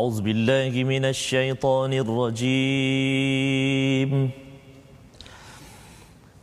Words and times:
أعوذ 0.00 0.18
بالله 0.24 0.72
من 0.84 1.04
الشيطان 1.04 1.92
الرجيم. 2.04 3.30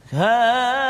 هذا 0.09 0.86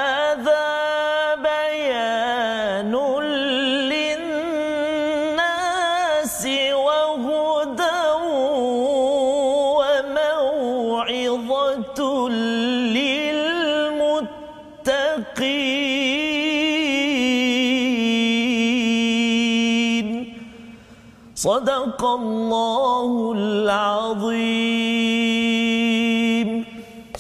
صدق 21.97 22.03
الله 22.21 23.11
العظيم 23.39 24.83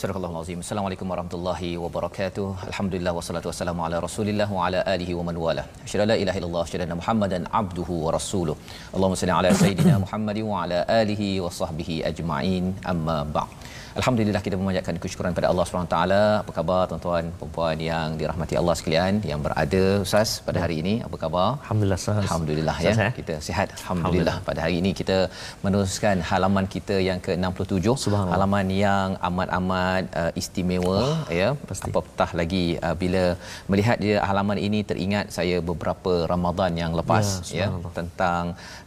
Surah 0.02 0.18
Al-Azim. 0.18 0.58
Assalamualaikum 0.64 1.06
warahmatullahi 1.12 1.68
wabarakatuh. 1.82 2.46
Alhamdulillah 2.68 3.12
wassalatu 3.18 3.46
wassalamu 3.50 3.80
ala 3.86 3.96
Rasulillah 4.06 4.48
wa 4.56 4.66
ala 4.66 4.78
alihi 4.94 5.12
wa 5.18 5.22
man 5.28 5.36
wala. 5.44 5.62
Asyhadu 5.86 6.02
an 6.04 6.08
la 6.12 6.16
ilaha 6.22 6.36
illallah, 6.40 6.62
asyhadu 6.66 6.84
anna 6.86 6.96
Muhammadan 7.00 7.42
abduhu 7.60 7.94
wa 8.04 8.10
rasuluh. 8.16 8.56
Allahumma 8.94 9.20
salli 9.20 9.34
ala 9.38 9.50
sayidina 9.62 9.94
Muhammad 10.04 10.38
wa 10.50 10.54
ala 10.64 10.78
alihi 11.00 11.28
wa 11.44 11.50
sahbihi 11.60 11.96
ajma'in. 12.10 12.64
Amma 12.92 13.18
ba'd. 13.36 13.50
Alhamdulillah 13.99 14.41
kita 14.45 14.55
memanjatkan 14.61 14.95
kesyukuran 15.03 15.31
pada 15.37 15.47
Allah 15.51 15.63
SWT. 15.67 15.97
Apa 16.41 16.51
khabar 16.57 16.81
tuan-tuan, 16.89 17.25
perempuan 17.39 17.77
yang 17.91 18.07
dirahmati 18.19 18.55
Allah 18.61 18.75
sekalian 18.79 19.13
yang 19.29 19.39
berada 19.45 19.83
Ustaz 20.05 20.29
pada 20.47 20.59
hari 20.63 20.75
ini? 20.83 20.93
Apa 21.07 21.17
khabar? 21.23 21.47
Alhamdulillah 21.63 21.99
Ustaz. 22.03 22.19
Alhamdulillah 22.25 22.75
ya. 22.85 22.91
Ustaz? 22.93 23.17
Kita 23.19 23.35
sihat. 23.47 23.67
Alhamdulillah. 23.79 24.35
Pada 24.49 24.59
hari 24.65 24.75
ini 24.81 24.91
kita 24.99 25.17
meneruskan 25.65 26.21
halaman 26.29 26.67
kita 26.75 26.97
yang 27.09 27.19
ke-67. 27.25 27.85
Subhanallah. 28.05 28.35
Halaman 28.37 28.67
yang 28.85 29.09
amat-amat 29.29 30.03
uh, 30.21 30.31
istimewa 30.41 30.99
ya. 31.41 31.49
pasti. 31.69 31.89
Apatah 31.89 32.29
lagi 32.41 32.65
uh, 32.87 32.95
bila 33.03 33.23
melihat 33.71 33.97
dia 34.05 34.17
halaman 34.29 34.61
ini 34.67 34.81
teringat 34.91 35.27
saya 35.39 35.57
beberapa 35.71 36.13
Ramadan 36.33 36.73
yang 36.83 36.93
lepas 37.01 37.25
Ya, 37.57 37.65
ya, 37.65 37.89
tentang 37.97 38.43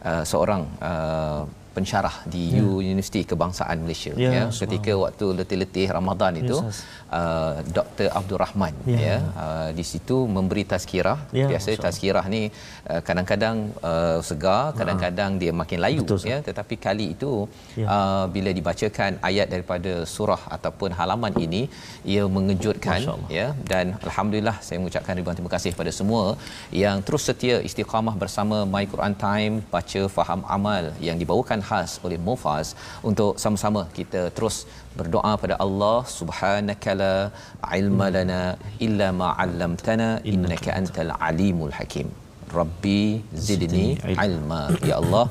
uh, 0.09 0.23
seorang 0.31 0.61
uh, 0.89 1.41
pensyarah 1.75 2.15
di 2.33 2.43
Ya. 2.57 2.63
Universiti 2.83 3.21
Kebangsaan 3.29 3.77
Malaysia 3.83 4.11
Ya, 4.25 4.31
ya, 4.37 4.43
ketika 4.61 4.91
waktu 5.03 5.25
letih-letih 5.39 5.87
Ramadan 5.97 6.33
itu 6.41 6.57
Ustaz. 6.59 6.83
uh, 7.19 7.53
Dr 7.77 8.07
Abdul 8.19 8.39
Rahman 8.43 8.73
Ya. 8.93 8.99
ya 9.07 9.17
uh, 9.43 9.69
di 9.77 9.83
situ 9.91 10.17
memberi 10.35 10.63
tazkirah. 10.71 11.19
Ya, 11.39 11.47
biasa 11.51 11.77
tazkirah 11.85 12.25
ni 12.33 12.41
uh, 12.91 13.01
kadang-kadang 13.07 13.55
uh, 13.91 14.19
segar 14.29 14.75
kadang-kadang 14.79 15.31
dia 15.41 15.53
makin 15.61 15.79
layu 15.85 16.03
Betul, 16.03 16.19
ya. 16.33 16.37
Tetapi 16.49 16.75
kali 16.87 17.05
itu 17.15 17.31
Ya. 17.81 17.87
uh, 17.95 18.25
bila 18.35 18.51
dibacakan 18.59 19.11
ayat 19.29 19.47
daripada 19.53 19.93
surah 20.15 20.41
ataupun 20.57 20.91
halaman 20.99 21.33
ini 21.45 21.61
ia 22.13 22.23
mengejutkan 22.35 22.99
ya. 23.37 23.47
Dan 23.71 23.95
alhamdulillah 24.09 24.57
saya 24.65 24.77
mengucapkan 24.83 25.15
ribuan 25.19 25.35
terima 25.39 25.51
kasih 25.55 25.71
kepada 25.75 25.91
semua 25.99 26.23
yang 26.83 26.99
terus 27.07 27.23
setia 27.29 27.57
istiqamah 27.69 28.15
bersama 28.23 28.57
My 28.73 28.83
Quran 28.93 29.15
Time 29.25 29.53
baca 29.73 30.01
faham 30.17 30.41
amal 30.57 30.83
yang 31.07 31.17
dibawakan 31.23 31.60
khas 31.69 31.91
oleh 32.05 32.17
Mufaz 32.27 32.67
untuk 33.09 33.31
sama-sama 33.43 33.81
kita 33.97 34.21
terus 34.37 34.57
berdoa 34.99 35.33
pada 35.43 35.55
Allah 35.65 35.97
subhanakala 36.17 37.13
ilma 37.79 38.07
lana 38.17 38.41
illa 38.87 39.07
ma 39.21 39.29
'allamtana 39.43 40.09
innaka 40.33 40.69
antal 40.79 41.13
alimul 41.29 41.73
hakim. 41.79 42.09
Rabbi 42.59 43.01
zidni 43.47 43.87
ilma. 44.27 44.61
Ya 44.89 44.95
Allah 45.01 45.25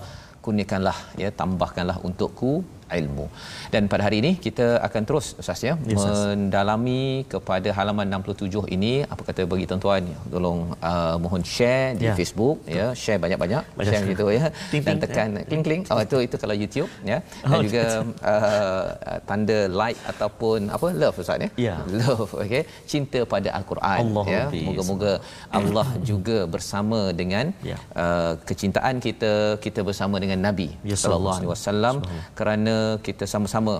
kurniakanlah 0.45 0.99
ya 1.23 1.31
tambahkanlah 1.41 1.97
untukku 2.09 2.53
ilmu. 2.99 3.27
Dan 3.71 3.87
pada 3.87 4.03
hari 4.07 4.19
ini 4.23 4.33
kita 4.37 4.83
akan 4.83 5.03
terus 5.09 5.27
Ustaz 5.39 5.63
ya 5.63 5.75
Yes, 5.87 6.03
mendalami 6.03 7.03
kepada 7.27 7.69
halaman 7.79 8.07
67 8.11 8.67
ini. 8.77 8.93
Apa 9.07 9.23
kata 9.29 9.47
bagi 9.47 9.65
tuan-tuan 9.71 10.03
tolong 10.27 10.61
uh, 10.83 11.17
mohon 11.23 11.43
share 11.47 11.95
di 11.95 12.07
Ya, 12.09 12.15
Facebook 12.19 12.57
ya 12.67 12.87
share 12.97 13.21
banyak-banyak 13.23 13.63
Banyak 13.79 13.93
share 13.93 14.07
gitu 14.11 14.25
ya 14.35 14.47
Ting, 14.73 14.83
dan 14.83 14.97
ting, 14.97 15.03
tekan 15.05 15.29
kling 15.49 15.65
kling. 15.67 15.83
Oh 15.93 16.01
itu 16.01 16.17
itu 16.27 16.37
kalau 16.37 16.55
YouTube 16.55 16.91
ya. 17.05 17.19
Dan 17.43 17.49
Oh, 17.51 17.63
juga 17.63 17.85
uh, 18.33 18.87
tanda 19.29 19.59
like 19.71 19.99
ataupun 20.07 20.59
apa 20.71 20.87
love 20.95 21.17
Ustaz 21.23 21.39
ya. 21.45 21.51
Ya. 21.67 21.77
love 22.01 22.31
okey 22.43 22.63
cinta 22.87 23.21
pada 23.27 23.49
al-Quran 23.59 23.99
Allah 24.05 24.25
ya 24.27 24.43
moga-moga 24.69 25.13
Allah 25.51 25.87
juga 26.03 26.39
bersama 26.47 27.01
dengan 27.13 27.53
Ya. 27.63 27.77
uh, 27.95 28.33
kecintaan 28.49 28.99
kita 28.99 29.33
kita 29.65 29.81
bersama 29.85 30.17
dengan 30.23 30.41
Nabi 30.41 30.69
Ya, 30.83 30.97
sallallahu 30.97 31.39
alaihi 31.41 31.53
wasallam. 31.55 31.97
kerana 32.39 32.77
kita 33.07 33.25
sama-sama 33.35 33.75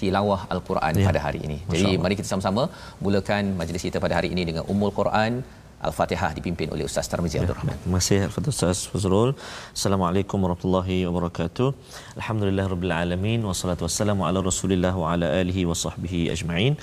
tilawah 0.00 0.40
al-Quran 0.54 0.92
Ya. 1.02 1.06
pada 1.10 1.20
hari 1.26 1.40
ini. 1.46 1.58
Jadi 1.74 1.84
Allah. 1.90 2.02
mari 2.04 2.14
kita 2.20 2.28
sama-sama 2.32 2.62
mulakan 3.04 3.44
majlis 3.60 3.84
kita 3.88 3.98
pada 4.06 4.14
hari 4.18 4.28
ini 4.34 4.42
dengan 4.50 4.62
Ummul 4.72 4.92
Quran 5.00 5.32
Al-Fatihah 5.88 6.28
dipimpin 6.36 6.68
oleh 6.74 6.84
Ustaz 6.88 7.06
Tarmizi 7.12 7.36
Abdul 7.40 7.56
Rahman. 7.58 7.76
Terima 7.82 7.98
kasih 8.00 8.18
kepada 8.28 8.48
Ustaz 8.54 8.78
Fazrul. 8.92 9.30
Assalamualaikum 9.76 10.38
warahmatullahi 10.44 10.96
wabarakatuh. 11.08 11.66
Alhamdulillah 12.20 12.64
rabbil 12.72 12.94
alamin 13.00 13.40
wassalatu 13.48 13.84
wassalamu 13.86 14.24
ala 14.28 14.40
Rasulillah 14.50 14.92
wa 15.02 15.12
ala 15.12 15.26
alihi 15.40 15.64
wa 15.70 15.76
sahbihi 15.84 16.20
ajma'in. 16.34 16.74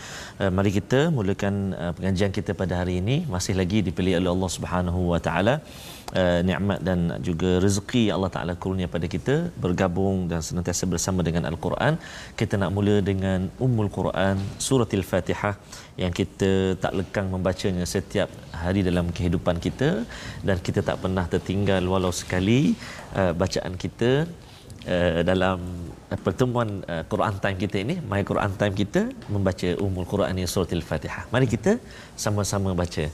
Uh, 0.42 0.52
mari 0.58 0.72
kita 0.78 1.00
mulakan 1.18 1.54
uh, 1.82 1.92
pengajian 1.98 2.32
kita 2.38 2.54
pada 2.62 2.74
hari 2.82 2.96
ini 3.02 3.18
masih 3.36 3.56
lagi 3.62 3.82
dipilih 3.88 4.14
oleh 4.22 4.32
Allah 4.36 4.52
Subhanahu 4.58 5.02
wa 5.14 5.20
taala. 5.28 5.56
Uh, 6.12 6.46
nikmat 6.46 6.80
dan 6.88 7.00
juga 7.28 7.58
rezeki 7.64 8.14
Allah 8.14 8.30
Taala 8.34 8.54
kurnia 8.64 8.86
pada 8.96 9.08
kita 9.14 9.50
bergabung 9.64 10.30
dan 10.32 10.46
senantiasa 10.48 10.86
bersama 10.86 11.26
dengan 11.28 11.44
Al-Quran. 11.50 11.98
Kita 12.40 12.54
nak 12.62 12.70
mula 12.76 12.96
dengan 13.02 13.50
Ummul 13.66 13.90
Quran 13.98 14.38
surah 14.66 14.86
Al-Fatihah 15.00 15.56
yang 16.04 16.14
kita 16.20 16.78
tak 16.84 16.94
lekang 17.00 17.34
membacanya 17.34 17.86
setiap 17.96 18.30
hari 18.64 18.86
dalam 18.90 19.10
kehidupan 19.10 19.58
kita 19.66 19.90
dan 20.46 20.62
kita 20.68 20.86
tak 20.90 21.02
pernah 21.02 21.26
tertinggal 21.34 21.82
walau 21.94 22.14
sekali 22.22 22.78
uh, 23.18 23.34
bacaan 23.42 23.74
kita 23.84 24.30
uh, 24.86 25.22
dalam 25.32 25.58
pertemuan 26.22 26.86
uh, 26.94 27.04
Quran 27.10 27.42
Time 27.42 27.58
kita 27.58 27.78
ini 27.86 27.98
My 28.12 28.22
Quran 28.22 28.54
Time 28.62 28.76
kita 28.84 29.02
membaca 29.34 29.70
Ummul 29.82 30.06
Quran 30.14 30.34
ni 30.38 30.46
surah 30.46 30.70
Al-Fatihah. 30.78 31.26
Mari 31.34 31.50
kita 31.56 31.82
sama-sama 32.14 32.78
baca. 32.78 33.06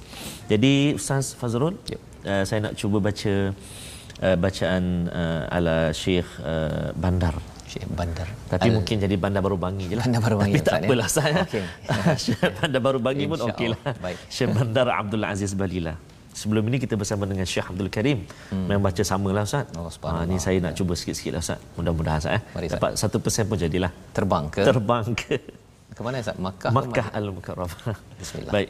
Jadi 0.52 0.74
Ustaz 1.00 1.32
Fazrul, 1.40 1.80
uh, 2.30 2.44
saya 2.46 2.60
nak 2.70 2.74
cuba 2.78 3.02
baca 3.02 3.34
uh, 4.22 4.38
bacaan 4.38 4.84
uh, 5.10 5.56
ala 5.58 5.90
Syekh 5.90 6.30
uh, 6.46 6.94
Bandar. 6.94 7.36
Syekh 7.66 7.90
Bandar. 7.90 8.30
Tapi 8.50 8.70
Al- 8.70 8.76
mungkin 8.78 8.98
jadi 8.98 9.14
bandar 9.18 9.42
baru 9.46 9.58
bangi 9.58 9.86
je 9.90 9.96
lah. 9.98 10.06
Bandar 10.06 10.22
Baru 10.26 10.38
Bangi, 10.42 10.54
Tapi 10.58 10.66
tak 10.66 10.78
ya? 10.82 10.88
apalah 10.90 11.10
saya. 11.10 11.36
Okey. 11.46 11.64
Syekh 12.24 12.42
bandar 12.58 12.82
baru 12.82 13.00
bangi 13.02 13.26
pun 13.30 13.40
okey 13.50 13.68
lah. 13.74 13.80
Syekh 14.30 14.50
Bandar 14.54 14.88
Abdul 14.94 15.26
Aziz 15.26 15.54
Balila. 15.58 15.94
Sebelum 16.30 16.64
ini 16.72 16.78
kita 16.80 16.96
bersama 16.96 17.26
dengan 17.28 17.44
Syekh 17.44 17.68
Abdul 17.68 17.90
Karim 17.92 18.24
hmm. 18.24 18.70
yang 18.70 18.80
baca 18.80 19.04
sama 19.04 19.34
lah 19.34 19.44
Ustaz. 19.44 19.70
Subhanallah. 19.76 20.24
Ah, 20.24 20.30
ni 20.30 20.38
saya 20.40 20.58
nak 20.64 20.74
cuba 20.78 20.94
sikit-sikit 20.96 21.36
lah 21.36 21.42
Ustaz. 21.44 21.60
Mudah-mudahan 21.76 22.22
Ustaz. 22.22 22.38
Eh. 22.38 22.42
Mari, 22.56 22.66
Ustaz. 22.70 22.80
Dapat 22.80 22.92
satu 22.96 23.18
persen 23.20 23.44
pun 23.50 23.58
jadilah. 23.60 23.92
Terbang 24.16 24.46
ke 24.48 24.62
Terbang 24.64 25.06
ke 25.18 25.36
ke 26.00 26.02
mana 26.06 26.24
Ustaz? 26.24 26.40
Makkah. 26.40 26.72
Makkah 26.72 27.08
Madinah? 27.12 27.20
Al-Mukarramah. 27.20 27.96
Bismillah. 28.16 28.54
Baik. 28.56 28.70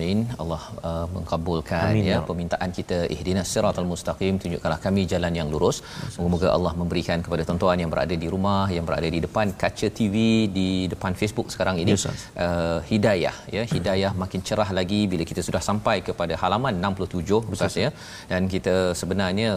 Alamin. 0.00 0.18
Allah 0.42 0.62
uh, 0.88 1.06
mengkabulkan 1.14 1.92
Amin, 1.92 2.04
ya 2.10 2.16
ya 2.16 2.18
permintaan 2.28 2.70
kita 2.78 2.98
ihdinas 3.14 3.48
siratal 3.52 3.88
mustaqim 3.92 4.34
tunjukkanlah 4.42 4.80
kami 4.86 5.02
jalan 5.12 5.32
yang 5.40 5.48
lurus. 5.54 5.76
Moga-moga 6.16 6.48
Allah 6.56 6.72
memberikan 6.80 7.18
kepada 7.26 7.42
tuan-tuan 7.48 7.78
yang 7.82 7.90
berada 7.94 8.14
di 8.22 8.28
rumah, 8.34 8.64
yang 8.76 8.84
berada 8.88 9.08
di 9.16 9.20
depan 9.26 9.46
kaca 9.62 9.88
TV, 9.98 10.16
di 10.58 10.68
depan 10.92 11.12
Facebook 11.20 11.48
sekarang 11.54 11.76
ini 11.82 11.94
Ustaz. 11.98 12.24
uh, 12.44 12.78
hidayah 12.90 13.36
ya, 13.56 13.62
hidayah 13.74 14.12
makin 14.22 14.40
cerah 14.48 14.70
lagi 14.78 15.00
bila 15.12 15.24
kita 15.30 15.44
sudah 15.48 15.62
sampai 15.68 15.96
kepada 16.08 16.34
halaman 16.42 16.74
67 16.88 17.54
Ustaz 17.54 17.76
ya. 17.84 17.90
Dan 18.32 18.42
kita 18.54 18.76
sebenarnya 19.00 19.50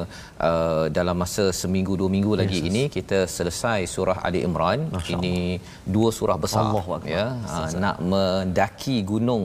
uh, 0.49 0.85
dalam 0.97 1.17
masa 1.23 1.45
seminggu 1.61 1.93
dua 2.01 2.09
minggu 2.15 2.33
lagi 2.41 2.59
Ustaz. 2.59 2.71
ini 2.71 2.83
kita 2.97 3.19
selesai 3.37 3.79
surah 3.95 4.19
Ali 4.27 4.41
Imran. 4.49 4.79
Masya 4.95 5.11
Ini 5.13 5.35
dua 5.95 6.09
surah 6.17 6.37
besar 6.43 6.63
Akbar. 6.69 6.99
ya 7.15 7.25
uh, 7.55 7.67
nak 7.83 7.97
mendaki 8.11 8.95
gunung 9.11 9.43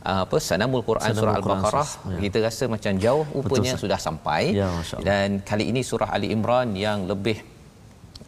apa 0.00 0.36
sanamul 0.40 0.80
Quran 0.80 1.12
Sanamul 1.12 1.20
surah 1.20 1.34
al-Baqarah. 1.40 1.88
Ya. 2.16 2.18
kita 2.24 2.38
rasa 2.40 2.64
macam 2.72 2.92
jauh 2.96 3.24
rupanya 3.36 3.72
Ustaz. 3.76 3.82
sudah 3.84 3.98
sampai 4.00 4.42
Ya, 4.56 4.68
dan 5.04 5.44
kali 5.44 5.68
ini 5.68 5.80
surah 5.84 6.08
Ali 6.16 6.32
Imran 6.32 6.72
yang 6.76 7.04
lebih 7.04 7.38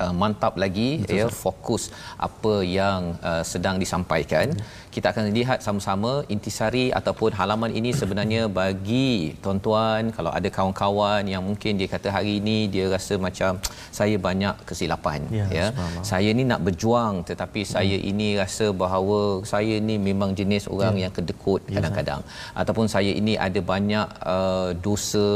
Uh, 0.01 0.09
mantap 0.09 0.57
lagi 0.57 1.05
Betul, 1.05 1.17
ya 1.21 1.27
fokus 1.29 1.93
apa 2.17 2.65
yang 2.65 3.13
uh, 3.21 3.45
sedang 3.45 3.77
disampaikan 3.77 4.49
kita 4.95 5.07
akan 5.13 5.25
lihat 5.37 5.59
sama-sama 5.67 6.11
intisari 6.35 6.85
ataupun 6.99 7.31
halaman 7.39 7.73
ini 7.79 7.91
sebenarnya 8.01 8.43
bagi 8.61 9.33
tuan-tuan. 9.45 10.13
Kalau 10.17 10.31
ada 10.39 10.49
kawan-kawan 10.57 11.25
yang 11.33 11.43
mungkin 11.49 11.81
dia 11.81 11.89
kata 11.95 12.09
hari 12.17 12.33
ini 12.41 12.57
dia 12.75 12.85
rasa 12.95 13.17
macam 13.27 13.61
saya 13.99 14.17
banyak 14.29 14.55
kesilapan 14.69 15.21
Ya, 15.39 15.47
ya. 15.57 15.67
saya 16.11 16.31
ni 16.39 16.43
nak 16.51 16.61
berjuang 16.67 17.15
tetapi 17.31 17.61
saya 17.75 17.97
ini 18.11 18.29
rasa 18.43 18.67
bahawa 18.83 19.21
saya 19.53 19.75
ni 19.89 19.97
memang 20.09 20.31
jenis 20.41 20.65
orang 20.75 20.97
yang 21.05 21.13
kedekut 21.19 21.63
kadang-kadang. 21.75 22.21
Ataupun 22.63 22.87
saya 22.95 23.13
ini 23.21 23.35
ada 23.47 23.61
banyak 23.73 24.07
uh, 24.35 24.71
dosa 24.87 25.27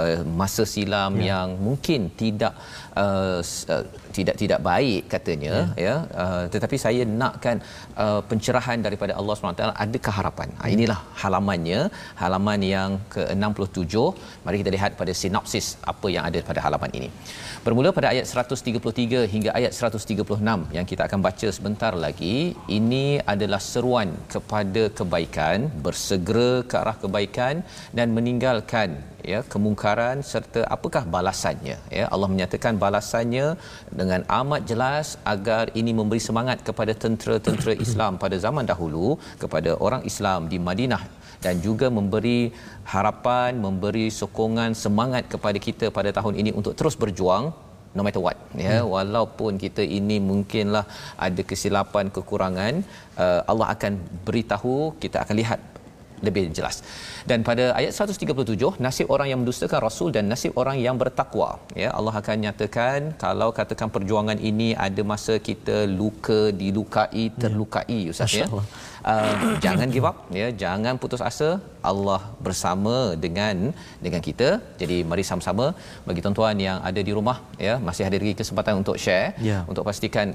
uh, 0.00 0.16
masa 0.40 0.64
silam 0.74 1.12
yang 1.30 1.60
mungkin 1.66 2.08
tidak 2.22 2.54
uh, 3.02 3.40
uh, 3.74 3.84
tidak 4.16 4.36
tidak 4.42 4.60
baik 4.70 5.02
katanya 5.14 5.54
ya. 5.86 5.94
uh, 6.22 6.44
tetapi 6.54 6.76
saya 6.84 7.02
nakkan 7.22 7.58
uh, 8.04 8.20
pencerahan 8.30 8.78
daripada 8.94 9.14
Allah 9.20 9.34
SWT 9.36 9.64
adakah 9.84 10.14
harapan? 10.18 10.48
Ha, 10.60 10.70
inilah 10.74 10.98
halamannya 11.22 11.80
halaman 12.22 12.60
yang 12.74 12.90
ke-67. 13.14 13.94
Mari 14.46 14.56
kita 14.62 14.72
lihat 14.76 14.92
pada 15.00 15.12
sinopsis 15.22 15.68
apa 15.92 16.08
yang 16.14 16.24
ada 16.30 16.40
pada 16.50 16.62
halaman 16.66 16.92
ini. 16.98 17.08
Bermula 17.66 17.90
pada 17.98 18.08
ayat 18.14 18.26
133 18.30 19.32
hingga 19.34 19.50
ayat 19.58 19.72
136 19.78 20.76
yang 20.76 20.86
kita 20.92 21.02
akan 21.08 21.20
baca 21.28 21.48
sebentar 21.58 21.92
lagi. 22.04 22.36
Ini 22.78 23.04
adalah 23.34 23.60
seruan 23.72 24.10
kepada 24.34 24.84
kebaikan 25.00 25.58
bersegera 25.86 26.52
ke 26.70 26.76
arah 26.82 26.96
kebaikan 27.02 27.54
dan 27.98 28.08
meninggalkan 28.16 28.90
ya 29.32 29.40
kemungkaran 29.52 30.18
serta 30.30 30.60
apakah 30.76 31.02
balasannya 31.14 31.76
ya 31.98 32.04
Allah 32.14 32.28
menyatakan 32.34 32.74
balasannya 32.84 33.46
dengan 34.00 34.20
amat 34.38 34.62
jelas 34.70 35.06
agar 35.34 35.64
ini 35.80 35.92
memberi 36.00 36.22
semangat 36.28 36.60
kepada 36.68 36.94
tentera-tentera 37.04 37.74
Islam 37.86 38.12
pada 38.24 38.38
zaman 38.46 38.66
dahulu 38.72 39.08
kepada 39.42 39.72
orang 39.86 40.02
Islam 40.12 40.40
di 40.52 40.60
Madinah 40.68 41.04
dan 41.44 41.54
juga 41.66 41.86
memberi 41.98 42.40
harapan 42.94 43.60
memberi 43.66 44.06
sokongan 44.20 44.72
semangat 44.84 45.24
kepada 45.34 45.58
kita 45.66 45.88
pada 45.98 46.10
tahun 46.18 46.34
ini 46.40 46.50
untuk 46.60 46.74
terus 46.78 46.96
berjuang 47.02 47.44
no 47.96 48.02
matter 48.06 48.22
what 48.26 48.38
ya 48.66 48.76
hmm. 48.78 48.88
walaupun 48.94 49.52
kita 49.64 49.82
ini 49.98 50.16
mungkinlah 50.30 50.84
ada 51.26 51.42
kesilapan 51.50 52.08
kekurangan 52.16 52.74
uh, 53.24 53.40
Allah 53.50 53.68
akan 53.74 53.92
beritahu 54.26 54.76
kita 55.04 55.18
akan 55.24 55.36
lihat 55.42 55.60
lebih 56.28 56.42
jelas. 56.58 56.76
Dan 57.30 57.38
pada 57.48 57.64
ayat 57.78 57.92
137 57.96 58.80
nasib 58.86 59.06
orang 59.14 59.28
yang 59.32 59.38
mendustakan 59.42 59.80
rasul 59.86 60.08
dan 60.16 60.24
nasib 60.32 60.52
orang 60.62 60.76
yang 60.86 60.96
bertakwa. 61.02 61.50
Ya 61.82 61.90
Allah 61.98 62.14
akan 62.20 62.36
nyatakan 62.46 62.98
kalau 63.24 63.48
katakan 63.58 63.88
perjuangan 63.96 64.38
ini 64.50 64.68
ada 64.86 65.02
masa 65.12 65.36
kita 65.48 65.76
luka 66.00 66.40
dilukai 66.62 67.26
terlukai 67.42 68.00
ustaz 68.12 68.34
ya. 68.40 68.48
Uh, 69.12 69.56
jangan 69.64 69.88
give 69.94 70.06
up 70.10 70.16
ya. 70.40 70.48
Jangan 70.64 70.96
putus 71.02 71.20
asa. 71.30 71.50
Allah 71.90 72.20
bersama 72.46 72.94
dengan 73.24 73.56
dengan 74.04 74.20
kita. 74.28 74.48
Jadi 74.80 74.96
mari 75.10 75.24
sama-sama. 75.30 75.66
Bagi 76.08 76.20
tuan-tuan 76.24 76.56
yang 76.68 76.78
ada 76.88 77.00
di 77.08 77.12
rumah 77.18 77.36
ya 77.66 77.74
masih 77.88 78.04
ada 78.08 78.16
lagi 78.22 78.34
kesempatan 78.40 78.74
untuk 78.82 78.96
share 79.04 79.36
Ya. 79.50 79.58
untuk 79.70 79.84
pastikan 79.88 80.28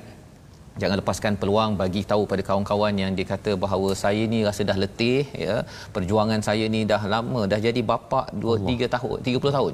jangan 0.81 0.97
lepaskan 1.01 1.33
peluang 1.41 1.71
bagi 1.81 2.01
tahu 2.11 2.23
pada 2.31 2.41
kawan-kawan 2.47 2.93
yang 3.01 3.11
dia 3.17 3.27
kata 3.33 3.51
bahawa 3.63 3.89
saya 4.03 4.23
ni 4.33 4.39
rasa 4.47 4.61
dah 4.69 4.77
letih 4.83 5.23
ya. 5.45 5.55
Perjuangan 5.95 6.39
saya 6.47 6.65
ni 6.75 6.81
dah 6.91 7.01
lama 7.13 7.41
dah 7.51 7.59
jadi 7.67 7.81
bapa 7.91 8.21
2 8.35 8.67
3 8.67 8.95
tahun 8.95 9.17
30 9.25 9.55
tahun. 9.57 9.73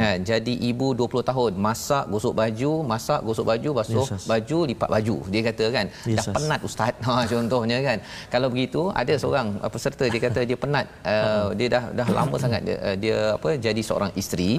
Ha, 0.00 0.10
jadi 0.30 0.54
ibu 0.70 0.88
20 1.00 1.30
tahun. 1.30 1.52
Masak 1.66 2.04
gosok 2.12 2.34
baju 2.40 2.72
masak 2.92 3.20
gosok 3.26 3.46
baju 3.52 3.70
basuh 3.80 4.04
Yes, 4.04 4.26
baju 4.30 4.58
lipat 4.70 4.88
baju 4.94 5.16
dia 5.32 5.42
kata 5.48 5.64
kan. 5.76 5.86
Yes, 6.12 6.26
dah 6.26 6.34
penat 6.36 6.60
ustaz. 6.68 6.94
Ha 7.06 7.12
contohnya 7.30 7.78
kan. 7.86 7.98
Kalau 8.32 8.48
begitu 8.52 8.80
ada 9.00 9.14
seorang 9.22 9.48
uh, 9.64 9.70
peserta 9.74 10.04
dia 10.12 10.20
kata 10.26 10.40
dia 10.50 10.58
penat 10.64 10.86
uh, 11.12 11.52
dia 11.58 11.68
dah 11.74 11.84
dah 11.98 12.08
lama 12.18 12.36
sangat 12.44 12.60
dia, 12.66 12.76
uh, 12.86 12.96
dia 13.02 13.18
apa 13.36 13.48
jadi 13.66 13.82
seorang 13.88 14.10
isteri 14.20 14.50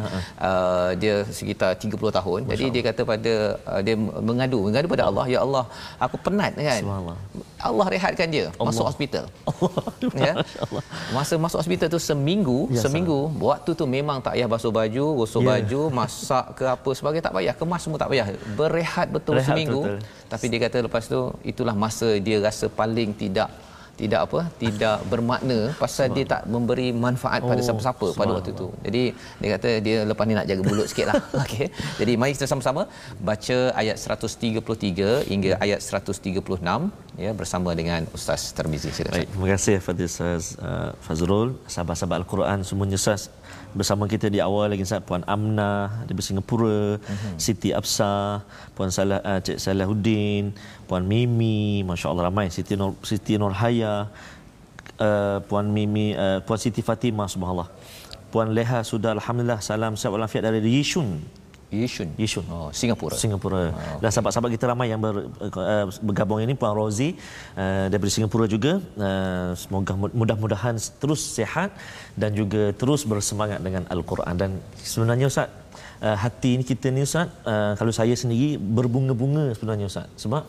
uh, 0.47 0.91
dia 1.01 1.15
sekitar 1.39 1.71
30 1.79 2.17
tahun. 2.19 2.39
Jadi 2.51 2.65
dia 2.75 2.83
kata 2.89 3.01
pada 3.11 3.33
uh, 3.71 3.81
dia 3.85 3.95
mengadu 4.29 4.59
mengadu 4.67 4.87
pada 4.93 5.03
Allah 5.09 5.25
ya 5.33 5.39
Allah 5.45 5.65
aku 5.98 6.16
penat 6.18 6.51
kan. 6.54 6.81
Allah 7.57 7.86
rehatkan 7.88 8.27
dia 8.27 8.51
Allah. 8.51 8.68
masuk 8.68 8.86
hospital 8.86 9.26
ya 10.18 10.33
masa 11.09 11.33
masuk 11.35 11.57
hospital 11.57 11.88
tu 11.88 11.99
seminggu 11.99 12.68
Ya, 12.68 12.81
seminggu 12.81 13.31
waktu 13.38 13.71
tu 13.71 13.85
memang 13.85 14.19
tak 14.19 14.35
payah 14.35 14.45
basuh 14.45 14.69
baju 14.69 15.06
gosok 15.18 15.42
Ya. 15.42 15.47
baju 15.56 15.81
masak 15.90 16.45
ke 16.54 16.66
apa 16.66 16.90
sebagainya 16.92 17.23
tak 17.23 17.35
payah 17.35 17.54
kemas 17.54 17.81
semua 17.81 17.97
tak 17.97 18.09
payah 18.09 18.28
berehat 18.54 19.07
betul 19.09 19.35
Rehat 19.35 19.47
seminggu 19.47 19.81
betul. 19.81 19.99
tapi 20.28 20.45
dia 20.47 20.59
kata 20.61 20.78
lepas 20.81 21.04
tu 21.06 21.19
itulah 21.44 21.76
masa 21.76 22.18
dia 22.18 22.38
rasa 22.40 22.66
paling 22.68 23.11
tidak 23.14 23.49
tidak 23.99 24.19
apa 24.28 24.40
tidak 24.64 24.97
bermakna 25.11 25.57
pasal 25.81 26.07
dia 26.16 26.25
tak 26.33 26.42
memberi 26.56 26.87
manfaat 27.06 27.42
pada 27.44 27.61
Oh, 27.61 27.68
siapa-siapa 27.68 28.07
pada 28.19 28.31
waktu 28.37 28.52
tu. 28.61 28.68
Jadi 28.85 29.04
dia 29.42 29.49
kata 29.56 29.69
dia 29.85 29.97
lepas 30.09 30.23
ni 30.30 30.33
nak 30.37 30.47
jaga 30.49 30.61
mulut 30.68 30.87
sikitlah. 30.92 31.18
Okey. 31.44 31.68
Jadi 31.99 32.14
mari 32.19 32.31
kita 32.37 32.47
sama-sama 32.52 32.81
baca 33.30 33.57
ayat 33.81 33.97
133 33.97 35.31
hingga 35.31 35.52
ayat 35.66 35.80
136 35.81 36.35
ya 37.23 37.31
bersama 37.40 37.69
dengan 37.80 38.02
Ustaz 38.18 38.52
Termizi. 38.57 38.92
Silakan. 38.92 39.16
Baik, 39.18 39.30
terima 39.33 39.47
kasih 39.56 39.75
Fadil 39.85 40.09
Ustaz 40.11 40.44
uh, 40.59 40.92
Fazrul, 41.06 41.49
sahabat-sahabat 41.73 42.18
Al-Quran 42.21 42.57
semuanya 42.69 42.99
Ustaz. 43.02 43.31
Bersama 43.75 44.07
kita 44.07 44.31
di 44.31 44.39
awal 44.39 44.71
lagi 44.71 44.87
Ustaz 44.87 45.03
Puan 45.03 45.27
Amna 45.27 46.07
dari 46.07 46.15
Singapura, 46.23 46.95
uh-huh. 46.95 47.35
Siti 47.35 47.75
Absar, 47.75 48.47
Puan 48.71 48.87
Salah 48.87 49.19
uh, 49.19 49.44
Cik 49.44 49.59
Salahuddin, 49.59 50.55
Puan 50.87 51.03
Mimi, 51.03 51.83
masya-Allah 51.83 52.31
ramai 52.31 52.47
Siti 52.47 52.79
Nur 52.79 52.95
Siti 53.03 53.35
Nurhaya, 53.35 54.07
uh, 54.95 55.44
Puan 55.44 55.67
Mimi, 55.75 56.15
uh, 56.15 56.39
Puan 56.47 56.55
Siti 56.55 56.79
Fatimah 56.79 57.27
subhanallah. 57.27 57.67
Puan 58.31 58.55
Leha 58.55 58.79
sudah 58.87 59.11
alhamdulillah 59.11 59.59
salam 59.59 59.99
sihat 59.99 60.15
walafiat 60.15 60.47
dari 60.47 60.63
Yishun. 60.63 61.19
Yishun. 61.74 62.10
Yishun. 62.22 62.45
Oh, 62.45 62.69
Singapura. 62.69 63.16
Singapura. 63.18 63.74
Oh, 63.74 63.98
Dan 64.02 64.10
sahabat-sahabat 64.14 64.50
kita 64.54 64.66
ramai 64.69 64.94
yang 64.94 65.02
ber, 65.02 65.28
uh, 65.42 65.86
bergabung 66.06 66.40
ini 66.40 66.54
Puan 66.54 66.78
Rozi 66.78 67.18
uh, 67.57 67.90
daripada 67.90 68.12
Singapura 68.14 68.45
juga. 68.45 68.78
Uh, 68.94 69.52
semoga 69.57 69.94
mudah-mudahan 69.98 70.78
terus 71.02 71.22
sihat 71.26 71.74
dan 72.14 72.31
juga 72.38 72.72
terus 72.78 73.02
bersemangat 73.04 73.60
dengan 73.66 73.84
Al-Quran 73.90 74.34
dan 74.38 74.52
sebenarnya 74.78 75.28
Ustaz 75.28 75.50
uh, 76.06 76.18
hati 76.24 76.62
ni 76.62 76.64
kita 76.64 76.94
ni 76.94 77.04
Ustaz 77.07 77.28
uh, 77.50 77.74
kalau 77.80 77.92
saya 77.92 78.14
sendiri 78.14 78.62
berbunga-bunga 78.62 79.52
sebenarnya 79.57 79.86
Ustaz 79.92 80.07
sebab 80.19 80.45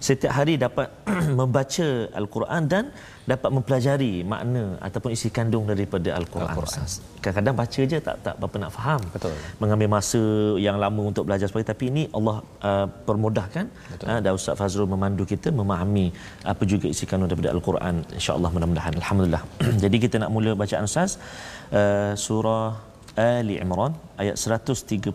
setiap 0.00 0.32
hari 0.38 0.54
dapat 0.56 0.88
membaca 1.40 1.88
Al-Quran 2.20 2.62
dan 2.72 2.84
dapat 3.32 3.50
mempelajari 3.56 4.12
makna 4.32 4.64
ataupun 4.86 5.10
isi 5.16 5.28
kandung 5.36 5.64
daripada 5.70 6.08
Al-Quran. 6.18 6.50
Al-Quran. 6.50 6.86
Kadang-kadang 7.22 7.56
baca 7.62 7.80
je 7.92 7.98
tak 8.06 8.16
tak 8.26 8.34
berapa 8.40 8.56
nak 8.62 8.72
faham. 8.76 9.00
Betul. 9.14 9.34
Mengambil 9.62 9.88
masa 9.96 10.22
yang 10.66 10.76
lama 10.84 11.02
untuk 11.10 11.24
belajar 11.28 11.46
sebagainya 11.46 11.70
tapi 11.74 11.84
ini 11.92 12.02
Allah 12.18 12.36
uh, 12.68 12.86
permudahkan 13.08 13.66
uh, 14.10 14.20
dan 14.24 14.32
Ustaz 14.40 14.56
Fazrul 14.60 14.90
memandu 14.94 15.26
kita 15.32 15.48
memahami 15.60 16.06
apa 16.52 16.62
juga 16.72 16.86
isi 16.94 17.06
kandung 17.10 17.30
daripada 17.30 17.52
Al-Quran 17.54 17.94
insya-Allah 18.18 18.50
mudah-mudahan 18.56 18.94
alhamdulillah. 19.02 19.42
Jadi 19.84 19.96
kita 20.04 20.16
nak 20.24 20.32
mula 20.36 20.52
bacaan 20.62 20.90
Ustaz 20.90 21.20
uh, 21.70 22.12
surah 22.26 22.89
Ali 23.15 23.55
Imran 23.63 23.95
ayat 24.19 24.35
133 24.35 25.07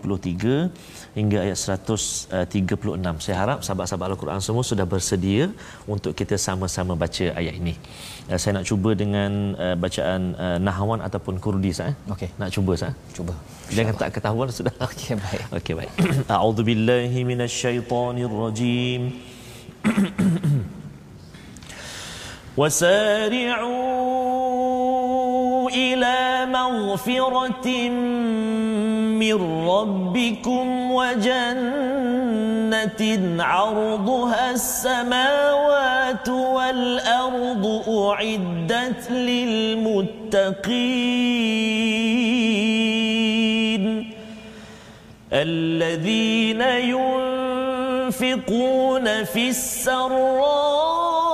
hingga 1.19 1.39
ayat 1.45 1.59
136. 1.61 3.25
Saya 3.25 3.37
harap 3.37 3.59
sahabat-sahabat 3.67 4.07
Al-Quran 4.13 4.41
semua 4.47 4.65
sudah 4.65 4.87
bersedia 4.93 5.53
untuk 5.85 6.13
kita 6.21 6.41
sama-sama 6.41 6.97
baca 7.03 7.27
ayat 7.41 7.55
ini. 7.61 7.75
Uh, 8.25 8.39
saya 8.41 8.53
nak 8.57 8.65
cuba 8.71 8.91
dengan 9.03 9.53
uh, 9.65 9.77
bacaan 9.85 10.33
uh, 10.45 10.59
Nahwan 10.67 11.05
ataupun 11.09 11.37
Kurdi 11.45 11.73
sah. 11.77 11.93
Eh? 11.93 11.97
Okey. 12.15 12.29
Nak 12.41 12.51
cuba 12.57 12.73
sah? 12.83 12.93
Cuba. 13.13 13.35
Jangan 13.77 13.95
tak 14.01 14.11
ketahuan 14.17 14.49
sudah. 14.49 14.75
Okey, 14.89 15.13
baik. 15.21 15.43
Okey 15.61 15.75
baik. 15.77 15.93
A'udzu 16.37 16.63
billahi 16.65 17.21
minasyaitonir 17.33 18.33
rajim. 18.45 19.03
وسارعوا 22.61 24.01
إلى 25.76 26.46
مغفرة 26.52 27.90
من 29.20 29.68
ربكم 29.68 30.92
وجنة 30.92 32.16
عرضها 33.44 34.52
السماوات 34.52 36.30
والأرض 36.30 37.84
أعدت 37.90 39.12
للمتقين 42.36 44.16
الذين 45.34 46.62
ينفقون 48.12 49.24
في 49.24 49.50
السراء 49.50 51.25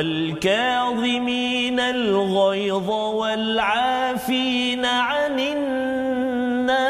والكاظمين 0.00 1.80
الغيظ 1.80 2.90
والعافين 2.90 4.84
عن 4.84 5.40
الناس 5.40 6.80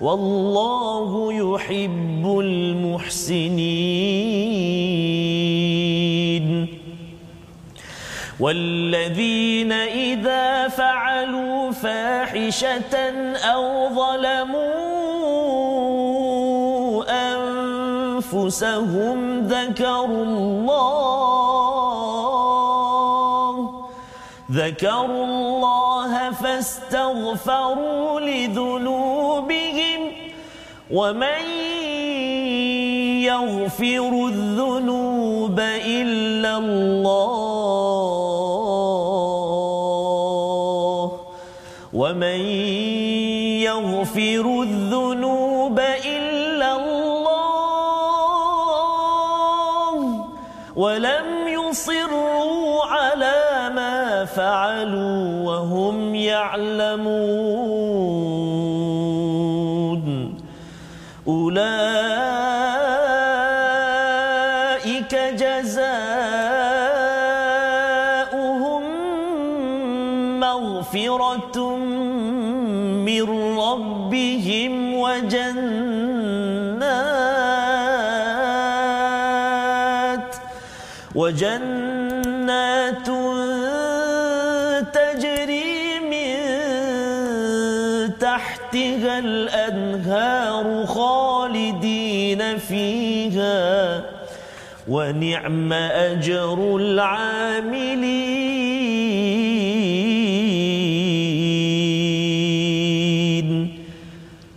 والله 0.00 1.32
يحب 1.32 2.38
المحسنين 2.40 3.54
والذين 8.40 9.72
إذا 9.72 10.68
فعلوا 10.68 11.70
فاحشة 11.70 12.96
أو 13.36 13.88
ظلموا 13.88 14.83
أنفسهم 18.44 19.40
ذكروا 19.46 20.24
الله 20.24 21.54
ذكروا 24.52 25.24
الله 25.24 26.30
فاستغفروا 26.30 28.20
لذنوبهم 28.20 30.00
ومن 30.90 31.44
يغفر 33.24 34.26
الذنوب 34.28 35.60
إلا 35.86 36.58
الله 36.58 38.04
ومن 41.94 42.40
يغفر 43.64 44.63
يعلمون 56.44 57.53
ونعم 94.88 95.72
أجر 95.72 96.76
العاملين. 96.76 98.34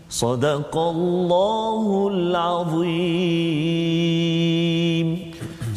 صدق 0.10 0.77
الله 0.77 2.07
العظيم. 2.12 3.38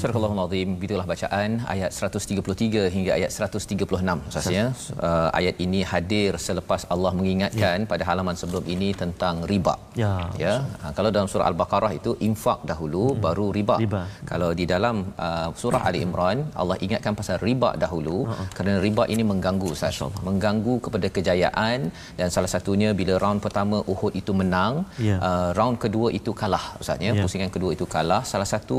Surah 0.00 0.16
Al-Azim 0.50 0.70
begitulah 0.78 1.06
bacaan 1.12 1.50
ayat 1.72 1.90
133 1.96 2.94
hingga 2.94 3.12
ayat 3.18 3.30
136 3.34 4.14
maksudnya 4.22 4.64
uh, 5.08 5.28
ayat 5.38 5.56
ini 5.64 5.80
hadir 5.90 6.32
selepas 6.46 6.82
Allah 6.94 7.12
mengingatkan 7.18 7.78
ya. 7.84 7.88
pada 7.92 8.02
halaman 8.10 8.34
sebelum 8.40 8.64
ini 8.74 8.88
tentang 9.02 9.34
riba. 9.50 9.74
Ya. 10.02 10.12
Ya. 10.44 10.54
Uh, 10.82 10.92
kalau 10.96 11.10
dalam 11.16 11.28
surah 11.32 11.46
Al-Baqarah 11.50 11.92
itu 11.98 12.12
infak 12.28 12.58
dahulu 12.70 13.04
hmm. 13.14 13.20
baru 13.26 13.46
riba. 13.58 13.76
Riba. 13.84 14.02
Kalau 14.30 14.50
di 14.60 14.66
dalam 14.72 14.96
uh, 15.26 15.48
surah 15.62 15.82
Ali 15.90 16.00
Imran 16.06 16.38
Allah 16.62 16.76
ingatkan 16.86 17.14
pasal 17.20 17.38
riba 17.48 17.70
dahulu 17.84 18.16
uh-huh. 18.26 18.48
kerana 18.56 18.76
riba 18.86 19.06
ini 19.14 19.24
mengganggu 19.30 19.70
Ustaz. 19.76 20.02
Mengganggu 20.28 20.74
kepada 20.86 21.06
kejayaan 21.16 21.78
dan 22.18 22.28
salah 22.34 22.50
satunya 22.54 22.90
bila 23.00 23.16
round 23.24 23.40
pertama 23.46 23.78
Uhud 23.94 24.12
itu 24.22 24.34
menang, 24.42 24.74
Ya. 25.08 25.16
uh, 25.28 25.48
round 25.58 25.76
kedua 25.84 26.08
itu 26.18 26.30
kalah 26.42 26.64
Ustaz 26.82 26.98
ya. 27.06 27.12
Ya. 27.14 27.22
Pusingan 27.22 27.50
kedua 27.54 27.70
itu 27.78 27.86
kalah. 27.94 28.22
Salah 28.32 28.48
satu 28.54 28.78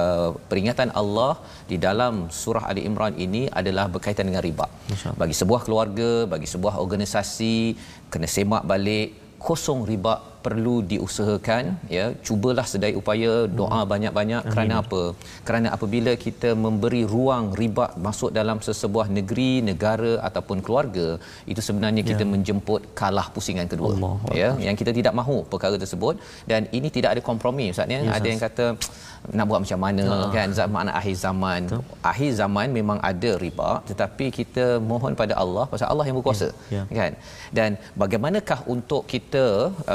uh, 0.00 0.30
peringatan 0.50 0.88
Allah 1.00 1.09
di 1.70 1.76
dalam 1.86 2.14
surah 2.40 2.64
Ali 2.70 2.82
Imran 2.88 3.14
ini 3.26 3.42
adalah 3.60 3.86
berkaitan 3.94 4.26
dengan 4.30 4.42
riba. 4.48 4.66
Bagi 5.20 5.36
sebuah 5.40 5.60
keluarga, 5.66 6.10
bagi 6.34 6.48
sebuah 6.54 6.76
organisasi 6.84 7.54
kena 8.12 8.28
semak 8.36 8.64
balik 8.72 9.08
kosong 9.40 9.80
riba 9.90 10.14
perlu 10.44 10.74
diusahakan 10.90 11.64
ya. 11.94 12.04
Cubalah 12.26 12.64
sedaya 12.72 12.94
upaya 13.00 13.32
doa 13.60 13.80
banyak-banyak. 13.92 14.42
Kerana 14.52 14.74
apa? 14.82 15.02
Kerana 15.46 15.68
apabila 15.76 16.12
kita 16.24 16.50
memberi 16.64 17.02
ruang 17.14 17.46
riba 17.60 17.86
masuk 18.06 18.30
dalam 18.38 18.58
sesebuah 18.66 19.06
negeri 19.18 19.50
negara 19.68 20.12
ataupun 20.28 20.58
keluarga 20.66 21.08
itu 21.52 21.60
sebenarnya 21.68 22.04
kita 22.10 22.24
menjemput 22.34 22.80
kalah 23.00 23.26
pusingan 23.36 23.68
kedua 23.72 23.92
Allahu 23.96 24.32
ya. 24.42 24.50
Yang 24.66 24.76
kita 24.82 24.92
tidak 24.98 25.14
mahu 25.20 25.36
perkara 25.52 25.76
tersebut. 25.84 26.16
Dan 26.50 26.68
ini 26.78 26.88
tidak 26.96 27.10
ada 27.16 27.22
kompromi 27.30 27.66
ustaz 27.74 27.96
ya. 27.96 28.00
Ya, 28.06 28.12
ada 28.18 28.28
yang 28.32 28.42
kata 28.46 28.66
nak 29.36 29.44
buat 29.50 29.60
macam 29.64 29.80
mana 29.86 30.04
Ha. 30.12 30.16
kan? 30.36 30.48
Zaman 30.60 30.86
akhir 31.00 31.16
zaman. 31.24 31.60
Akhir 32.12 32.30
zaman 32.40 32.66
memang 32.78 32.98
ada 33.10 33.30
riba 33.44 33.70
tetapi 33.90 34.26
kita 34.38 34.64
mohon 34.90 35.12
pada 35.22 35.34
Allah 35.42 35.64
pasal 35.72 35.86
Allah 35.92 36.06
yang 36.08 36.16
berkuasa 36.20 36.48
Ya, 36.76 36.82
ya. 36.82 36.82
kan? 37.00 37.12
Dan 37.58 37.70
bagaimanakah 38.02 38.60
untuk 38.74 39.02
kita 39.12 39.44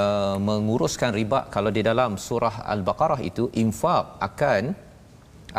uh, 0.02 0.38
menguruskan 0.50 1.12
riba 1.20 1.40
kalau 1.56 1.74
di 1.78 1.84
dalam 1.90 2.12
surah 2.28 2.56
al-baqarah 2.74 3.20
itu 3.30 3.46
infak 3.64 4.06
akan 4.30 4.64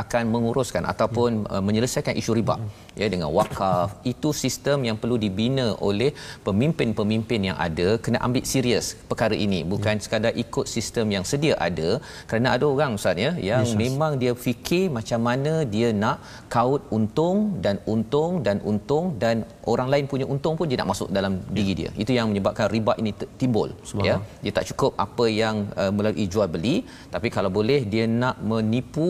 akan 0.04 0.24
menguruskan 0.34 0.82
ataupun 0.92 1.30
uh, 1.54 1.62
menyelesaikan 1.68 2.16
isu 2.22 2.32
riba? 2.40 2.56
Ya 2.60 2.85
dengan 2.96 3.28
wakaf. 3.38 4.00
Itu 4.12 4.32
sistem 4.32 4.88
yang 4.88 4.96
perlu 5.00 5.16
dibina 5.24 5.66
oleh 5.88 6.10
pemimpin-pemimpin 6.46 7.40
yang 7.48 7.58
ada 7.66 7.88
kena 8.04 8.18
ambil 8.26 8.44
serius 8.52 8.86
perkara 9.10 9.36
ini. 9.46 9.60
Bukan 9.72 10.00
sekadar 10.04 10.32
ikut 10.44 10.66
sistem 10.76 11.06
yang 11.16 11.24
sedia 11.30 11.54
ada. 11.68 11.88
Kerana 12.28 12.48
ada 12.56 12.64
orang 12.74 12.96
ustaz 12.98 13.20
ya 13.26 13.32
yang 13.50 13.64
Yes, 13.66 13.76
memang 13.82 14.12
dia 14.22 14.32
fikir 14.46 14.84
macam 14.96 15.20
mana 15.28 15.52
dia 15.74 15.88
nak 16.02 16.18
kaut 16.54 16.82
untung 16.96 17.38
dan 17.64 17.76
untung 17.92 18.32
dan 18.46 18.56
untung 18.70 19.06
dan 19.22 19.44
orang 19.72 19.88
lain 19.92 20.04
punya 20.12 20.26
untung 20.34 20.54
pun 20.58 20.66
dia 20.70 20.78
nak 20.80 20.90
masuk 20.92 21.08
dalam 21.18 21.32
diri 21.56 21.72
dia. 21.80 21.90
Itu 22.02 22.12
yang 22.16 22.26
menyebabkan 22.30 22.66
riba 22.74 22.92
ini 23.02 23.12
timbul 23.40 23.68
ya. 24.08 24.16
Dia 24.44 24.52
tak 24.58 24.66
cukup 24.70 24.92
apa 25.06 25.24
yang 25.42 25.56
uh, 25.82 25.92
melalui 25.96 26.26
jual 26.32 26.48
beli. 26.54 26.76
Tapi 27.14 27.28
kalau 27.36 27.50
boleh 27.58 27.80
dia 27.92 28.04
nak 28.22 28.36
menipu 28.50 29.08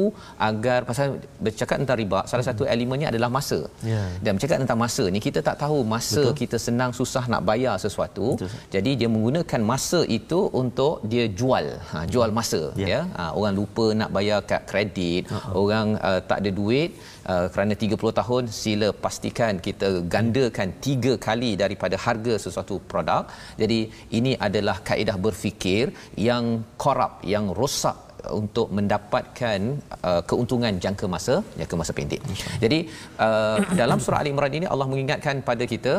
agar 0.49 0.81
pasal 0.89 1.21
bercakap 1.45 1.77
tentang 1.83 1.99
riba 2.03 2.21
salah 2.31 2.47
satu 2.49 2.65
elemennya 2.75 3.09
adalah 3.13 3.31
masa 3.39 3.59
Ya. 3.85 4.03
dan 4.25 4.31
bercakap 4.37 4.59
tentang 4.63 4.79
masa 4.83 5.05
ni 5.15 5.21
kita 5.27 5.41
tak 5.49 5.57
tahu 5.63 5.79
masa 5.95 6.23
Betul. 6.23 6.37
Kita 6.41 6.57
senang 6.67 6.91
susah 6.99 7.25
nak 7.33 7.43
bayar 7.49 7.75
sesuatu 7.85 8.27
Betul. 8.37 8.51
jadi 8.75 8.91
dia 9.01 9.09
menggunakan 9.15 9.61
masa 9.73 10.01
itu 10.19 10.41
untuk 10.63 11.05
dia 11.13 11.25
jual 11.41 11.67
ha, 11.91 11.99
jual 12.13 12.31
masa 12.39 12.61
Ya. 12.83 12.87
ya 12.93 13.01
ha, 13.17 13.25
orang 13.39 13.55
lupa 13.61 13.87
nak 14.01 14.11
bayar 14.17 14.39
kad 14.51 14.63
kredit 14.71 15.29
uh-huh. 15.29 15.53
orang 15.63 15.87
uh, 16.09 16.21
tak 16.31 16.39
ada 16.43 16.51
duit 16.61 16.91
uh, 17.33 17.47
kerana 17.53 17.75
30 17.85 18.21
tahun 18.21 18.43
sila 18.61 18.89
pastikan 19.05 19.61
kita 19.67 19.91
gandakan 20.15 20.73
tiga 20.87 21.13
kali 21.29 21.53
daripada 21.63 21.99
harga 22.07 22.35
sesuatu 22.47 22.77
produk 22.91 23.25
jadi 23.61 23.81
ini 24.19 24.35
adalah 24.49 24.79
kaedah 24.89 25.17
berfikir 25.27 25.93
yang 26.29 26.65
korup 26.85 27.15
yang 27.35 27.47
rosak 27.61 28.06
untuk 28.41 28.69
mendapatkan 28.79 29.61
uh, 30.09 30.23
keuntungan 30.31 30.75
jangka 30.85 31.07
masa 31.15 31.35
jangka 31.61 31.77
masa 31.81 31.93
pendek. 31.99 32.23
Jadi 32.65 32.79
uh, 33.27 33.59
dalam 33.81 34.01
surah 34.05 34.21
Ali 34.23 34.33
Imran 34.35 34.57
ini 34.61 34.69
Allah 34.75 34.89
mengingatkan 34.93 35.39
pada 35.51 35.67
kita 35.75 35.95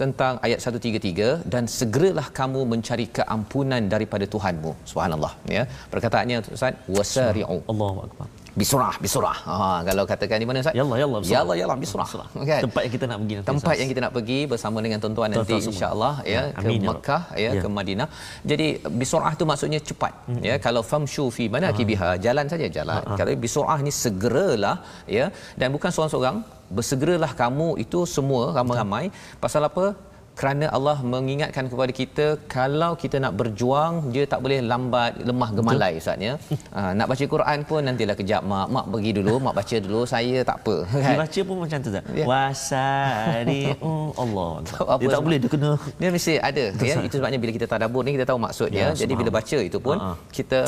tentang 0.00 0.34
ayat 0.46 0.58
133 0.60 1.48
dan 1.52 1.64
segeralah 1.78 2.26
kamu 2.38 2.62
mencari 2.72 3.06
keampunan 3.18 3.82
daripada 3.94 4.24
Tuhanmu. 4.34 4.72
Subhanallah 4.90 5.32
ya. 5.56 5.64
Perkataannya 5.94 6.38
Ustaz 6.56 6.74
wasari'u. 6.96 7.58
Allahu 7.72 8.00
akbar. 8.08 8.28
Bisurah, 8.56 8.94
bisurah. 9.04 9.36
Ha, 9.44 9.56
kalau 9.88 10.04
katakan 10.10 10.40
di 10.42 10.46
mana 10.48 10.64
Ustaz? 10.64 10.72
Yallah, 10.80 10.96
yallah, 11.02 11.18
bisurah. 11.20 11.36
Yallah, 11.36 11.56
yallah, 11.60 11.76
bisurah. 11.82 12.08
Kan? 12.50 12.60
Tempat 12.64 12.82
yang 12.86 12.92
kita 12.96 13.04
nak 13.10 13.18
pergi 13.20 13.34
nanti. 13.36 13.48
Tempat 13.52 13.74
yang 13.80 13.88
kita 13.92 14.00
nak 14.04 14.12
pergi 14.16 14.38
bersama 14.52 14.78
dengan 14.84 14.98
tuan-tuan 15.02 15.28
nanti 15.34 15.56
insya-Allah 15.72 16.14
ya 16.24 16.34
Ya, 16.36 16.42
ke 16.62 16.64
ya 16.72 16.80
Mekah 16.88 17.22
ya, 17.44 17.50
Ya. 17.56 17.60
ke 17.62 17.68
Madinah. 17.76 18.08
Jadi 18.50 18.66
bisurah 19.00 19.32
tu 19.40 19.44
maksudnya 19.50 19.80
cepat 19.88 20.12
ya. 20.48 20.56
Kalau 20.66 20.82
famshu 20.90 21.24
fi 21.36 21.44
manakibiha 21.56 22.08
jalan 22.26 22.46
saja 22.52 22.66
jalan. 22.76 23.02
Kalau 23.20 23.30
bisurah 23.44 23.78
ni 23.86 23.92
segeralah 24.04 24.76
ya 25.18 25.26
dan 25.60 25.68
bukan 25.76 25.92
seorang-seorang 25.92 26.36
bersegeralah 26.76 27.32
kamu 27.42 27.68
itu 27.84 27.98
semua 28.16 28.56
ramai-ramai 28.56 29.04
pasal 29.44 29.62
apa? 29.68 29.84
Kerana 30.36 30.68
Allah 30.68 31.00
mengingatkan 31.02 31.64
kepada 31.64 31.92
kita 31.92 32.26
kalau 32.46 32.92
kita 32.94 33.16
nak 33.16 33.32
berjuang 33.34 34.12
dia 34.12 34.28
tak 34.28 34.44
boleh 34.44 34.60
lambat 34.62 35.16
lemah 35.18 35.50
gemalai 35.50 35.96
ustaz 35.96 36.20
ya. 36.20 36.34
Ha, 36.70 36.92
nak 36.98 37.08
baca 37.08 37.24
Quran 37.26 37.58
pun 37.64 37.80
nantilah 37.80 38.12
kejap 38.12 38.44
mak 38.44 38.68
mak 38.68 38.84
pergi 38.86 39.10
dulu 39.16 39.34
mak 39.40 39.56
baca 39.56 39.76
dulu 39.78 40.04
saya 40.04 40.44
tak 40.44 40.60
apa 40.60 40.76
kan. 40.92 41.10
Dibaca 41.10 41.40
pun 41.42 41.56
macam 41.56 41.78
tu 41.80 41.90
tak? 41.90 42.04
Ya. 42.12 42.24
Wasari'u 42.28 43.94
Allah. 44.22 44.50
Apa 44.60 45.00
Dia 45.00 45.06
tak 45.06 45.10
sebab- 45.10 45.24
boleh 45.24 45.38
dia 45.40 45.50
kena 45.50 45.70
Dia 45.96 46.08
mesti 46.10 46.32
ada 46.40 46.64
ya. 46.80 46.94
Itu 47.00 47.16
sebabnya 47.16 47.38
bila 47.38 47.52
kita 47.52 47.66
tadabbur 47.66 48.02
ni 48.02 48.12
kita 48.12 48.26
tahu 48.26 48.38
maksudnya. 48.38 48.84
Ya, 48.86 48.94
Jadi 48.94 49.12
bila 49.14 49.30
baca 49.32 49.58
itu 49.60 49.78
pun 49.80 49.96
Ha, 49.96 50.12
ha. 50.12 50.16
kita 50.30 50.58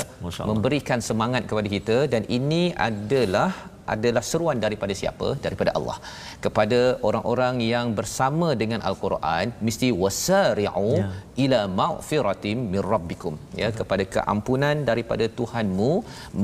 memberikan 0.42 0.98
semangat 0.98 1.44
kepada 1.44 1.68
kita 1.68 1.96
dan 2.06 2.25
ini 2.28 2.72
adalah 2.72 3.52
adalah 3.95 4.23
seruan 4.30 4.59
daripada 4.64 4.95
siapa? 5.00 5.28
Daripada 5.47 5.71
Allah. 5.78 5.97
Kepada 6.45 6.80
orang-orang 7.09 7.54
yang 7.73 7.87
bersama 7.99 8.49
dengan 8.62 8.80
Al-Quran 8.90 9.47
mesti 9.68 9.88
wasari'u 10.04 10.90
Ya. 10.99 11.07
ila 11.45 11.61
maghfiratin 11.80 12.59
min 12.73 12.80
rabbikum 12.92 13.35
ya 13.61 13.68
kepada 13.80 14.04
keampunan 14.14 14.76
daripada 14.90 15.25
Tuhanmu 15.38 15.90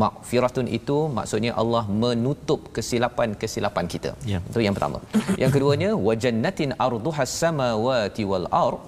maghfiratun 0.03 0.67
itu 0.79 0.97
maksudnya 1.19 1.53
Allah 1.63 1.83
menutup 2.05 2.61
kesilapan-kesilapan 2.77 3.87
kita 3.95 4.13
Ya. 4.33 4.39
itu 4.51 4.61
yang 4.67 4.75
pertama 4.79 4.99
yang 5.43 5.51
keduanya 5.57 5.91
wajannatin 6.09 6.73
arduhas 6.87 7.33
samawati 7.43 8.25
wal 8.33 8.47
ard 8.65 8.81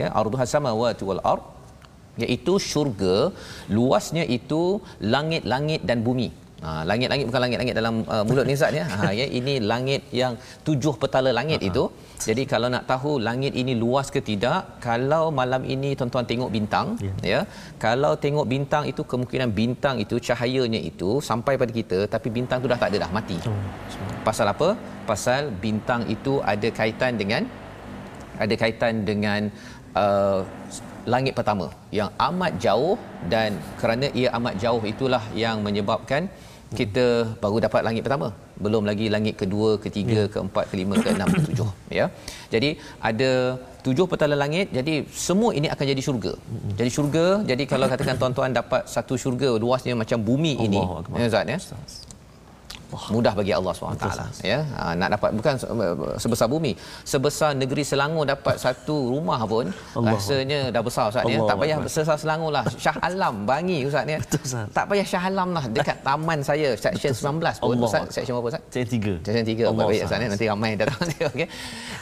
ya 0.00 0.08
arduhas 0.22 0.50
samawati 0.56 1.04
wal 1.10 1.22
ard 1.32 1.44
iaitu 2.24 2.54
syurga 2.70 3.16
luasnya 3.78 4.24
itu 4.38 4.62
langit-langit 5.14 5.82
dan 5.90 6.00
bumi 6.08 6.28
Ha, 6.64 6.84
langit-langit 6.88 7.24
bukan 7.28 7.40
langit-langit 7.44 7.74
dalam 7.80 7.94
uh, 8.14 8.24
mulut 8.28 8.44
ni 8.48 8.52
Ustaz 8.58 8.76
ya. 8.78 8.84
Ha, 8.84 9.16
ya. 9.18 9.26
Ini 9.38 9.54
langit 9.70 10.02
yang 10.20 10.32
tujuh 10.66 10.94
petala 11.02 11.30
langit 11.38 11.60
itu. 11.68 11.84
Jadi 12.26 12.42
kalau 12.52 12.68
nak 12.74 12.84
tahu 12.90 13.12
langit 13.28 13.52
ini 13.62 13.72
luas 13.82 14.12
ke 14.14 14.20
tidak, 14.20 14.76
kalau 14.86 15.32
malam 15.38 15.62
ini 15.74 15.90
tuan-tuan 15.98 16.26
tengok 16.30 16.50
bintang, 16.56 16.86
Ya. 17.06 17.14
ya. 17.32 17.40
Kalau 17.84 18.12
tengok 18.24 18.46
bintang 18.54 18.84
itu 18.92 19.02
kemungkinan 19.12 19.48
bintang 19.60 19.96
itu 20.04 20.16
cahayanya 20.28 20.80
itu 20.90 21.10
sampai 21.30 21.56
pada 21.62 21.72
kita 21.80 21.98
tapi 22.14 22.28
bintang 22.38 22.60
tu 22.60 22.68
dah 22.72 22.78
tak 22.82 22.92
ada 22.92 22.98
dah 23.04 23.10
mati. 23.18 23.38
Pasal 24.28 24.52
apa? 24.52 24.68
Pasal 25.10 25.48
bintang 25.64 26.04
itu 26.16 26.34
ada 26.52 26.68
kaitan 26.80 27.16
dengan 27.22 27.42
ada 28.44 28.54
kaitan 28.62 28.94
dengan 29.08 29.48
uh, 30.02 30.40
langit 31.12 31.32
pertama 31.38 31.66
yang 31.98 32.12
amat 32.28 32.52
jauh 32.64 32.94
dan 33.32 33.56
kerana 33.80 34.06
ia 34.20 34.28
amat 34.36 34.54
jauh 34.60 34.82
itulah 34.92 35.24
yang 35.32 35.64
menyebabkan 35.66 36.28
kita 36.78 37.04
baru 37.42 37.56
dapat 37.66 37.82
langit 37.86 38.02
pertama 38.06 38.28
belum 38.64 38.84
lagi 38.90 39.06
langit 39.14 39.34
kedua, 39.42 39.80
ketiga, 39.84 40.20
keempat, 40.32 40.64
kelima, 40.70 40.94
keenam, 41.04 41.28
ketujuh 41.32 41.70
ya. 41.98 42.06
Jadi 42.52 42.76
ada 43.10 43.56
tujuh 43.86 44.04
petala 44.12 44.36
langit 44.36 44.68
jadi 44.78 44.94
semua 45.26 45.50
ini 45.58 45.66
akan 45.74 45.84
jadi 45.92 46.02
syurga. 46.06 46.32
Jadi 46.78 46.90
syurga 46.96 47.26
jadi 47.50 47.62
kalau 47.72 47.88
katakan 47.92 48.16
tuan-tuan 48.20 48.52
dapat 48.60 48.84
satu 48.94 49.16
syurga 49.16 49.56
luasnya 49.64 49.96
macam 50.02 50.20
bumi 50.20 50.54
ini 50.68 50.78
Allahu 50.78 50.96
Akbar. 51.00 51.16
ya 51.24 51.26
Ustaz 51.32 51.46
ya 51.54 51.58
mudah 53.14 53.32
bagi 53.38 53.52
Allah 53.54 53.72
SWT 53.72 54.06
ya 54.42 54.58
ha, 54.76 54.92
nak 54.98 55.08
dapat 55.14 55.30
bukan 55.38 55.54
se- 55.62 55.70
sebesar 56.22 56.46
bumi 56.50 56.72
sebesar 57.06 57.50
negeri 57.54 57.82
Selangor 57.86 58.24
dapat 58.26 58.56
satu 58.64 59.14
rumah 59.14 59.40
pun 59.46 59.70
Allah. 59.94 60.18
rasanya 60.18 60.60
dah 60.74 60.82
besar 60.82 61.04
Ustaz 61.10 61.24
ya 61.24 61.38
Allah 61.38 61.48
tak 61.50 61.56
payah 61.62 61.76
sebesar 61.86 62.16
Selangor 62.18 62.50
lah 62.56 62.64
Shah 62.74 62.96
Alam 63.00 63.34
Bangi 63.46 63.78
Ustaz 63.86 64.04
ya 64.06 64.18
Betul, 64.18 64.40
Ustaz. 64.42 64.66
tak 64.74 64.84
payah 64.90 65.06
Shah 65.06 65.24
Alam 65.30 65.48
lah 65.56 65.64
dekat 65.70 65.96
taman 66.02 66.38
saya 66.42 66.68
section 66.74 67.12
19 67.14 67.62
pun 67.62 67.74
Allah 67.76 67.88
Ustaz 67.90 68.04
section 68.10 68.34
berapa 68.38 68.48
Ustaz 68.52 68.62
tiga. 68.90 69.14
Jalan 69.26 69.44
tiga 69.46 69.62
Allah 69.70 69.84
baik 69.86 70.02
Ustaz 70.06 70.20
ya. 70.20 70.28
nanti 70.32 70.46
ramai 70.50 70.70
datang 70.74 70.98
okey. 71.30 71.48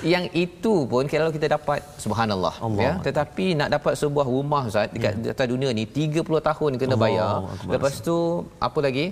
Yang 0.06 0.24
itu 0.34 0.74
pun 0.86 1.04
kalau 1.10 1.30
kita 1.34 1.46
dapat 1.50 1.80
subhanallah 1.98 2.54
Allah. 2.64 2.80
ya 2.80 2.92
tetapi 3.02 3.46
nak 3.58 3.68
dapat 3.76 3.92
sebuah 3.98 4.26
rumah 4.26 4.62
Ustaz 4.70 4.88
dekat 4.94 5.12
hmm. 5.18 5.32
atas 5.34 5.46
dunia 5.48 5.68
ni 5.74 5.84
30 5.84 6.22
tahun 6.22 6.70
kena 6.80 6.94
Allah 6.94 7.02
bayar. 7.02 7.32
Akbar. 7.54 7.72
Lepas 7.76 7.94
tu 8.00 8.16
apa 8.58 8.78
lagi? 8.80 9.06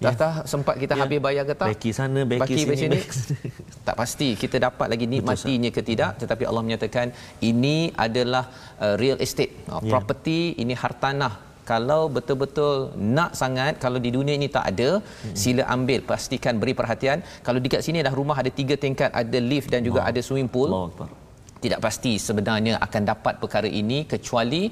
Dah 0.00 0.14
tak 0.16 0.32
sempat 0.48 0.74
kita 0.80 0.96
Ya. 0.96 1.00
habis 1.04 1.18
bayar 1.20 1.44
ke 1.44 1.54
tak? 1.60 1.68
Beki 1.72 1.90
sana, 1.92 2.20
beki 2.24 2.40
Baki 2.42 2.54
sini, 2.56 2.76
sini. 2.82 2.98
tak 3.86 3.94
pasti 4.00 4.28
kita 4.42 4.56
dapat 4.66 4.86
lagi 4.92 5.06
nikmatinya 5.06 5.68
ke 5.68 5.82
tidak 5.82 6.10
tetapi 6.16 6.44
Allah 6.48 6.62
menyatakan 6.66 7.06
ini 7.42 7.76
adalah 7.96 8.44
uh, 8.80 8.94
real 8.96 9.20
estate 9.20 9.52
uh, 9.68 9.80
Ya. 9.84 9.90
property 9.92 10.40
ini 10.56 10.72
hartanah 10.74 11.34
kalau 11.70 12.08
betul-betul 12.08 12.72
nak 12.96 13.30
sangat 13.32 13.76
kalau 13.76 14.00
di 14.00 14.10
dunia 14.10 14.34
ini 14.34 14.48
tak 14.48 14.64
ada 14.72 14.90
Hmm. 15.04 15.36
sila 15.36 15.62
ambil 15.68 16.00
pastikan 16.02 16.56
beri 16.56 16.72
perhatian 16.72 17.18
kalau 17.46 17.60
dekat 17.60 17.84
sini 17.86 18.00
dah 18.00 18.14
rumah 18.20 18.36
ada 18.42 18.50
tiga 18.50 18.74
tingkat 18.84 19.10
ada 19.12 19.38
lift 19.50 19.68
dan 19.68 19.84
juga 19.84 20.00
ada 20.02 20.20
swimming 20.20 20.48
pool 20.48 20.70
Allah. 20.72 21.08
Tidak 21.64 21.80
pasti 21.86 22.12
sebenarnya 22.26 22.74
akan 22.86 23.02
dapat 23.12 23.34
perkara 23.42 23.68
ini 23.80 23.98
kecuali 24.12 24.62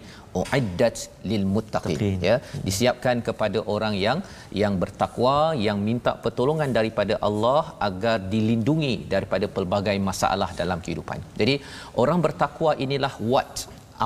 uiddat 0.40 0.96
lil 1.30 1.44
muttaqin 1.54 1.98
ya 2.28 2.36
disiapkan 2.66 3.16
kepada 3.28 3.58
orang 3.74 3.94
yang 4.06 4.18
yang 4.62 4.74
bertakwa 4.82 5.36
yang 5.66 5.78
minta 5.88 6.12
pertolongan 6.24 6.72
daripada 6.78 7.16
Allah 7.28 7.62
agar 7.88 8.16
dilindungi 8.32 8.94
daripada 9.14 9.48
pelbagai 9.56 9.96
masalah 10.10 10.50
dalam 10.60 10.80
kehidupan. 10.84 11.20
Jadi 11.40 11.56
orang 12.02 12.20
bertakwa 12.26 12.72
inilah 12.86 13.14
what 13.32 13.54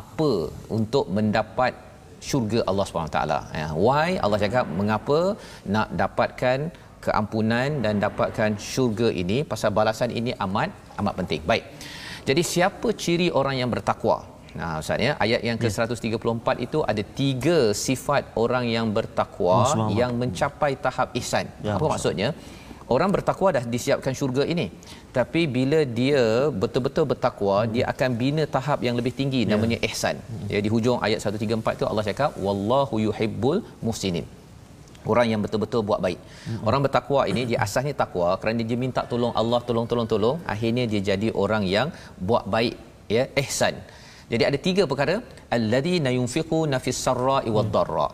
apa 0.01 0.33
untuk 0.79 1.07
mendapat 1.17 1.73
syurga 2.29 2.61
Allah 2.71 2.85
SWT. 2.87 3.19
Ya, 3.61 3.69
why 3.87 4.11
Allah 4.25 4.39
cakap 4.45 4.67
mengapa 4.81 5.19
nak 5.75 5.89
dapatkan 6.03 6.59
keampunan 7.05 7.69
dan 7.85 7.95
dapatkan 8.05 8.51
syurga 8.73 9.09
ini 9.23 9.39
pasal 9.53 9.71
balasan 9.79 10.11
ini 10.21 10.33
amat 10.47 10.71
amat 11.01 11.15
penting. 11.21 11.41
Baik. 11.51 11.65
Jadi 12.29 12.43
siapa 12.47 12.89
ciri 12.95 13.29
orang 13.41 13.57
yang 13.61 13.71
bertakwa? 13.75 14.19
Nah, 14.53 14.85
Ustaz 14.85 15.01
ya, 15.01 15.13
ayat 15.25 15.41
yang 15.49 15.57
ke-134 15.57 16.47
itu 16.67 16.79
ada 16.85 17.03
tiga 17.21 17.59
sifat 17.73 18.23
orang 18.37 18.65
yang 18.69 18.87
bertakwa 18.97 19.65
Oh, 19.65 19.89
yang 20.01 20.13
mencapai 20.23 20.77
tahap 20.77 21.09
ihsan. 21.21 21.49
Ya, 21.65 21.81
Apa 21.81 21.89
maksudnya? 21.93 22.29
Orang 22.95 23.09
bertakwa 23.09 23.49
dah 23.57 23.65
disiapkan 23.65 24.13
syurga 24.13 24.45
ini. 24.45 24.67
Tapi 25.17 25.49
bila 25.49 25.81
dia 26.01 26.53
betul-betul 26.53 27.09
bertakwa, 27.13 27.65
Hmm. 27.65 27.71
dia 27.73 27.85
akan 27.89 28.11
bina 28.21 28.45
tahap 28.45 28.85
yang 28.87 28.93
lebih 29.01 29.17
tinggi 29.17 29.49
Ya. 29.49 29.57
namanya 29.57 29.79
ihsan. 29.89 30.21
Ya 30.53 30.61
di 30.61 30.69
hujung 30.69 31.01
ayat 31.01 31.25
134 31.25 31.81
tu 31.81 31.85
Allah 31.89 32.05
cakap 32.05 32.37
wallahu 32.37 33.01
yuhibbul 33.01 33.65
muhsinin. 33.81 34.29
Orang 35.11 35.27
yang 35.33 35.41
betul-betul 35.45 35.81
buat 35.89 36.01
baik. 36.07 36.21
Hmm. 36.49 36.63
Orang 36.69 36.81
bertakwa 36.87 37.23
ini 37.33 37.43
dia 37.51 37.59
asasnya 37.67 37.95
takwa 38.03 38.29
kerana 38.41 38.63
dia 38.71 38.79
minta 38.85 39.03
tolong 39.13 39.35
Allah 39.41 39.61
tolong 39.69 39.87
tolong 39.91 40.09
tolong, 40.13 40.39
akhirnya 40.55 40.85
dia 40.93 41.03
jadi 41.11 41.29
orang 41.45 41.65
yang 41.77 41.89
buat 42.29 42.47
baik 42.55 42.75
ya 43.17 43.25
ihsan. 43.43 43.75
Jadi 44.33 44.43
ada 44.49 44.59
tiga 44.67 44.83
perkara 44.91 45.15
alladhina 45.57 46.11
yunfiquna 46.19 46.79
fis 46.85 47.01
sarra'i 47.07 47.51
wad 47.57 47.71
darra. 47.77 48.09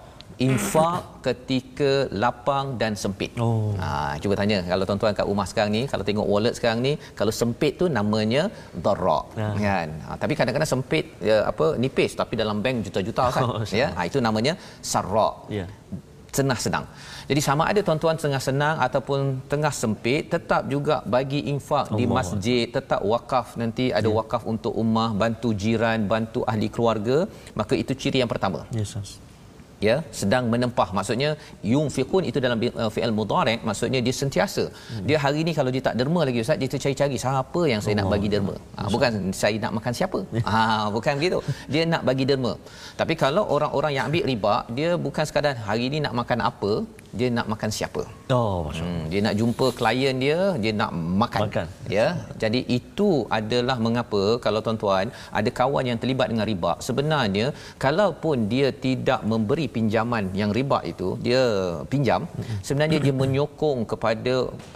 Infak 0.47 1.03
ketika 1.27 2.07
lapang 2.23 2.67
dan 2.81 2.93
sempit. 3.03 3.31
Oh. 3.45 3.75
Ha, 3.83 4.15
cuba 4.23 4.35
tanya 4.39 4.59
kalau 4.71 4.85
tuan-tuan 4.89 5.15
kat 5.19 5.27
rumah 5.31 5.47
sekarang 5.51 5.73
ni, 5.77 5.83
kalau 5.93 6.05
tengok 6.09 6.27
wallet 6.33 6.55
sekarang 6.59 6.79
ni, 6.87 6.93
kalau 7.19 7.33
sempit 7.41 7.73
tu 7.81 7.87
namanya 7.99 8.43
darra. 8.87 9.21
Ya. 9.41 9.49
Kan? 9.67 9.89
Ha, 10.07 10.15
tapi 10.23 10.39
kadang-kadang 10.39 10.71
sempit 10.75 11.07
ya, 11.31 11.39
apa 11.51 11.75
nipis 11.83 12.15
tapi 12.21 12.39
dalam 12.43 12.63
bank 12.67 12.87
juta-juta 12.87 13.25
kan. 13.35 13.45
Oh, 13.51 13.65
ya. 13.83 13.89
Ha, 13.97 14.07
itu 14.11 14.19
namanya 14.27 14.55
sarra 14.93 15.31
Ya. 15.59 15.67
Tengah 16.39 16.59
senang. 16.67 16.85
Jadi 17.31 17.41
sama 17.49 17.63
ada 17.71 17.81
tuan-tuan 17.87 18.17
tengah 18.25 18.43
senang 18.49 18.77
ataupun 18.87 19.19
tengah 19.53 19.73
sempit 19.81 20.23
tetap 20.35 20.63
juga 20.75 20.97
bagi 21.15 21.41
infak 21.53 21.87
di 21.99 22.05
Allah. 22.07 22.17
masjid, 22.19 22.65
tetap 22.79 23.01
wakaf 23.13 23.47
nanti 23.63 23.85
ada 23.99 24.09
wakaf 24.19 24.43
untuk 24.53 24.73
ummah, 24.83 25.11
bantu 25.23 25.51
jiran, 25.63 26.01
bantu 26.13 26.41
ahli 26.53 26.69
keluarga, 26.75 27.19
maka 27.61 27.75
itu 27.83 27.93
ciri 28.01 28.19
yang 28.23 28.31
pertama. 28.35 28.63
Yes, 28.81 28.93
yes. 28.97 29.28
Ya 29.87 29.97
sedang 30.21 30.45
menempah. 30.53 30.89
Maksudnya 30.99 31.31
yunfiqun 31.73 32.25
itu 32.31 32.39
dalam 32.45 32.59
uh, 32.83 32.91
fi'il 32.95 33.15
mudhari 33.19 33.57
maksudnya 33.69 34.01
dia 34.07 34.15
sentiasa. 34.21 34.65
Hmm. 34.69 35.05
dia 35.09 35.19
hari 35.25 35.41
ni 35.49 35.53
kalau 35.59 35.71
dia 35.75 35.83
tak 35.89 35.95
derma 36.01 36.21
lagi 36.29 36.41
ustaz 36.45 36.59
dia 36.63 36.71
tercari-cari 36.75 37.17
siapa 37.25 37.63
yang 37.73 37.81
saya 37.85 37.95
oh, 37.95 37.99
nak 38.01 38.09
bagi 38.15 38.29
derma. 38.35 38.55
Ha, 38.79 38.81
bukan 38.95 39.11
saya 39.41 39.57
nak 39.65 39.73
makan 39.79 39.93
siapa. 39.99 40.21
Ha 40.51 40.63
bukan 40.97 41.13
begitu. 41.21 41.41
Dia 41.73 41.83
nak 41.93 42.03
bagi 42.09 42.27
derma. 42.31 42.53
Tapi 43.01 43.17
kalau 43.25 43.45
orang-orang 43.57 43.93
yang 43.97 44.05
ambil 44.11 44.25
riba 44.33 44.55
dia 44.79 44.91
bukan 45.07 45.25
sekadar 45.31 45.55
hari 45.69 45.87
ni 45.95 46.01
nak 46.07 46.15
makan 46.21 46.41
apa 46.51 46.73
dia 47.19 47.29
nak 47.37 47.47
makan 47.53 47.71
siapa 47.77 48.03
oh 48.37 48.69
hmm, 48.69 49.03
dia 49.11 49.21
nak 49.27 49.35
jumpa 49.41 49.67
klien 49.79 50.17
dia 50.25 50.39
dia 50.63 50.73
nak 50.81 50.91
makan, 51.23 51.43
makan. 51.49 51.67
ya 51.97 52.07
jadi 52.43 52.61
itu 52.79 53.09
adalah 53.39 53.77
mengapa 53.87 54.23
kalau 54.45 54.61
tuan-tuan 54.67 55.09
ada 55.41 55.51
kawan 55.61 55.89
yang 55.91 55.99
terlibat 56.03 56.29
dengan 56.33 56.47
riba 56.51 56.73
sebenarnya 56.89 57.47
kalaupun 57.85 58.47
dia 58.53 58.69
tidak 58.87 59.23
memberi 59.33 59.67
pinjaman 59.77 60.29
yang 60.41 60.53
riba 60.59 60.81
itu 60.93 61.11
dia 61.27 61.43
pinjam 61.93 62.29
sebenarnya 62.67 63.01
dia 63.07 63.15
menyokong 63.23 63.81
kepada 63.93 64.35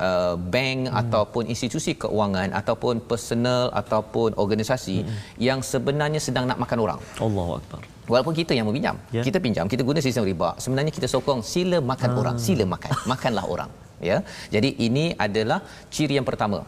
uh, 0.09 0.35
bank 0.55 0.79
hmm. 0.89 1.01
ataupun 1.03 1.45
institusi 1.55 1.93
keuangan 2.05 2.51
ataupun 2.61 3.05
personal 3.13 3.69
ataupun 3.83 4.33
organisasi 4.45 4.99
hmm. 5.05 5.17
yang 5.49 5.61
sebenarnya 5.73 6.23
sedang 6.29 6.49
nak 6.49 6.61
makan 6.65 6.81
orang 6.87 7.01
Allahu 7.21 7.55
akbar 7.61 7.92
walaupun 8.11 8.35
kita 8.41 8.53
yang 8.59 8.67
meminjam 8.69 8.97
yeah. 9.15 9.25
kita 9.27 9.39
pinjam 9.45 9.67
kita 9.73 9.83
guna 9.89 10.01
sistem 10.07 10.25
riba 10.31 10.51
sebenarnya 10.65 10.93
kita 10.99 11.09
sokong 11.15 11.41
sila 11.53 11.79
makan 11.93 12.11
hmm. 12.13 12.21
orang 12.23 12.37
sila 12.47 12.65
makan 12.75 12.91
makanlah 13.13 13.47
orang 13.55 13.71
ya 14.11 14.19
jadi 14.55 14.71
ini 14.87 15.05
adalah 15.27 15.59
ciri 15.95 16.19
yang 16.19 16.27
pertama 16.31 16.61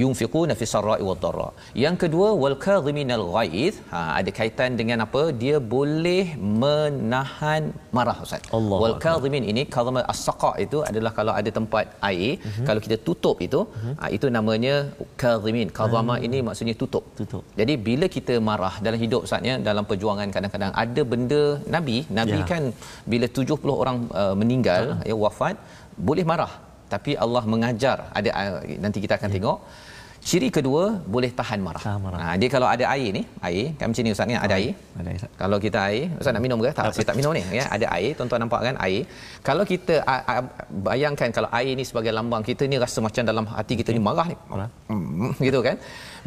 yunfiquna 0.00 0.54
fi 0.60 0.64
sarra'i 0.72 1.04
wad 1.08 1.20
dharra. 1.24 1.48
Yang 1.84 1.96
kedua 2.02 2.28
wal 2.42 2.56
kadhiminal 2.66 3.24
ghaidh, 3.36 3.76
ha 3.92 4.00
ada 4.18 4.30
kaitan 4.38 4.78
dengan 4.80 4.98
apa? 5.06 5.22
Dia 5.42 5.56
boleh 5.74 6.24
menahan 6.62 7.62
marah 7.98 8.16
Ustaz. 8.26 8.42
Allah 8.58 8.78
wal 8.82 8.96
kadhimin 9.06 9.46
ini 9.52 9.64
kadhima 9.76 10.02
as-saqa 10.12 10.52
itu 10.64 10.80
adalah 10.90 11.12
kalau 11.18 11.34
ada 11.40 11.52
tempat 11.58 11.86
air, 12.10 12.32
uh-huh. 12.36 12.66
kalau 12.68 12.80
kita 12.86 12.98
tutup 13.08 13.36
itu, 13.46 13.60
uh-huh. 13.66 13.94
ha, 14.00 14.12
itu 14.16 14.26
namanya 14.36 14.74
kadhimin. 15.24 15.68
Kadhama 15.80 16.14
uh-huh. 16.14 16.26
ini 16.28 16.40
maksudnya 16.48 16.76
tutup. 16.82 17.04
Tutup. 17.20 17.44
Jadi 17.60 17.76
bila 17.88 18.08
kita 18.16 18.36
marah 18.50 18.74
dalam 18.86 18.98
hidup 19.04 19.20
Ustaznya 19.26 19.54
dalam 19.68 19.84
perjuangan 19.90 20.28
kadang-kadang 20.36 20.72
ada 20.84 21.02
benda 21.12 21.42
nabi, 21.76 21.98
nabi 22.20 22.40
ya. 22.42 22.48
kan 22.52 22.62
bila 23.12 23.26
70 23.42 23.82
orang 23.82 23.96
uh, 24.22 24.34
meninggal 24.40 24.84
uh-huh. 24.94 25.08
ya 25.10 25.16
wafat 25.24 25.56
boleh 26.08 26.24
marah 26.32 26.52
tapi 26.94 27.14
Allah 27.24 27.42
mengajar 27.52 27.96
ada 28.18 28.30
uh, 28.40 28.60
nanti 28.84 28.98
kita 29.04 29.14
akan 29.18 29.30
ya. 29.30 29.34
tengok 29.36 29.58
ciri 30.28 30.48
kedua 30.56 30.82
boleh 31.14 31.30
tahan 31.38 31.60
marah. 31.66 31.82
Tahan 31.86 32.00
marah. 32.04 32.18
Ha, 32.22 32.34
dia 32.40 32.48
kalau 32.54 32.68
ada 32.74 32.84
air 32.94 33.08
ni, 33.16 33.22
air 33.48 33.66
kan 33.78 33.86
macam 33.90 34.04
ni 34.06 34.12
ustaz 34.14 34.28
ni 34.30 34.36
ada 34.36 34.54
air. 34.60 34.72
Ada 35.00 35.08
air. 35.12 35.20
Kalau 35.42 35.58
kita 35.64 35.78
air, 35.88 36.04
ustaz 36.20 36.32
nak 36.36 36.42
minum 36.46 36.58
ke? 36.64 36.70
Tak, 36.78 36.92
saya 36.96 37.06
tak 37.10 37.16
minum 37.20 37.32
ni 37.38 37.42
ya. 37.58 37.64
Ada 37.76 37.86
air, 37.96 38.10
tuan-tuan 38.18 38.40
nampak 38.44 38.60
kan 38.68 38.76
air. 38.86 39.02
Kalau 39.48 39.64
kita 39.72 39.94
a, 40.12 40.14
a, 40.32 40.34
bayangkan 40.88 41.28
kalau 41.36 41.48
air 41.60 41.72
ni 41.80 41.84
sebagai 41.90 42.12
lambang 42.18 42.44
kita 42.50 42.64
ni 42.72 42.78
rasa 42.84 43.00
macam 43.06 43.24
dalam 43.30 43.44
hati 43.56 43.74
kita 43.80 43.90
ni 43.96 44.02
marah 44.08 44.26
ni. 44.32 44.36
Marah. 44.52 44.68
Hmm, 44.90 45.32
gitu 45.48 45.60
kan? 45.68 45.78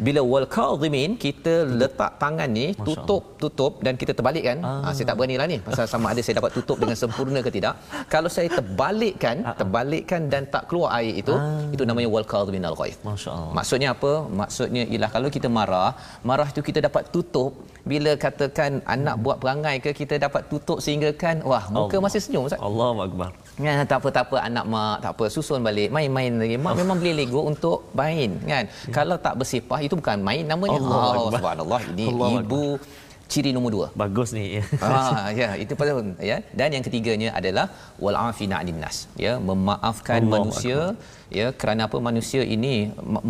bila 0.06 0.20
wal 0.32 0.46
kadhimin 0.56 1.10
kita 1.24 1.52
letak 1.80 2.12
tangan 2.22 2.50
ni 2.58 2.66
tutup 2.86 3.22
tutup 3.42 3.72
dan 3.86 3.94
kita 4.00 4.12
terbalikkan 4.18 4.58
ah. 4.68 4.72
ha, 4.84 4.94
saya 4.96 5.06
tak 5.10 5.16
beranilah 5.18 5.46
ni 5.52 5.58
pasal 5.66 5.86
sama 5.92 6.06
ada 6.12 6.20
saya 6.26 6.36
dapat 6.40 6.52
tutup 6.56 6.76
dengan 6.82 6.96
sempurna 7.02 7.40
ke 7.46 7.50
tidak 7.56 7.74
kalau 8.14 8.30
saya 8.36 8.48
terbalikkan 8.58 9.36
ah. 9.48 9.54
terbalikkan 9.60 10.22
dan 10.32 10.42
tak 10.54 10.64
keluar 10.70 10.90
air 10.98 11.14
itu 11.22 11.34
ah. 11.34 11.74
itu 11.74 11.84
namanya 11.90 12.08
wal 12.14 12.26
kadhimin 12.32 12.66
al 12.70 12.76
ghaib 12.80 12.98
masyaallah 13.10 13.54
maksudnya 13.58 13.83
apa? 13.94 14.12
Maksudnya 14.40 14.82
ialah 14.92 15.10
kalau 15.14 15.28
kita 15.36 15.48
marah 15.58 15.90
marah 16.28 16.48
itu 16.52 16.62
kita 16.68 16.80
dapat 16.88 17.04
tutup. 17.14 17.52
Bila 17.84 18.16
katakan 18.16 18.80
anak 18.94 19.14
buat 19.24 19.36
perangai 19.44 19.76
ke 19.84 19.90
kita 20.00 20.16
dapat 20.16 20.48
tutup 20.48 20.78
sehingga 20.84 21.12
kan 21.22 21.44
wah 21.50 21.64
muka 21.68 21.96
Allah. 21.96 22.04
masih 22.04 22.20
senyum 22.24 22.48
ustaz. 22.48 22.60
Allahu 22.68 23.00
akbar. 23.06 23.30
Ya, 23.60 23.72
tak 23.90 23.98
apa 24.00 24.08
tak 24.16 24.24
apa 24.26 24.36
anak 24.48 24.64
mak 24.72 24.96
tak 25.04 25.12
apa 25.14 25.24
susun 25.34 25.60
balik 25.68 25.92
main-main 25.96 26.32
lagi. 26.42 26.56
Mak 26.64 26.74
memang 26.80 26.96
beli 27.00 27.12
lego 27.20 27.44
untuk 27.44 27.78
main 27.92 28.30
kan? 28.50 28.64
Ya. 28.64 28.92
kalau 28.96 29.16
tak 29.26 29.36
bersifah 29.36 29.78
itu 29.84 29.94
bukan 30.00 30.18
main 30.28 30.44
namanya. 30.48 30.80
Allah 30.80 31.12
oh, 31.12 31.28
subhanallah 31.36 31.80
ini 31.92 32.06
Allah 32.08 32.28
ibu 32.40 32.62
Allah. 32.64 33.02
Ciri 33.32 33.50
nombor 33.56 33.70
dua. 33.76 33.86
Bagus 34.02 34.30
ni. 34.36 34.44
Ah 34.84 35.28
ya 35.40 35.48
itu 35.62 35.72
pada 35.80 35.92
ya. 36.30 36.36
Dan 36.58 36.68
yang 36.76 36.84
ketiganya 36.86 37.28
adalah 37.38 37.66
wal 38.04 38.16
afina 38.20 38.60
nas. 38.82 38.96
Ya 39.24 39.32
memaafkan 39.48 40.20
Allah 40.20 40.32
manusia 40.34 40.76
Allah. 40.76 41.36
ya 41.38 41.46
kerana 41.60 41.80
apa 41.88 41.98
manusia 42.08 42.42
ini 42.56 42.74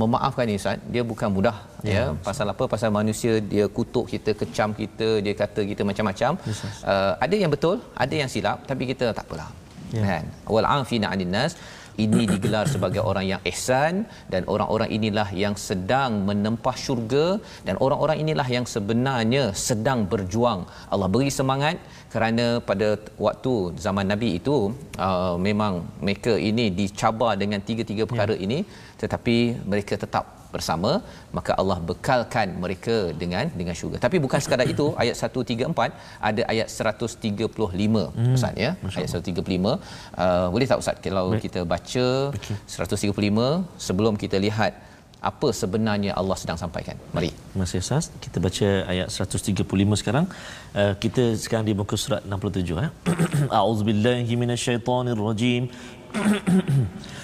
memaafkan 0.01 0.45
ni 0.51 0.57
ustaz. 0.61 0.83
Dia 0.95 1.03
bukan 1.13 1.29
mudah 1.37 1.57
ya, 1.83 1.93
ya. 1.95 2.05
pasal 2.27 2.47
apa? 2.55 2.65
Pasal 2.75 2.91
manusia 3.01 3.33
dia 3.53 3.67
kutuk 3.79 4.07
kita 4.15 4.33
kecam 4.41 4.71
kita 4.81 5.09
dia 5.25 5.35
kata 5.43 5.61
kita 5.71 5.83
macam-macam. 5.91 6.33
Yes, 6.49 6.63
uh, 6.93 7.13
ada 7.25 7.35
yang 7.43 7.53
betul 7.55 7.77
ada 8.05 8.15
yang 8.23 8.31
silap 8.35 8.67
tapi 8.71 8.83
kita 8.93 9.15
tak 9.19 9.27
apalah. 9.29 9.49
Yeah. 9.95 10.07
kan? 10.11 10.25
Wal 10.55 10.67
afina 10.67 11.15
nas 11.37 11.55
ini 12.05 12.23
digelar 12.33 12.67
sebagai 12.75 13.03
orang 13.11 13.27
yang 13.33 13.41
ihsan 13.51 14.05
dan 14.33 14.43
orang-orang 14.55 14.91
inilah 14.97 15.29
yang 15.43 15.55
sedang 15.55 16.27
menempah 16.29 16.77
syurga 16.85 17.27
dan 17.67 17.75
orang-orang 17.85 18.19
inilah 18.25 18.49
yang 18.57 18.67
sebenarnya 18.75 19.45
sedang 19.67 20.03
berjuang 20.13 20.63
Allah 20.93 21.09
beri 21.15 21.31
semangat 21.41 21.79
kerana 22.15 22.47
pada 22.69 22.89
waktu 23.27 23.55
zaman 23.85 24.07
nabi 24.13 24.29
itu 24.41 24.57
uh, 25.07 25.37
memang 25.49 25.83
mereka 26.05 26.35
ini 26.51 26.67
dicabar 26.81 27.35
dengan 27.43 27.63
tiga-tiga 27.69 28.05
perkara 28.11 28.35
yeah. 28.37 28.47
ini 28.47 28.59
tetapi 29.05 29.37
mereka 29.73 29.95
tetap 30.05 30.25
bersama 30.55 30.91
maka 31.37 31.53
Allah 31.61 31.79
bekalkan 31.91 32.49
mereka 32.65 32.97
dengan 33.23 33.45
dengan 33.61 33.75
syurga. 33.81 33.99
Tapi 34.07 34.17
bukan 34.25 34.41
sekadar 34.45 34.67
itu. 34.75 34.87
Ayat 35.03 35.17
134 35.19 36.29
ada 36.29 36.43
ayat 36.53 36.69
135 36.71 37.51
hmm. 37.51 38.35
ustaz 38.39 38.55
ya? 38.65 38.71
Ayat 38.99 39.11
135 39.11 39.75
uh, 39.75 40.47
boleh 40.55 40.67
tak 40.71 40.81
ustaz 40.83 40.97
kalau 41.07 41.27
Baik. 41.35 41.43
kita 41.47 41.61
baca 41.75 42.07
okay. 42.39 42.57
135 42.67 43.87
sebelum 43.87 44.15
kita 44.25 44.39
lihat 44.47 44.75
apa 45.31 45.49
sebenarnya 45.61 46.13
Allah 46.21 46.37
sedang 46.41 46.59
sampaikan? 46.63 46.97
Mari. 47.17 47.31
Masih 47.61 47.81
Ustaz. 47.85 48.05
Kita 48.25 48.39
baca 48.47 48.69
ayat 48.93 49.09
135 49.09 50.01
sekarang. 50.01 50.27
Uh, 50.81 50.93
kita 51.05 51.25
sekarang 51.45 51.65
di 51.69 51.75
muka 51.81 51.97
surat 52.05 52.23
67 52.29 52.83
ya 52.83 52.89
a'udzubillahi 53.59 54.33
minasyaitonirrajim 54.43 55.63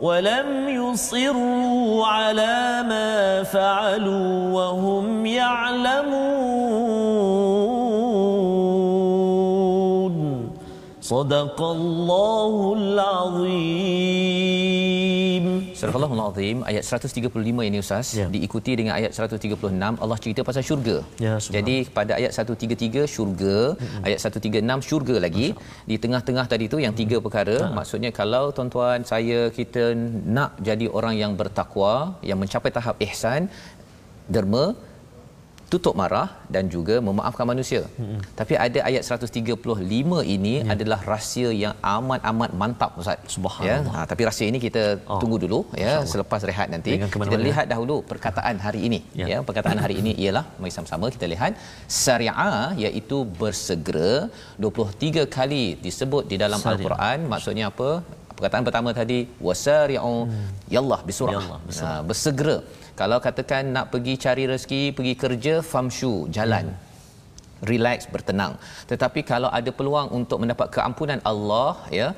ولم 0.00 0.68
يصروا 0.68 2.06
على 2.06 2.84
ما 2.88 3.42
فعلوا 3.42 4.52
وهم 4.52 5.26
يعلمون 5.26 6.58
صدق 11.00 11.62
الله 11.62 12.74
العظيم 12.78 14.37
Surah 15.78 15.94
Al-Azim 16.14 16.58
ayat 16.70 16.84
135 16.98 17.66
ini 17.68 17.78
Ustaz 17.84 18.06
ya. 18.20 18.26
diikuti 18.34 18.72
dengan 18.78 18.92
ayat 18.98 19.12
136 19.14 20.02
Allah 20.04 20.18
cerita 20.24 20.40
pasal 20.48 20.62
syurga. 20.68 20.96
Ya, 21.24 21.34
Jadi 21.56 21.76
pada 21.98 22.12
ayat 22.18 22.32
133 22.34 23.06
syurga, 23.14 23.56
hmm. 23.78 24.02
ayat 24.06 24.18
136 24.26 24.88
syurga 24.88 25.16
lagi. 25.26 25.48
Di 25.90 25.96
tengah-tengah 26.02 26.46
tadi 26.52 26.66
tu 26.72 26.78
yang 26.84 26.94
tiga 27.00 27.16
perkara, 27.26 27.56
ha. 27.62 27.70
maksudnya 27.78 28.10
kalau 28.20 28.44
tuan-tuan 28.56 29.06
saya 29.12 29.38
kita 29.58 29.84
nak 30.36 30.58
jadi 30.68 30.88
orang 30.98 31.14
yang 31.22 31.32
bertakwa, 31.40 31.94
yang 32.30 32.40
mencapai 32.42 32.72
tahap 32.78 32.98
ihsan, 33.06 33.46
derma, 34.34 34.64
tutup 35.72 35.94
marah 36.00 36.28
dan 36.54 36.64
juga 36.74 36.94
memaafkan 37.08 37.46
manusia. 37.50 37.82
Hmm. 38.00 38.20
Tapi 38.40 38.54
ada 38.66 38.80
ayat 38.88 39.02
135 39.04 40.24
ini 40.36 40.54
ya. 40.60 40.72
adalah 40.74 41.00
rahsia 41.12 41.50
yang 41.62 41.74
amat-amat 41.94 42.50
mantap 42.60 42.92
Ustaz. 43.00 43.20
Subhanallah. 43.34 43.94
Ya. 43.96 44.04
Ha, 44.04 44.06
tapi 44.10 44.22
rahsia 44.28 44.46
ini 44.52 44.58
kita 44.66 44.84
oh. 45.12 45.20
tunggu 45.22 45.38
dulu 45.44 45.60
ya 45.84 45.94
selepas 46.12 46.40
rehat 46.50 46.68
nanti. 46.74 46.92
Kita 47.24 47.38
lihat 47.48 47.66
dahulu 47.72 47.96
perkataan 48.12 48.56
hari 48.66 48.80
ini. 48.88 49.00
Ya, 49.20 49.26
ya 49.32 49.38
perkataan 49.48 49.80
hari 49.84 49.96
ini 50.02 50.14
ialah 50.24 50.44
mari 50.60 50.72
sama-sama 50.76 51.12
kita 51.16 51.28
lihat 51.34 51.52
syariah 52.02 52.72
iaitu 52.84 53.18
bersegera 53.40 54.12
23 54.66 55.28
kali 55.36 55.64
disebut 55.86 56.24
di 56.32 56.36
dalam 56.44 56.60
Sari'a. 56.64 56.72
al-Quran 56.76 57.18
maksudnya 57.32 57.66
apa? 57.72 57.90
Perkataan 58.38 58.64
pertama 58.66 58.90
tadi 58.94 59.18
wasari'u 59.46 60.16
hmm. 60.30 60.48
yallah 60.74 61.00
bisurah. 61.08 61.42
Yallah, 61.42 61.58
ha, 61.82 61.88
bersegera 62.08 62.58
kalau 63.00 63.18
katakan 63.26 63.74
nak 63.74 63.90
pergi 63.94 64.14
cari 64.24 64.44
rezeki 64.50 64.82
pergi 64.96 65.14
kerja 65.22 65.54
famshu 65.72 66.30
jalan 66.36 66.70
hmm. 66.70 66.87
Relax 67.70 68.06
bertenang. 68.14 68.52
Tetapi 68.90 69.20
kalau 69.30 69.50
ada 69.58 69.70
peluang 69.78 70.08
untuk 70.18 70.38
mendapat 70.42 70.68
keampunan 70.76 71.20
Allah 71.30 71.70
ya 71.98 72.08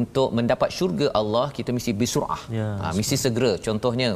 untuk 0.00 0.28
mendapat 0.38 0.70
syurga 0.78 1.08
Allah 1.20 1.46
kita 1.58 1.70
mesti 1.76 1.92
bersurah. 2.00 2.42
Ya, 2.58 2.68
ha, 2.82 2.92
mesti 2.98 3.16
segera. 3.24 3.52
Contohnya 3.66 4.08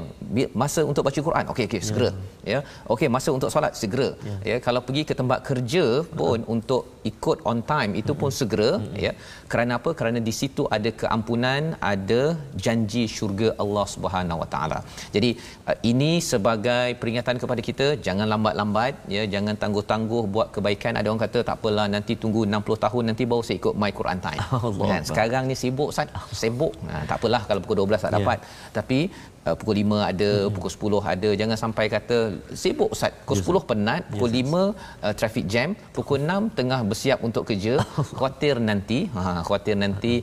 masa 0.62 0.80
untuk 0.90 1.04
baca 1.08 1.20
Quran 1.28 1.44
okey 1.52 1.66
okey 1.68 1.82
segera 1.88 2.10
ya. 2.52 2.60
okey 2.92 3.08
masa 3.16 3.30
untuk 3.36 3.50
solat 3.54 3.72
segera 3.82 4.08
ya. 4.48 4.56
kalau 4.66 4.80
pergi 4.86 5.02
ke 5.08 5.14
tempat 5.20 5.40
kerja 5.48 5.84
pun 6.20 6.44
untuk 6.54 6.82
ikut 7.10 7.38
on 7.50 7.58
time 7.72 7.92
itu 8.00 8.12
pun 8.20 8.30
segera 8.40 8.70
ya. 9.06 9.12
Kerana 9.52 9.72
apa? 9.78 9.90
Kerana 9.98 10.18
di 10.28 10.34
situ 10.40 10.62
ada 10.76 10.90
keampunan 11.02 11.62
ada 11.92 12.22
janji 12.64 13.04
syurga 13.16 13.48
Allah 13.62 13.86
Subhanahu 13.94 14.42
Wa 14.42 14.48
Taala. 14.54 14.78
Jadi 15.14 15.30
uh, 15.68 15.78
ini 15.90 16.12
sebagai 16.32 16.86
peringatan 17.00 17.36
kepada 17.42 17.62
kita 17.68 17.86
jangan 18.06 18.26
lambat-lambat 18.32 18.94
ya. 19.16 19.24
Jangan 19.34 19.54
tangguh-tangguh 19.62 20.24
buat 20.34 20.48
kebaikan 20.54 20.73
ada 20.82 21.06
orang 21.10 21.22
kata 21.26 21.38
tak 21.48 21.56
apalah 21.58 21.86
nanti 21.94 22.12
tunggu 22.22 22.42
60 22.48 22.84
tahun 22.84 23.02
nanti 23.10 23.22
baru 23.30 23.42
saya 23.46 23.56
ikut 23.60 23.74
my 23.82 23.90
Quran 23.98 24.18
time. 24.26 24.40
Allah 24.68 24.86
kan? 24.92 25.02
Sekarang 25.08 25.44
ni 25.50 25.56
sibuk 25.62 25.88
Ustaz. 25.92 26.08
Sibuk. 26.42 26.72
Ha, 26.90 27.04
tak 27.10 27.16
apalah 27.20 27.42
kalau 27.48 27.60
pukul 27.64 27.78
12 27.84 28.04
tak 28.04 28.12
Ya. 28.12 28.16
dapat. 28.18 28.38
Tapi 28.78 28.98
uh, 29.46 29.54
pukul 29.60 29.76
5 29.82 30.10
ada 30.10 30.30
hmm. 30.32 30.52
pukul 30.54 30.70
10 31.02 31.12
ada. 31.14 31.30
Jangan 31.40 31.56
sampai 31.64 31.84
kata 31.96 32.18
sibuk 32.62 32.90
Ustaz. 32.96 33.12
Pukul 33.26 33.62
10 33.62 33.68
penat 33.70 34.02
pukul 34.12 34.30
5 34.30 34.54
uh, 34.54 35.14
traffic 35.18 35.44
jam 35.54 35.68
pukul 35.96 36.18
6 36.22 36.58
tengah 36.58 36.80
bersiap 36.90 37.18
untuk 37.28 37.44
kerja 37.50 37.74
khuatir 38.18 38.58
nanti. 38.70 39.00
Ha 39.16 39.42
khuatir 39.46 39.76
nanti. 39.84 40.14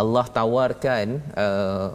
Allah 0.00 0.26
tawarkan 0.38 1.06
uh, 1.44 1.88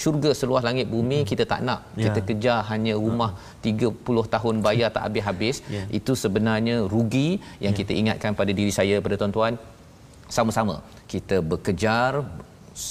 syurga 0.00 0.30
seluas 0.40 0.62
langit 0.68 0.86
bumi 0.94 1.18
kita 1.30 1.44
tak 1.52 1.60
nak. 1.68 1.80
Ya. 2.00 2.04
kita 2.06 2.20
kejar 2.28 2.58
hanya 2.70 2.94
rumah 3.04 3.30
30 3.68 4.34
tahun 4.34 4.54
bayar 4.66 4.90
tak 4.96 5.04
habis-habis. 5.06 5.56
Ya. 5.76 5.84
itu 5.98 6.14
sebenarnya 6.24 6.76
rugi 6.94 7.28
yang 7.64 7.74
kita 7.80 7.92
ingatkan 8.02 8.34
pada 8.40 8.54
diri 8.58 8.74
saya 8.78 8.98
pada 9.06 9.18
tuan-tuan. 9.22 9.54
Sama-sama 10.36 10.76
kita 11.12 11.36
bekejar 11.52 12.12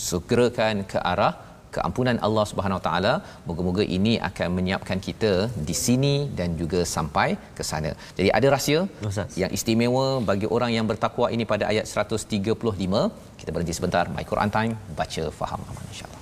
segerakan 0.03 0.75
ke 0.91 0.99
arah 1.11 1.33
keampunan 1.75 2.17
Allah 2.27 2.45
Subhanahu 2.51 2.81
Taala. 2.87 3.13
Moga-moga 3.47 3.83
ini 3.97 4.13
akan 4.29 4.49
menyiapkan 4.57 4.99
kita 5.07 5.33
di 5.69 5.75
sini 5.85 6.15
dan 6.39 6.49
juga 6.61 6.81
sampai 6.95 7.29
ke 7.57 7.63
sana. 7.71 7.91
Jadi 8.17 8.29
ada 8.37 8.49
rahsia 8.55 8.81
Ustaz. 9.11 9.39
yang 9.43 9.53
istimewa 9.57 10.07
bagi 10.31 10.49
orang 10.57 10.73
yang 10.77 10.87
bertakwa 10.91 11.29
ini 11.37 11.45
pada 11.53 11.65
ayat 11.71 11.87
135 12.07 13.01
kita 13.41 13.49
berhenti 13.55 13.75
sebentar. 13.79 14.05
My 14.17 14.27
Quran 14.33 14.51
time 14.57 14.75
baca 15.01 15.25
faham 15.41 15.61
aman 15.71 15.87
insyaallah 15.93 16.14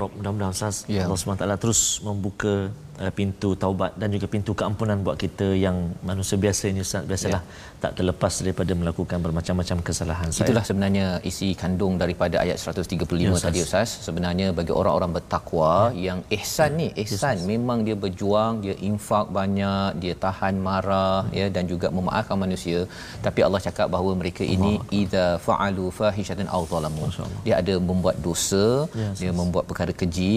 Rabb. 0.00 0.16
Mudah-mudahan 0.16 0.52
Ustaz 0.52 0.88
Ya. 0.88 1.04
Allah 1.04 1.16
SWT 1.20 1.44
terus 1.60 2.00
membuka 2.00 2.72
uh, 3.04 3.12
pintu 3.18 3.50
taubat 3.62 3.92
dan 4.00 4.08
juga 4.14 4.26
pintu 4.34 4.52
keampunan 4.60 4.98
buat 5.06 5.16
kita 5.24 5.48
yang 5.64 5.76
manusia 6.10 6.36
biasa 6.44 6.62
ini 6.72 6.80
Ustaz. 6.86 7.04
Biasalah 7.10 7.42
tak 7.82 7.92
terlepas 7.98 8.32
daripada 8.44 8.72
melakukan 8.80 9.18
bermacam-macam 9.24 9.76
kesalahan 9.88 10.28
saya. 10.34 10.44
Itulah 10.46 10.64
sebenarnya 10.68 11.06
isi 11.30 11.48
kandung 11.62 11.94
daripada 12.02 12.36
ayat 12.44 12.58
135 12.60 13.20
Ya, 13.20 13.28
ya, 13.28 13.30
Ustaz. 13.32 13.46
tadi 13.48 13.60
Ustaz. 13.66 13.88
Sebenarnya 14.06 14.46
bagi 14.58 14.72
orang-orang 14.80 15.12
bertakwa 15.16 15.72
ya. 15.72 16.00
yang 16.06 16.18
ihsan 16.38 16.70
ni, 16.80 16.88
ihsan 17.04 17.36
memang 17.52 17.78
dia 17.86 17.96
berjuang, 18.04 18.52
dia 18.64 18.76
infak 18.90 19.26
banyak, 19.38 19.88
dia 20.02 20.14
tahan 20.24 20.54
marah 20.68 21.22
ya 21.40 21.46
dan 21.56 21.64
juga 21.72 21.88
memaafkan 21.98 22.36
manusia. 22.44 22.80
Tapi 23.26 23.40
Allah 23.46 23.60
cakap 23.68 23.88
bahawa 23.94 24.12
mereka 24.22 24.42
ini 24.56 24.72
idza 25.00 25.26
fa'alu 25.46 25.86
fahishatan 26.00 26.48
aw 26.56 26.62
zalamu. 26.72 27.06
Dia 27.46 27.54
ada 27.62 27.74
membuat 27.90 28.16
dosa, 28.28 28.64
Ya, 29.00 29.08
dia 29.20 29.32
membuat 29.40 29.64
perkara 29.70 29.92
keji. 30.00 30.34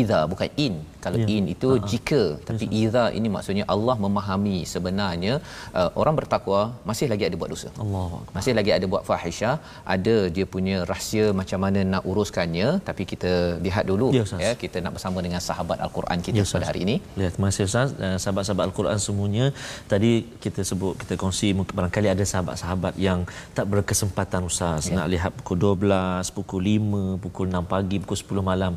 Idza 0.00 0.18
bukan 0.32 0.48
in. 0.66 0.74
Kalau 1.04 1.18
Ya. 1.20 1.26
in 1.36 1.44
itu 1.54 1.68
jika, 1.92 2.22
tapi 2.48 2.64
idza 2.80 3.04
ini 3.18 3.28
maksudnya 3.36 3.64
Allah 3.74 3.96
memahami 4.04 4.56
sebenarnya 4.72 5.34
uh, 5.78 5.90
orang 6.00 6.14
bertakwa 6.20 6.60
masih 6.88 7.06
lagi 7.12 7.24
ada 7.28 7.36
buat 7.40 7.50
dosa. 7.54 7.68
Allah 7.84 8.08
Masih 8.36 8.52
lagi 8.58 8.70
ada 8.76 8.86
buat 8.92 9.04
fahisyah, 9.10 9.54
ada 9.94 10.16
dia 10.36 10.44
punya 10.54 10.76
rahsia 10.92 11.26
macam 11.40 11.58
mana 11.64 11.80
nak 11.92 12.02
uruskannya, 12.10 12.68
tapi 12.88 13.02
kita 13.12 13.32
lihat 13.66 13.84
dulu 13.90 14.08
Ya, 14.16 14.22
Ustaz. 14.28 14.40
ya, 14.44 14.52
kita 14.62 14.76
nak 14.84 14.92
bersama 14.96 15.18
dengan 15.26 15.40
sahabat 15.40 15.78
al-Quran 15.86 16.18
kita 16.26 16.36
Ya, 16.40 16.44
ya, 16.44 16.52
pada 16.56 16.66
hari 16.70 16.80
ini. 16.86 16.96
Ya, 17.16 17.28
terima 17.32 17.48
kasih 17.50 17.64
Ustaz. 17.70 17.88
Uh, 17.96 18.16
sahabat-sahabat 18.22 18.64
Al-Quran 18.68 18.98
semuanya, 19.00 19.46
tadi 19.86 20.12
kita 20.38 20.60
sebut, 20.62 20.94
kita 21.00 21.14
kongsi 21.16 21.48
mungkin 21.52 21.72
barangkali 21.72 22.08
ada 22.08 22.24
sahabat-sahabat 22.24 22.94
yang 22.98 23.24
tak 23.56 23.66
berkesempatan 23.72 24.44
Ustaz 24.44 24.88
Ya. 24.90 24.96
nak 24.98 25.06
lihat 25.14 25.32
pukul 25.38 25.56
12, 25.56 26.28
pukul 26.30 26.60
5, 26.66 27.16
pukul 27.18 27.46
6 27.48 27.64
pagi, 27.64 27.96
pukul 28.02 28.18
10 28.18 28.42
malam. 28.42 28.72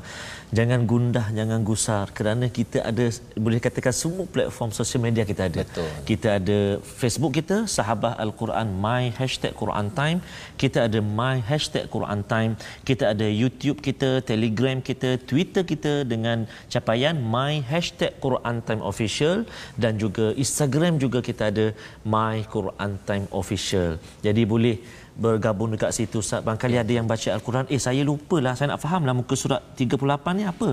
Jangan 0.54 0.86
gundah, 0.86 1.28
jangan 1.32 1.60
gusar 1.64 2.06
kerana 2.18 2.46
kita 2.58 2.78
ada 2.90 3.06
boleh 3.46 3.60
katakan 3.66 3.94
semua 4.02 4.26
platform 4.36 4.70
sosial 4.80 5.02
media 5.06 5.24
kita 5.32 5.44
ada. 5.50 5.62
Betul. 5.66 5.90
Kita 6.10 6.28
ada 6.40 6.60
Facebook 7.02 7.34
kita 7.40 7.58
Sahabah 7.76 8.14
Al-Quran 8.26 8.68
My 8.86 9.04
Hashtag 9.20 9.54
Quran 9.62 9.88
Time. 10.00 10.20
Kita 10.62 10.88
ada 10.88 11.00
My 11.20 11.38
Hashtag 11.50 11.86
Quran 11.96 12.22
Time. 12.34 12.52
Kita 12.90 13.04
ada 13.14 13.28
YouTube 13.42 13.80
kita 13.88 14.10
Telegram 14.32 14.78
kita 14.90 15.10
Twitter 15.30 15.64
kita 15.74 15.94
Dengan 16.14 16.46
capaian 16.74 17.16
My 17.36 17.54
Hashtag 17.72 18.14
Quran 18.26 18.58
Time 18.68 18.84
Official. 18.92 19.38
Dan 19.84 20.02
juga 20.04 20.26
Instagram 20.44 21.02
juga 21.06 21.20
kita 21.30 21.50
ada 21.54 21.68
My 22.16 22.46
Quran 22.56 22.92
Time 23.08 23.26
Official. 23.42 23.98
Jadi 24.26 24.44
boleh 24.54 24.78
bergabung 25.14 25.70
dekat 25.74 25.92
situ. 25.94 26.20
Ustaz. 26.24 26.42
Barangkali 26.46 26.78
ada 26.84 26.94
yang 26.98 27.06
baca 27.06 27.30
Al-Quran, 27.38 27.66
eh 27.70 27.82
saya 27.82 28.02
lupalah, 28.10 28.54
saya 28.58 28.74
nak 28.74 28.82
fahamlah 28.82 29.14
muka 29.14 29.36
surat 29.38 29.62
38 29.78 30.38
ni 30.38 30.44
apa 30.54 30.70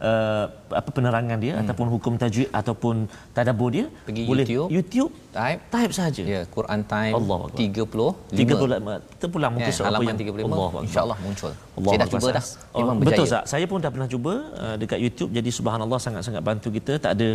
uh, 0.00 0.44
apa 0.80 0.88
penerangan 0.96 1.38
dia 1.38 1.54
hmm. 1.54 1.62
ataupun 1.62 1.86
hukum 1.94 2.12
tajwid 2.20 2.48
ataupun 2.60 2.94
tadabbur 3.36 3.70
dia. 3.76 3.86
Pergi 4.08 4.24
boleh 4.26 4.44
YouTube. 4.46 4.68
YouTube 4.76 5.12
Type 5.30 5.62
type 5.70 5.92
saja. 5.94 6.22
ya 6.26 6.40
Quran 6.50 6.80
Time 6.90 7.14
Akbar. 7.14 7.54
35 7.54 8.34
30 8.34 9.22
terpulang 9.22 9.52
muka 9.54 9.70
Ya, 9.70 9.74
surat 9.78 9.94
apa 9.94 10.02
halaman 10.02 10.10
yang 10.10 10.18
35 10.18 10.42
Akbar. 10.42 10.82
insya-Allah 10.86 11.18
muncul. 11.22 11.52
Allah 11.54 11.90
Saya 11.90 11.98
dah 12.02 12.08
cuba 12.10 12.28
dah. 12.34 12.44
Memang 12.50 12.74
oh, 12.74 12.98
berjaya. 12.98 13.06
betul 13.06 13.24
Ustaz. 13.30 13.44
Saya 13.52 13.64
pun 13.70 13.78
dah 13.84 13.92
pernah 13.94 14.08
cuba 14.10 14.32
uh, 14.62 14.76
dekat 14.82 14.98
YouTube 15.04 15.30
jadi 15.38 15.50
subhanallah 15.58 15.98
sangat-sangat 16.02 16.42
bantu 16.42 16.68
kita. 16.74 16.92
Tak 17.04 17.12
ada 17.14 17.28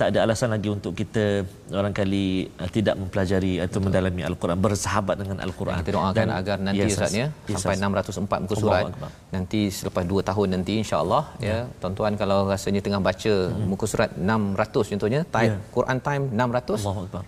tak 0.00 0.06
ada 0.10 0.18
alasan 0.24 0.48
lagi 0.56 0.68
untuk 0.72 0.92
kita 0.96 1.24
barangkali 1.68 2.26
uh, 2.64 2.70
tidak 2.72 2.94
mempelajari 2.96 3.52
atau 3.60 3.78
mendalami 3.84 4.22
al-Quran 4.30 4.58
bersahabat 4.64 5.16
dengan 5.20 5.36
al-Quran. 5.44 5.78
Kita 5.84 5.92
doakan 6.00 6.28
agar 6.40 6.56
nanti 6.64 6.80
Ya, 6.80 6.86
Ustaz 6.88 7.12
ya 7.12 7.26
Ya, 7.28 7.56
sampai 7.60 7.76
Ustaz. 7.76 8.16
604 8.16 8.44
muka 8.44 8.54
surat. 8.56 8.84
Akbar. 8.88 9.10
Nanti 9.36 9.60
selepas 9.68 10.04
2 10.16 10.28
tahun 10.30 10.48
nanti 10.56 10.72
insya-Allah 10.80 11.22
ya 11.48 11.58
tuan-tuan 11.76 12.03
kalau 12.12 12.44
rasanya 12.44 12.84
tengah 12.84 13.00
baca 13.00 13.32
muka 13.64 13.88
surat 13.88 14.12
600 14.12 14.92
contohnya 14.92 15.20
type 15.24 15.48
Ya. 15.48 15.56
Quran 15.72 15.98
Time 16.04 16.24
600 16.28 16.84
Allahu 16.84 17.00
Akbar. 17.08 17.24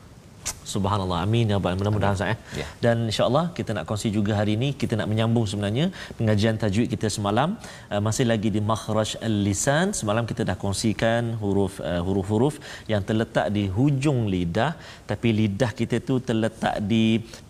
Subhanallah. 0.75 1.19
Amin 1.25 1.51
ya 1.51 1.57
rabbal 1.57 1.79
mudah-mudahan 1.81 2.17
Ustaz 2.19 2.33
eh. 2.35 2.39
Ya. 2.61 2.67
Dan 2.85 2.97
insya-Allah 3.11 3.45
kita 3.59 3.71
nak 3.77 3.85
kongsi 3.89 4.09
juga 4.17 4.33
hari 4.39 4.53
ini 4.59 4.69
kita 4.81 4.95
nak 5.01 5.09
menyambung 5.11 5.47
sebenarnya 5.51 5.85
pengajian 6.19 6.57
tajwid 6.63 6.89
kita 6.95 7.07
semalam 7.17 7.55
uh, 7.93 8.01
masih 8.07 8.27
lagi 8.31 8.51
di 8.57 8.61
makhraj 8.71 9.11
al-lisan. 9.29 9.95
Semalam 9.99 10.27
kita 10.31 10.43
dah 10.49 10.57
kongsikan 10.65 11.39
huruf 11.43 11.75
uh, 11.91 12.03
huruf-huruf 12.07 12.55
yang 12.93 13.03
terletak 13.09 13.47
di 13.57 13.65
hujung 13.77 14.21
lidah 14.35 14.73
tapi 15.11 15.31
lidah 15.41 15.71
kita 15.81 16.03
tu 16.09 16.19
terletak 16.29 16.83
di 16.93 17.05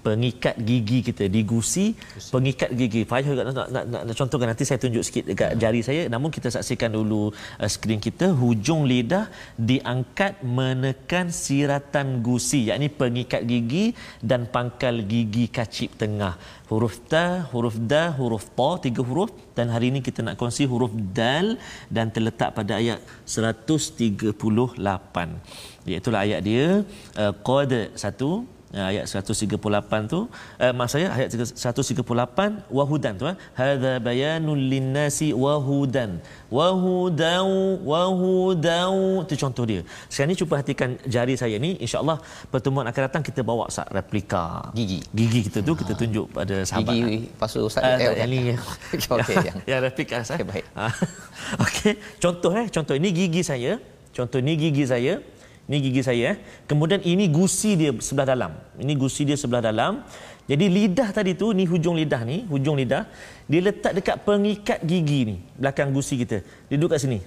pengikat 0.07 0.57
gigi 0.69 0.99
kita 1.09 1.25
di 1.37 1.41
gusi 1.53 1.87
pengikat 2.35 2.71
gigi. 2.81 3.03
Payah 3.09 3.31
juga 3.33 3.45
nak, 3.49 3.55
nak, 3.57 3.85
nak, 3.93 4.03
nak 4.07 4.17
contohkan 4.21 4.49
nanti 4.53 4.69
saya 4.69 4.79
tunjuk 4.85 5.03
sikit 5.09 5.25
dekat 5.33 5.51
jari 5.65 5.81
saya 5.89 6.03
namun 6.13 6.29
kita 6.37 6.53
saksikan 6.53 6.93
dulu 6.99 7.23
uh, 7.33 7.69
skrin 7.73 8.03
kita 8.09 8.29
hujung 8.43 8.85
lidah 8.93 9.25
diangkat 9.57 10.45
menekan 10.59 11.33
siratan 11.33 12.21
gusi 12.21 12.69
yakni 12.69 12.93
pengikat 13.07 13.43
gigi 13.51 13.85
dan 14.31 14.45
pangkal 14.55 14.97
gigi 15.13 15.45
kacip 15.57 15.91
tengah. 16.03 16.35
Huruf 16.71 16.97
ta 17.13 17.25
huruf 17.53 17.77
da 17.93 18.03
huruf 18.19 18.45
ta 18.59 18.71
tiga 18.87 19.03
huruf. 19.09 19.31
Dan 19.57 19.67
hari 19.75 19.87
ini 19.93 20.01
kita 20.07 20.21
nak 20.27 20.37
kongsi 20.41 20.67
huruf 20.73 20.93
dal 21.19 21.47
dan 21.97 22.07
terletak 22.15 22.51
pada 22.59 22.73
ayat 22.83 22.99
138 23.25 24.35
iaitu 25.91 26.09
ayat 26.25 26.41
dia 26.49 26.67
uh, 27.23 27.33
qad 27.49 27.73
satu 28.03 28.31
uh, 28.43 28.56
ayat 28.75 29.05
138 29.07 30.11
tu 30.13 30.27
uh, 30.27 30.73
maksud 30.79 30.95
saya 30.97 31.07
ayat 31.13 31.29
138 31.55 32.73
wahudan 32.79 33.15
tu 33.21 33.25
eh 33.31 33.37
hadza 33.59 33.93
bayanul 34.03 34.59
linnasi 34.73 35.31
wahudan 35.45 36.19
wahudau 36.51 37.79
wahudau 37.91 39.23
itu 39.23 39.35
contoh 39.45 39.65
dia 39.71 39.83
sekarang 40.11 40.31
ni 40.33 40.37
cuba 40.41 40.51
perhatikan 40.57 40.91
jari 41.15 41.35
saya 41.39 41.57
ni 41.63 41.71
insyaallah 41.85 42.19
pertemuan 42.51 42.87
akan 42.91 43.03
datang 43.07 43.23
kita 43.29 43.41
bawa 43.47 43.69
sat 43.69 43.87
replika 43.93 44.73
Gigi. 44.79 44.99
gigi 45.15 45.41
kita 45.47 45.59
tu 45.61 45.73
kita 45.77 45.93
tunjuk 45.95 46.27
pada 46.33 46.57
sahabat 46.65 46.95
Gigi 46.97 47.19
pasu 47.39 47.67
Ustaz. 47.69 47.83
Ah, 47.85 47.97
Eh, 48.01 48.15
yang 48.23 48.31
ni 48.31 48.39
Okey, 49.17 49.37
yang 49.49 49.59
yang 49.69 49.81
replika 49.83 50.17
saya. 50.23 50.39
Okey, 50.41 50.47
baik. 50.47 50.65
Ah, 50.77 50.93
Okey, 51.65 51.93
contoh 52.23 52.53
eh, 52.55 52.67
contoh 52.71 52.95
ini 52.97 53.09
gigi 53.13 53.43
saya. 53.43 53.79
Contoh 54.17 54.41
ni 54.41 54.57
gigi 54.57 54.85
saya. 54.89 55.21
Ni 55.67 55.83
gigi 55.83 56.03
saya 56.07 56.35
eh. 56.35 56.37
Kemudian 56.71 57.03
ini 57.03 57.27
gusi 57.27 57.75
dia 57.75 57.91
sebelah 57.99 58.27
dalam. 58.33 58.53
Ini 58.79 58.93
gusi 58.95 59.27
dia 59.27 59.35
sebelah 59.35 59.63
dalam. 59.67 60.07
Jadi 60.47 60.67
lidah 60.71 61.11
tadi 61.11 61.35
tu 61.35 61.51
ni 61.51 61.67
hujung 61.67 61.99
lidah 61.99 62.23
ni, 62.23 62.47
hujung 62.47 62.79
lidah 62.79 63.03
dia 63.51 63.61
letak 63.67 63.99
dekat 63.99 64.17
pengikat 64.23 64.79
gigi 64.87 65.21
ni, 65.35 65.37
belakang 65.59 65.91
gusi 65.91 66.15
kita. 66.23 66.39
Dia 66.71 66.75
duduk 66.79 66.95
kat 66.95 67.03
sini. 67.03 67.19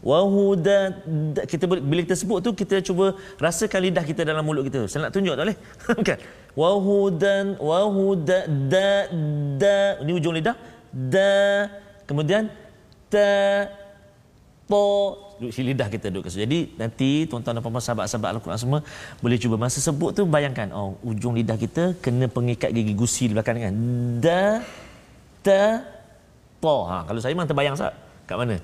Wahuda 0.00 1.04
kita 1.44 1.68
bila 1.68 2.00
kita 2.00 2.16
sebut 2.16 2.40
tu 2.40 2.56
kita 2.56 2.80
cuba 2.80 3.12
rasakan 3.36 3.80
lidah 3.84 4.04
kita 4.06 4.24
dalam 4.24 4.46
mulut 4.46 4.64
kita. 4.64 4.88
Saya 4.88 5.10
nak 5.10 5.12
tunjuk 5.12 5.36
tak 5.36 5.44
boleh? 5.44 5.58
kan? 6.08 6.18
Wahudan 6.56 7.60
wahuda 7.60 8.38
da 8.72 9.12
da 9.60 9.78
ini 10.00 10.10
hujung 10.16 10.34
lidah 10.38 10.56
da 10.88 11.68
kemudian 12.08 12.48
ta 13.12 13.68
po 14.64 14.80
duduk 15.40 15.56
si 15.56 15.64
lidah 15.64 15.88
kita 15.88 16.12
duduk. 16.12 16.28
Jadi 16.28 16.58
nanti 16.76 17.24
tuan-tuan 17.24 17.56
dan 17.56 17.62
puan-puan 17.64 17.80
sahabat-sahabat 17.80 18.28
Al-Quran 18.36 18.60
semua 18.60 18.80
boleh 19.24 19.38
cuba 19.40 19.56
masa 19.56 19.80
sebut 19.80 20.12
tu 20.12 20.22
bayangkan 20.28 20.68
oh 20.76 21.00
ujung 21.10 21.32
lidah 21.40 21.56
kita 21.56 21.96
kena 22.04 22.28
pengikat 22.36 22.70
gigi 22.76 22.92
gusi 22.92 23.24
di 23.28 23.32
belakang 23.32 23.56
kan. 23.56 23.74
Da 24.20 24.60
ta 25.40 25.64
po. 26.60 26.84
Ha 26.84 27.08
kalau 27.08 27.20
saya 27.24 27.32
memang 27.32 27.48
terbayang 27.48 27.76
sat 27.80 27.96
kat 28.28 28.36
mana? 28.36 28.56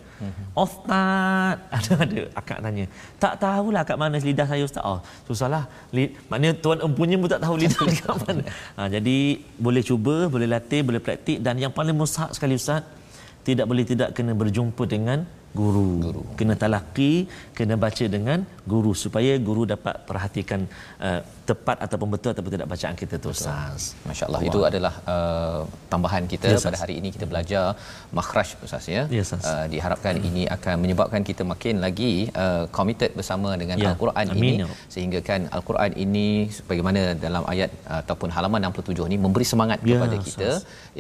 Ustaz 0.64 1.56
ada 1.76 1.92
ada 2.04 2.20
akak 2.40 2.58
tanya. 2.60 2.84
Tak 3.22 3.34
tahulah 3.44 3.82
kat 3.88 3.96
mana 4.02 4.20
lidah 4.28 4.46
saya 4.52 4.62
ustaz. 4.68 4.84
Oh, 4.90 5.00
susahlah. 5.26 5.64
Li, 5.96 6.04
maknanya 6.28 6.54
tuan 6.60 6.78
empunya 6.86 7.16
pun 7.16 7.28
tak 7.32 7.42
tahu 7.46 7.56
lidah 7.64 7.82
kat 8.04 8.14
mana. 8.22 8.44
Ha, 8.76 8.80
jadi 8.92 9.16
boleh 9.66 9.82
cuba, 9.88 10.14
boleh 10.34 10.48
latih, 10.54 10.84
boleh 10.84 11.00
praktik 11.00 11.40
dan 11.40 11.56
yang 11.64 11.72
paling 11.78 11.96
mustahak 11.96 12.30
sekali 12.36 12.54
ustaz 12.60 12.84
tidak 13.48 13.66
boleh 13.70 13.84
tidak 13.90 14.08
kena 14.14 14.32
berjumpa 14.38 14.84
dengan 14.94 15.18
guru. 15.56 15.88
guru. 16.04 16.22
Kena 16.38 16.54
talaki, 16.60 17.24
kena 17.56 17.80
baca 17.80 18.04
dengan 18.04 18.44
guru 18.68 18.92
supaya 18.92 19.32
guru 19.40 19.64
dapat 19.64 20.04
perhatikan 20.04 20.68
uh, 21.00 21.20
tepat 21.50 21.76
ataupun 21.85 22.09
betul 22.14 22.30
ataupun 22.35 22.52
tidak 22.56 22.68
bacaan 22.72 22.94
kita 23.02 23.14
tu 23.24 23.28
Ustaz. 23.35 23.82
Masya-Allah 24.09 24.40
itu 24.48 24.61
adalah 24.70 24.94
uh, 25.14 25.61
tambahan 25.92 26.24
kita 26.32 26.48
Ya, 26.52 26.59
pada 26.66 26.78
hari 26.82 26.94
ini 27.00 27.09
kita 27.14 27.26
belajar 27.32 27.64
makhraj 28.18 28.48
Ustaz 28.66 28.87
ya. 28.96 29.02
Ya. 29.16 29.22
Uh, 29.50 29.66
diharapkan 29.72 30.14
ini 30.28 30.42
akan 30.56 30.74
menyebabkan 30.85 31.22
kita 31.28 31.42
makin 31.52 31.74
lagi 31.87 32.12
uh, 32.44 32.64
committed 32.78 33.11
bersama 33.18 33.50
dengan 33.62 33.76
Ya. 33.82 33.88
al-Quran 33.92 34.26
Amin, 34.35 34.42
ini 34.42 34.52
ya 34.62 34.66
sehingga 34.94 35.20
kan 35.28 35.40
al-Quran 35.56 35.90
ini 36.04 36.26
bagaimana 36.70 37.00
dalam 37.26 37.44
ayat 37.52 37.70
uh, 37.90 38.00
ataupun 38.02 38.28
halaman 38.37 38.61
67 38.70 39.12
ni 39.12 39.16
memberi 39.26 39.46
semangat 39.52 39.78
Ya, 39.87 39.98
kepada 39.98 40.16
kita 40.28 40.50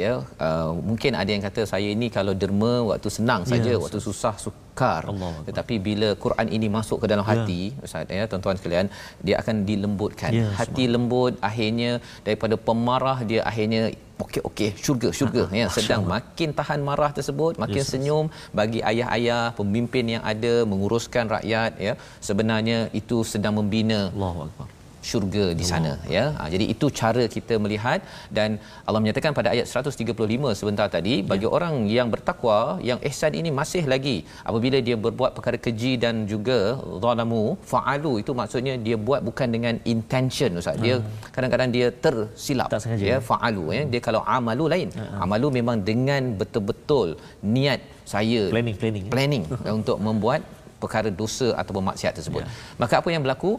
ya. 0.02 0.12
Uh, 0.46 0.70
mungkin 0.90 1.12
ada 1.22 1.30
yang 1.34 1.42
kata 1.48 1.62
saya 1.72 1.88
ini 1.96 2.06
kalau 2.18 2.34
derma 2.42 2.72
waktu 2.90 3.08
senang 3.18 3.42
saja 3.52 3.72
waktu 3.84 4.00
susah 4.08 4.34
sukar 4.44 4.65
Akbar. 4.76 5.32
tetapi 5.48 5.74
bila 5.88 6.08
Quran 6.24 6.46
ini 6.56 6.68
masuk 6.76 6.98
ke 7.02 7.06
dalam 7.12 7.24
hati 7.30 7.60
Ustaz 7.86 8.16
ya 8.18 8.24
tuan-tuan 8.30 8.56
sekalian 8.60 8.88
dia 9.26 9.36
akan 9.42 9.56
dilembutkan. 9.68 10.30
Ya, 10.38 10.48
hati 10.60 10.84
lembut 10.94 11.34
akhirnya 11.48 11.92
daripada 12.26 12.54
pemarah 12.68 13.18
dia 13.30 13.40
akhirnya 13.50 13.82
okey 14.24 14.40
okey 14.48 14.70
syurga 14.84 15.08
syurga. 15.18 15.42
Ah, 15.48 15.56
ya 15.60 15.66
sedang 15.76 16.02
makin 16.14 16.50
tahan 16.60 16.80
marah 16.88 17.10
tersebut 17.18 17.60
makin 17.64 17.82
Yes, 17.84 17.90
senyum 17.92 18.26
bagi 18.60 18.80
ayah-ayah 18.90 19.42
pemimpin 19.58 20.04
yang 20.14 20.22
ada 20.32 20.54
menguruskan 20.70 21.26
rakyat 21.36 21.72
ya. 21.88 21.94
Sebenarnya 22.28 22.78
itu 23.00 23.18
sedang 23.32 23.56
membina 23.60 24.00
Allahu 24.16 24.40
akbar. 24.48 24.75
Syurga 25.08 25.44
di 25.60 25.64
sana 25.70 25.92
ya 26.16 26.24
ha, 26.38 26.44
jadi 26.54 26.64
itu 26.74 26.86
cara 27.00 27.24
kita 27.36 27.54
melihat 27.64 28.00
dan 28.38 28.50
Allah 28.86 29.00
menyatakan 29.04 29.32
pada 29.38 29.48
ayat 29.54 29.66
135 29.72 30.58
sebentar 30.60 30.86
tadi 30.96 31.14
bagi 31.32 31.48
orang 31.56 31.74
yang 31.96 32.08
bertakwa 32.14 32.58
yang 32.90 32.98
ihsan 33.10 33.32
ini 33.40 33.50
masih 33.60 33.84
lagi 33.92 34.16
apabila 34.48 34.80
dia 34.88 34.96
berbuat 35.06 35.30
perkara 35.38 35.58
keji 35.66 35.92
dan 36.04 36.14
juga 36.32 36.58
zalamu 37.04 37.42
faalu 37.72 38.12
itu 38.22 38.32
maksudnya 38.40 38.74
dia 38.88 38.98
buat 39.08 39.22
bukan 39.28 39.48
dengan 39.56 39.74
intention 39.94 40.60
ustaz 40.62 40.78
dia 40.86 40.96
kadang-kadang 41.36 41.70
dia 41.76 41.88
tersilap 42.06 42.68
Tak 42.74 42.82
sengaja. 42.84 43.04
ya 43.12 43.16
faalu 43.30 43.64
ya 43.78 43.82
dia 43.94 44.00
kalau 44.08 44.22
amalu 44.38 44.66
lain 44.74 44.88
amalu 45.26 45.48
memang 45.58 45.76
dengan 45.90 46.22
betul-betul 46.40 47.08
niat 47.56 47.80
saya 48.14 48.42
Planning 48.54 48.76
planning. 48.80 49.04
planning 49.14 49.44
untuk 49.78 49.98
membuat 50.08 50.40
perkara 50.82 51.10
dosa 51.20 51.46
ataupun 51.60 51.82
maksiat 51.88 52.12
tersebut. 52.18 52.42
Ya. 52.44 52.48
Maka 52.82 52.94
apa 53.00 53.08
yang 53.12 53.22
berlaku? 53.24 53.50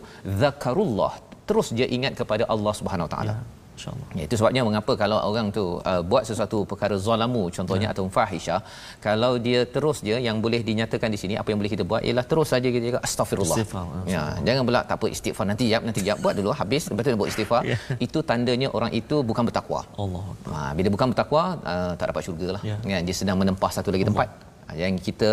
Zakarullah. 0.41 1.13
Terus 1.49 1.67
dia 1.77 1.87
ingat 1.97 2.13
kepada 2.19 2.43
Allah 2.53 2.73
Subhanahu 2.79 3.09
Taala. 3.13 3.33
Ya, 3.33 3.37
insya-Allah. 3.77 4.07
Ya, 4.17 4.23
itu 4.27 4.35
sebabnya 4.39 4.61
mengapa 4.67 4.91
kalau 5.01 5.17
orang 5.29 5.47
tu 5.57 5.63
uh, 5.91 6.01
buat 6.11 6.23
sesuatu 6.29 6.57
perkara 6.71 6.95
zalamu 7.05 7.43
contohnya 7.57 7.87
ya. 7.89 7.93
atau 7.93 8.03
fahisyah 8.17 8.59
kalau 9.05 9.31
dia 9.45 9.59
terus 9.75 9.97
dia 10.07 10.17
yang 10.27 10.37
boleh 10.45 10.61
dinyatakan 10.69 11.09
di 11.15 11.19
sini 11.23 11.33
apa 11.41 11.47
yang 11.51 11.59
boleh 11.61 11.71
kita 11.75 11.83
buat 11.91 12.01
ialah 12.07 12.25
terus 12.31 12.49
saja 12.53 12.67
kita 12.75 12.83
cakap 12.89 13.03
astagfirullah. 13.07 13.57
Istighfar, 13.57 13.85
Ya, 14.13 14.23
jangan 14.47 14.61
pula 14.67 14.81
tak 14.89 14.97
apa 14.99 15.07
istighfar 15.15 15.45
nanti 15.51 15.63
jap 15.71 15.81
nanti 15.87 16.01
jap 16.07 16.17
buat 16.25 16.33
dulu 16.39 16.51
habis 16.61 16.83
lepas 16.89 17.03
tu 17.05 17.19
buat 17.21 17.29
istighfar. 17.33 17.61
Ya. 17.71 17.77
Itu 18.05 18.19
tandanya 18.31 18.67
orang 18.77 18.91
itu 19.01 19.15
bukan 19.29 19.43
bertakwa. 19.49 19.81
Allah. 20.03 20.25
Ha, 20.51 20.57
bila 20.77 20.89
bukan 20.95 21.07
bertakwa 21.13 21.43
uh, 21.71 21.93
tak 21.99 22.05
dapat 22.11 22.21
syurga 22.27 22.47
lah. 22.57 22.61
Ya. 22.71 22.77
Kan? 22.91 23.01
Dia 23.07 23.15
sedang 23.21 23.37
menempah 23.41 23.71
satu 23.77 23.89
lagi 23.95 24.05
tempat. 24.09 24.27
Ha, 24.67 24.75
yang 24.81 24.99
kita 25.07 25.29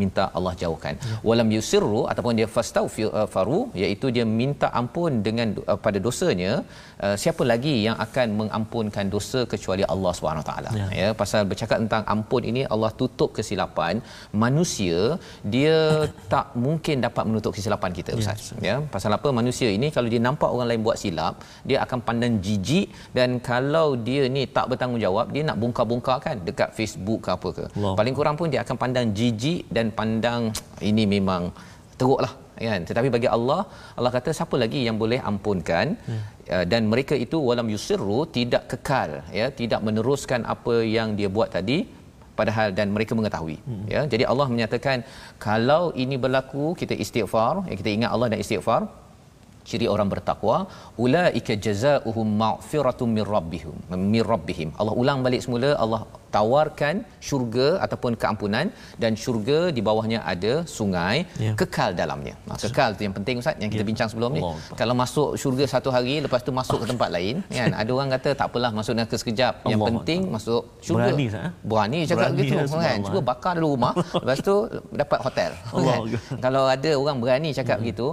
minta 0.00 0.24
Allah 0.36 0.52
jauhkan. 0.62 0.94
Ya. 1.10 1.16
Walam 1.28 1.48
yusirru 1.56 2.02
ataupun 2.10 2.34
dia 2.38 2.48
fastaghfiru 2.56 3.60
iaitu 3.82 4.06
dia 4.16 4.24
minta 4.40 4.68
ampun 4.80 5.12
dengan 5.26 5.48
uh, 5.70 5.78
pada 5.84 5.98
dosanya 6.06 6.52
uh, 7.04 7.16
siapa 7.22 7.42
lagi 7.52 7.74
yang 7.86 7.96
akan 8.06 8.26
mengampunkan 8.40 9.06
dosa 9.14 9.40
kecuali 9.52 9.84
Allah 9.94 10.12
Subhanahu 10.18 10.46
taala. 10.50 10.70
Ya. 10.80 10.86
Ya 11.00 11.08
pasal 11.22 11.42
bercakap 11.50 11.78
tentang 11.84 12.04
ampun 12.14 12.42
ini 12.50 12.62
Allah 12.74 12.90
tutup 13.00 13.30
kesilapan 13.38 13.94
manusia 14.44 14.98
dia 15.54 15.76
tak 16.34 16.46
mungkin 16.66 16.96
dapat 17.06 17.24
menutup 17.30 17.52
kesilapan 17.58 17.90
kita 17.98 18.10
ustaz. 18.20 18.52
Ya 18.68 18.76
pasal 18.94 19.12
apa 19.18 19.28
manusia 19.40 19.68
ini 19.78 19.90
kalau 19.96 20.08
dia 20.12 20.22
nampak 20.28 20.50
orang 20.54 20.68
lain 20.70 20.82
buat 20.88 20.98
silap 21.02 21.34
dia 21.68 21.78
akan 21.84 21.98
pandang 22.08 22.34
jijik 22.46 22.86
dan 23.18 23.30
kalau 23.50 23.88
dia 24.08 24.22
ni 24.36 24.42
tak 24.56 24.66
bertanggungjawab 24.72 25.26
dia 25.34 25.42
nak 25.48 25.58
bongkar-bongkar 25.62 26.18
kan 26.26 26.36
dekat 26.48 26.70
Facebook 26.78 27.20
ke 27.26 27.30
apa 27.36 27.48
ke. 27.58 27.64
Allah. 27.76 27.94
Paling 27.98 28.14
kurang 28.18 28.36
pun 28.40 28.48
dia 28.52 28.60
akan 28.64 28.76
pandang 28.82 29.08
jijik 29.18 29.60
dan 29.76 29.79
pandang 29.98 30.42
ini 30.90 31.04
memang 31.16 31.42
teruklah 32.00 32.32
kan? 32.68 32.80
Tetapi 32.88 33.08
bagi 33.16 33.28
Allah 33.36 33.60
Allah 33.98 34.12
kata 34.16 34.30
siapa 34.38 34.56
lagi 34.62 34.80
yang 34.88 34.96
boleh 35.02 35.18
ampunkan? 35.30 35.86
Hmm. 36.08 36.20
uh, 36.54 36.64
dan 36.72 36.82
mereka 36.92 37.14
itu 37.24 37.36
walam 37.48 37.68
yusirru 37.74 38.20
tidak 38.36 38.64
kekal 38.72 39.10
ya? 39.40 39.46
Tidak 39.60 39.80
meneruskan 39.88 40.42
apa 40.54 40.76
yang 40.96 41.16
dia 41.20 41.30
buat 41.36 41.50
tadi 41.56 41.78
padahal 42.38 42.68
dan 42.78 42.88
mereka 42.96 43.12
mengetahui 43.18 43.58
hmm. 43.68 43.84
ya? 43.94 44.02
Jadi 44.12 44.24
Allah 44.32 44.46
menyatakan 44.54 44.98
kalau 45.46 45.82
ini 46.04 46.18
berlaku 46.24 46.64
kita 46.80 46.96
istighfar 47.04 47.54
ya? 47.70 47.74
Kita 47.80 47.90
ingat 47.96 48.10
Allah 48.16 48.28
dan 48.34 48.40
istighfar 48.44 48.82
ciri 49.68 49.86
orang 49.94 50.08
bertakwa 50.12 50.56
ulaika 51.04 51.54
jazaohum 51.66 52.28
maghfiratum 52.42 53.08
mir 53.16 53.28
rabbihim 53.36 53.74
mir 54.14 54.26
rabbihim. 54.34 54.68
Allah 54.80 54.94
ulang 55.02 55.20
balik 55.26 55.42
semula 55.46 55.70
Allah 55.84 56.02
tawarkan 56.34 57.02
syurga 57.28 57.68
ataupun 57.84 58.14
keampunan 58.22 58.66
dan 59.02 59.12
syurga 59.22 59.58
di 59.76 59.82
bawahnya 59.88 60.22
ada 60.32 60.52
sungai 60.76 61.26
Ya. 61.44 61.52
kekal 61.60 61.90
dalamnya. 62.00 62.34
Ha, 62.48 62.54
kekal 62.64 62.94
tu 62.98 63.02
yang 63.06 63.14
penting 63.18 63.42
ustaz 63.42 63.58
yang 63.62 63.70
kita 63.74 63.82
Ya. 63.84 63.88
bincang 63.90 64.08
sebelum 64.12 64.30
ni. 64.38 64.42
Allah 64.42 64.78
kalau 64.80 64.94
masuk 64.94 65.28
syurga 65.42 65.64
satu 65.74 65.90
hari 65.96 66.14
lepas 66.24 66.40
tu 66.46 66.52
masuk 66.60 66.78
ke 66.82 66.86
tempat 66.92 67.08
lain 67.16 67.42
kan? 67.58 67.70
Ada 67.82 67.90
orang 67.96 68.10
kata 68.14 68.30
tak 68.38 68.46
apalah 68.50 68.70
masuk 68.70 68.94
neraka 68.94 69.16
sekejap. 69.18 69.66
Yang 69.66 69.78
Allah 69.80 69.88
penting 69.90 70.20
masuk 70.30 70.62
syurga. 70.86 71.10
Berani, 71.10 71.24
Ustaz, 71.30 71.42
eh? 71.48 71.52
berani 71.66 71.98
cakap 72.06 72.28
Berani, 72.30 72.40
gitu 72.40 72.54
ya, 72.54 72.64
kan 72.86 72.98
cuba 73.06 73.20
bakar 73.30 73.54
dulu 73.58 73.68
rumah 73.74 73.92
lepas 74.22 74.38
tu 74.40 74.54
dapat 74.94 75.18
hotel 75.26 75.50
Allah 75.74 75.94
kan? 75.98 76.38
Kalau 76.44 76.62
ada 76.70 76.90
orang 76.94 77.16
berani 77.18 77.50
cakap 77.50 77.76
begitu 77.82 78.06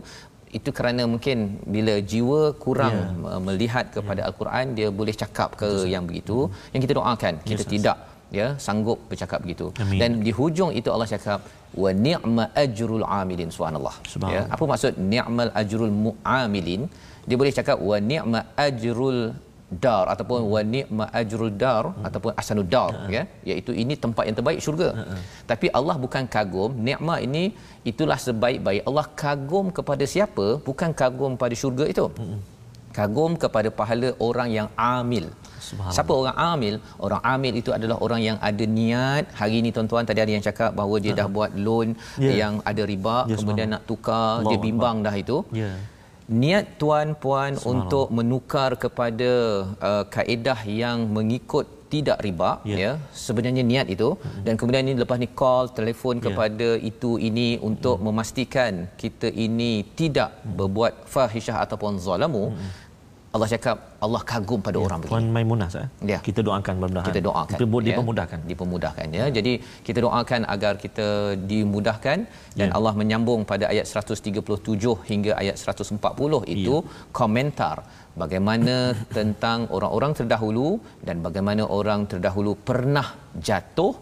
itu 0.58 0.70
kerana 0.78 1.04
mungkin 1.14 1.38
bila 1.76 1.94
jiwa 2.12 2.42
kurang 2.66 2.96
Ya. 2.98 3.06
yeah. 3.30 3.40
melihat 3.48 3.86
kepada 3.96 4.22
al-Quran 4.28 4.66
dia 4.78 4.88
boleh 5.00 5.16
cakap 5.24 5.50
ke 5.62 5.70
yang 5.94 6.04
begitu 6.10 6.38
yang 6.74 6.82
kita 6.86 6.94
doakan 7.00 7.34
kita 7.50 7.64
Yes, 7.64 7.72
tidak 7.74 7.98
ya 8.38 8.48
sanggup 8.66 9.00
bercakap 9.10 9.40
begitu 9.44 9.68
Amin. 9.84 10.00
dan 10.02 10.12
di 10.26 10.32
hujung 10.40 10.72
itu 10.80 10.90
Allah 10.94 11.08
cakap 11.16 11.40
wa 11.82 11.92
ni'ma 12.06 12.46
ajrul 12.64 13.04
amilin 13.20 13.50
subhanallah 13.56 13.96
ya 14.36 14.42
apa 14.56 14.64
maksud 14.72 14.94
ni'mal 15.14 15.52
ajrul 15.62 15.92
muamilin 16.06 16.82
dia 17.28 17.38
boleh 17.42 17.54
cakap 17.60 17.78
wa 17.90 17.98
ni'ma 18.12 18.40
ajrul 18.68 19.20
dar 19.68 20.08
ataupun 20.14 20.48
wa 20.48 20.62
ni'ma 20.64 21.06
ajrul 21.20 21.52
dar 21.52 21.92
ataupun 22.08 22.32
asanud 22.42 22.68
dar 22.72 22.92
ya. 23.16 23.24
Iaitu 23.44 23.72
ini 23.76 24.00
tempat 24.00 24.24
yang 24.28 24.38
terbaik 24.40 24.60
syurga. 24.64 24.90
Tapi 25.52 25.68
Allah 25.80 25.96
bukan 26.00 26.24
kagum 26.36 26.72
nikma 26.88 27.20
ini 27.20 27.52
itulah 27.84 28.20
sebaik-baik. 28.28 28.84
Allah 28.90 29.06
kagum 29.24 29.68
kepada 29.80 30.04
siapa? 30.08 30.64
Bukan 30.64 30.92
kagum 30.96 31.36
pada 31.36 31.56
syurga 31.62 31.84
itu. 31.94 32.08
Kagum 32.96 33.38
kepada 33.38 33.70
pahala 33.70 34.10
orang 34.28 34.50
yang 34.50 34.68
amil. 34.74 35.28
Siapa 35.96 36.14
orang 36.16 36.36
amil? 36.52 36.76
Orang 37.06 37.22
amil 37.34 37.54
itu 37.62 37.70
adalah 37.76 37.98
orang 38.06 38.22
yang 38.24 38.38
ada 38.50 38.66
niat. 38.80 39.26
Hari 39.40 39.56
ini 39.62 39.70
tuan-tuan 39.76 40.08
tadi 40.08 40.24
ada 40.24 40.32
yang 40.32 40.42
cakap 40.42 40.72
bahawa 40.80 40.96
dia 41.04 41.14
dah 41.20 41.28
buat 41.28 41.52
loan 41.66 41.94
Ya. 42.18 42.32
yang 42.42 42.54
ada 42.64 42.82
riba, 42.92 43.18
Ya, 43.30 43.36
kemudian 43.38 43.68
nak 43.76 43.84
tukar, 43.90 44.42
Allah 44.42 44.50
dia 44.50 44.58
bimbang 44.58 45.04
dah 45.06 45.16
itu. 45.24 45.38
Ya. 45.52 45.76
Niat 46.28 46.76
tuan-puan 46.82 47.56
untuk 47.64 48.12
menukar 48.12 48.76
kepada 48.76 49.32
uh, 49.80 50.04
kaedah 50.16 50.60
yang 50.68 51.08
mengikut 51.08 51.66
tidak 51.88 52.20
riba 52.20 52.60
Ya. 52.68 52.76
ya. 52.84 52.92
Sebenarnya 53.16 53.64
niat 53.64 53.88
itu. 53.88 54.20
Dan 54.44 54.60
kemudian 54.60 54.84
ni 54.84 54.92
lepas 54.92 55.16
ni 55.16 55.28
call 55.32 55.72
telefon 55.72 56.20
Ya. 56.20 56.24
kepada 56.28 56.70
itu 56.76 57.16
ini 57.16 57.56
untuk 57.64 58.04
memastikan 58.04 58.92
kita 59.00 59.32
ini 59.32 59.88
tidak 59.96 60.36
berbuat 60.44 61.08
fahisyah 61.08 61.64
ataupun 61.64 61.96
zalamu 61.96 62.52
Allah 63.38 63.50
cakap 63.54 63.78
Allah 64.06 64.22
kagum 64.32 64.60
pada 64.68 64.78
orang 64.86 65.00
begini 65.02 65.14
Puan 65.14 65.28
Maimunah 65.36 65.68
Ustaz. 65.72 65.86
eh? 65.86 65.90
Ya. 66.12 66.20
Kita 66.28 66.42
doakan 66.48 66.74
mudah-mudahan. 66.80 67.08
kita 67.10 67.22
doakan 67.28 67.52
Kita 67.54 67.66
buat 67.72 67.82
ya. 67.84 67.88
dipermudahkan. 67.90 68.40
dipermudahkan 68.52 69.08
ya 69.20 69.26
jadi 69.38 69.54
kita 69.88 70.00
doakan 70.06 70.42
agar 70.56 70.74
kita 70.86 71.08
dimudahkan 71.52 72.18
dan 72.60 72.68
Ya. 72.70 72.74
Allah 72.78 72.94
menyambung 73.02 73.42
pada 73.52 73.66
ayat 73.74 73.86
137 73.86 74.94
hingga 75.12 75.32
ayat 75.42 75.56
140 75.62 76.42
itu 76.56 76.76
komentar 77.20 77.76
bagaimana 78.22 78.76
tentang 79.18 79.70
orang-orang 79.78 80.12
terdahulu 80.20 80.68
dan 81.08 81.22
bagaimana 81.28 81.64
orang 81.80 82.10
terdahulu 82.12 82.54
pernah 82.70 83.08
jatuh 83.50 83.94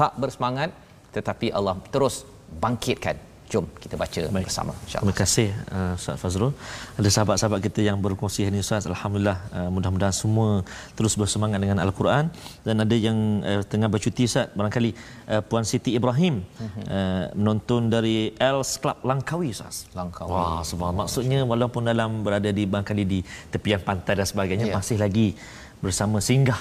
tak 0.00 0.14
bersemangat 0.22 0.70
tetapi 1.16 1.46
Allah 1.58 1.74
terus 1.94 2.16
bangkitkan 2.64 3.16
jom 3.52 3.64
kita 3.82 3.96
baca 3.96 4.20
Baik. 4.28 4.46
bersama 4.46 4.72
Terima 4.86 5.14
kasih 5.16 5.48
uh, 5.72 5.96
Ustaz 5.98 6.16
Fazrul. 6.20 6.52
Ada 7.00 7.08
sahabat-sahabat 7.08 7.60
kita 7.64 7.80
yang 7.80 7.96
berkongsi 8.04 8.44
hari 8.44 8.52
ini 8.54 8.60
Ustaz. 8.60 8.84
Alhamdulillah 8.84 9.38
uh, 9.56 9.68
mudah-mudahan 9.72 10.12
semua 10.12 10.62
terus 10.94 11.16
bersemangat 11.16 11.58
dengan 11.64 11.80
Al-Quran 11.80 12.28
dan 12.66 12.76
ada 12.84 12.96
yang 12.96 13.16
uh, 13.42 13.64
tengah 13.64 13.88
bercuti 13.88 14.28
Ustaz. 14.28 14.52
Barangkali 14.52 14.92
uh, 15.32 15.40
Puan 15.48 15.64
Siti 15.64 15.96
Ibrahim 15.96 16.44
uh, 16.60 17.32
menonton 17.32 17.88
dari 17.88 18.36
Els 18.36 18.76
Club 18.76 19.00
Langkawi 19.02 19.56
Ustaz. 19.56 19.88
Langkawi. 19.96 20.28
Wah, 20.28 20.60
subhanallah. 20.60 21.08
Maksudnya 21.08 21.40
walaupun 21.48 21.88
dalam 21.88 22.20
berada 22.20 22.52
di 22.52 22.68
barangkali 22.68 23.04
di 23.08 23.20
tepian 23.48 23.80
pantai 23.80 24.14
dan 24.20 24.28
sebagainya 24.28 24.66
Ya. 24.68 24.76
masih 24.76 25.00
lagi 25.00 25.32
bersama 25.80 26.20
singgah 26.20 26.58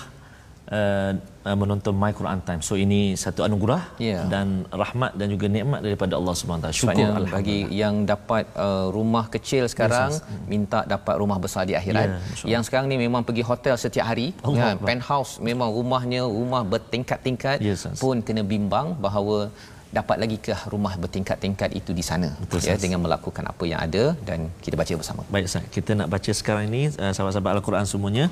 Uh, 0.68 1.16
uh, 1.48 1.56
menonton 1.56 1.96
My 1.96 2.12
Quran 2.12 2.44
Time. 2.44 2.60
So 2.60 2.76
ini 2.76 3.16
satu 3.16 3.40
anugerah 3.40 3.96
Ya. 4.04 4.28
dan 4.28 4.68
rahmat 4.68 5.16
dan 5.16 5.32
juga 5.32 5.48
nikmat 5.48 5.80
daripada 5.80 6.20
Allah 6.20 6.36
Subhanahu 6.36 6.60
Wa 6.60 6.66
Taala. 6.68 6.76
Syukur 6.76 7.08
bagi 7.32 7.60
yang 7.72 8.04
dapat 8.04 8.44
uh, 8.52 8.92
rumah 8.92 9.32
kecil 9.32 9.64
sekarang 9.66 10.12
minta 10.46 10.84
dapat 10.86 11.16
rumah 11.16 11.40
besar 11.40 11.64
di 11.64 11.72
akhirat. 11.72 12.04
Ya, 12.04 12.20
insya-Allah. 12.20 12.52
yang 12.52 12.64
sekarang 12.68 12.88
ni 12.92 13.00
memang 13.00 13.24
pergi 13.24 13.48
hotel 13.48 13.80
setiap 13.80 14.12
hari 14.12 14.36
Allah 14.44 14.60
kan 14.60 14.76
Akbar. 14.76 14.88
penthouse 14.92 15.40
memang 15.40 15.72
rumahnya 15.72 16.28
rumah 16.28 16.68
bertingkat-tingkat 16.68 17.64
Ya, 17.64 17.72
Ustaz. 17.72 17.96
pun 17.96 18.20
kena 18.20 18.44
bimbang 18.44 18.92
bahawa 19.00 19.48
dapat 19.88 20.18
lagi 20.22 20.38
ke 20.46 20.54
rumah 20.74 20.94
bertingkat-tingkat 21.04 21.70
itu 21.80 21.92
di 22.00 22.04
sana 22.10 22.30
Betul, 22.42 22.60
ya 22.68 22.76
dengan 22.76 23.00
melakukan 23.06 23.44
apa 23.52 23.64
yang 23.72 23.80
ada 23.88 24.04
dan 24.28 24.52
kita 24.64 24.76
baca 24.82 24.94
bersama. 25.00 25.22
Baik 25.34 25.48
Ustaz, 25.50 25.64
kita 25.76 25.92
nak 26.00 26.08
baca 26.14 26.32
sekarang 26.40 26.66
ini 26.72 26.84
uh, 26.92 27.12
sahabat-sahabat 27.16 27.52
Al-Quran 27.58 27.86
semuanya. 27.92 28.26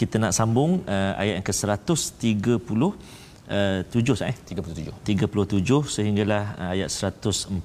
Kita 0.00 0.18
nak 0.22 0.32
sambung 0.38 0.82
uh, 0.96 1.12
ayat 1.22 1.34
yang 1.38 1.46
ke-130 1.46 2.82
uh, 2.82 3.80
7 3.86 4.16
Ustaz 4.16 4.32
eh. 4.32 4.36
37. 4.50 4.90
37 5.06 5.94
sehinggalah 5.94 6.44
uh, 6.58 6.74
ayat 6.74 6.90
140. 6.90 7.62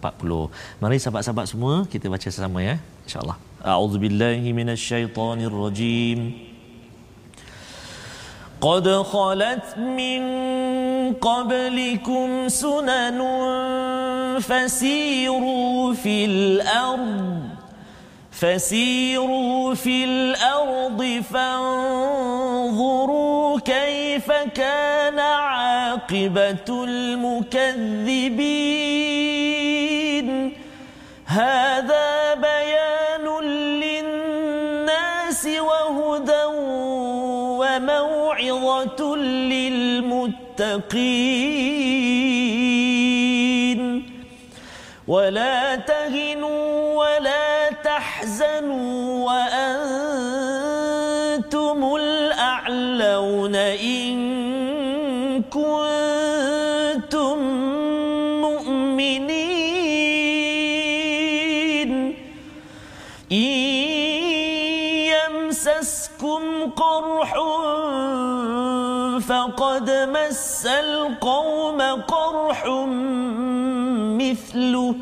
Mari 0.83 0.97
sahabat-sahabat 1.01 1.45
semua 1.49 1.73
kita 1.89 2.05
baca 2.13 2.29
sama 2.29 2.61
ya 2.69 2.77
insya-Allah. 3.07 3.37
A'udzubillahi 3.73 4.49
minasyaitonirrajim. 4.59 6.51
قد 8.62 8.88
خلت 8.89 9.78
من 9.78 10.24
قبلكم 11.14 12.47
سنن 12.47 13.22
فسيروا 14.41 15.93
في 15.93 16.26
الأرض 16.26 17.41
فسيروا 18.32 19.74
في 19.74 20.03
الأرض 20.03 21.24
فانظروا 21.34 22.80
كيف 23.59 24.32
كان 24.32 25.20
عاقبة 25.20 26.66
المكذبين. 26.70 27.82
هذا 31.26 32.34
بيان 32.34 32.61
للمتقين. 39.51 40.61
ولا 45.07 45.75
تهنوا 45.75 46.93
ولا 46.95 47.69
تحزنوا 47.84 49.25
وأنتم 49.25 50.11
القوم 71.12 71.82
قرح 72.07 72.66
مثله 74.22 74.95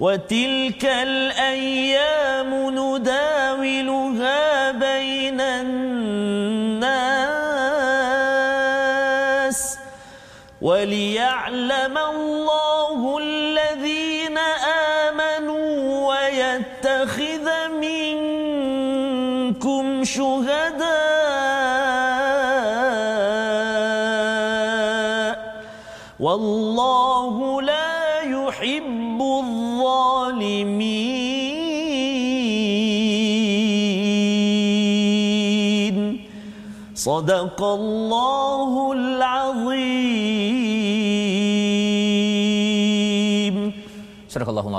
وتلك 0.00 0.84
الأيام 0.84 2.50
نداولها 2.78 4.70
بين 4.70 5.40
الناس 5.40 6.88
وليعلم 10.62 11.98
الله 11.98 12.67
صدق 37.07 37.63
الله 37.63 38.93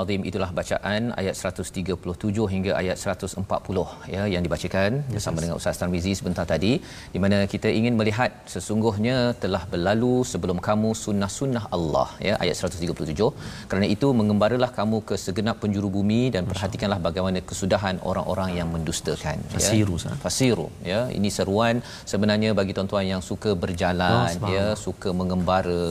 Azim 0.02 0.22
itulah 0.30 0.50
bacaan 0.58 1.02
ayat 1.20 1.34
137 1.50 2.46
hingga 2.54 2.72
ayat 2.80 2.96
140 3.04 3.84
ya 4.14 4.22
yang 4.34 4.42
dibacakan 4.46 4.90
yes, 5.00 5.12
bersama 5.14 5.36
yes. 5.36 5.42
dengan 5.42 5.56
Ustaz 5.60 5.80
Tarmizi 5.80 6.12
sebentar 6.20 6.44
tadi 6.52 6.72
di 7.14 7.18
mana 7.24 7.38
kita 7.52 7.68
ingin 7.78 7.94
melihat 8.00 8.30
sesungguhnya 8.54 9.16
telah 9.42 9.62
berlalu 9.72 10.14
sebelum 10.32 10.58
kamu 10.68 10.90
sunnah-sunnah 11.04 11.64
Allah 11.76 12.08
ya 12.28 12.34
ayat 12.44 12.56
137 12.70 13.68
kerana 13.70 13.86
itu 13.94 14.08
mengembaralah 14.20 14.70
kamu 14.78 14.98
ke 15.10 15.16
segenap 15.26 15.58
penjuru 15.64 15.90
bumi 15.96 16.22
dan 16.34 16.44
perhatikanlah 16.50 17.00
bagaimana 17.08 17.44
kesudahan 17.50 17.98
orang-orang 18.10 18.50
yang 18.58 18.68
mendustakan 18.74 19.38
fasiru 19.54 19.96
ya. 20.04 20.14
fasiru 20.24 20.68
ya. 20.92 21.00
Ini 21.18 21.28
seruan 21.38 21.76
sebenarnya 22.12 22.50
bagi 22.60 22.72
tuan-tuan 22.76 23.06
yang 23.12 23.22
suka 23.30 23.52
berjalan 23.64 24.30
oh, 24.44 24.52
ya 24.56 24.66
suka 24.86 25.10
mengembara 25.20 25.82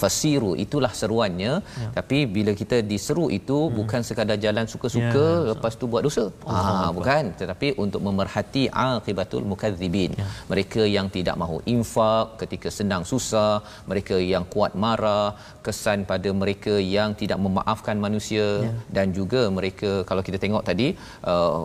fasiru 0.00 0.52
itulah 0.64 0.92
seruannya 1.00 1.52
ya. 1.82 1.88
tapi 1.98 2.18
bila 2.36 2.52
kita 2.60 2.76
diseru 2.90 3.26
itu 3.38 3.58
hmm. 3.66 3.74
bukan 3.78 4.00
sekadar 4.08 4.38
jalan 4.44 4.66
suka-suka 4.72 5.26
ya, 5.28 5.48
lepas 5.52 5.72
tu 5.80 5.86
buat 5.92 6.02
dosa 6.08 6.24
oh, 6.48 6.54
ha 6.54 6.90
bukan 6.98 7.24
tetapi 7.40 7.68
untuk 7.84 8.00
memerhati 8.08 8.64
akibatul 8.86 9.44
mukadzibin 9.52 10.12
ya. 10.20 10.26
mereka 10.52 10.82
yang 10.96 11.08
tidak 11.16 11.36
mahu 11.42 11.58
infak 11.74 12.26
ketika 12.42 12.68
senang 12.78 13.02
susah 13.12 13.52
mereka 13.90 14.16
yang 14.32 14.46
kuat 14.54 14.72
marah 14.84 15.28
kesan 15.66 16.06
pada 16.12 16.30
mereka 16.42 16.74
yang 16.96 17.12
tidak 17.22 17.38
memaafkan 17.46 17.98
manusia 18.06 18.46
ya. 18.68 18.72
dan 18.96 19.06
juga 19.18 19.42
mereka 19.58 19.90
kalau 20.10 20.22
kita 20.28 20.40
tengok 20.44 20.64
tadi 20.70 20.88
uh, 21.32 21.60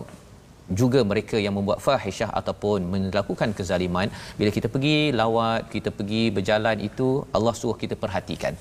juga 0.80 1.00
mereka 1.10 1.36
yang 1.44 1.54
membuat 1.58 1.78
fahisyah 1.86 2.30
ataupun 2.40 2.88
melakukan 2.92 3.52
kezaliman. 3.58 4.08
Bila 4.38 4.50
kita 4.56 4.68
pergi 4.74 4.96
lawat 5.20 5.68
kita 5.74 5.92
pergi 5.98 6.22
berjalan 6.36 6.80
itu 6.88 7.08
Allah 7.36 7.54
suruh 7.60 7.78
kita 7.84 7.96
perhatikan. 8.04 8.56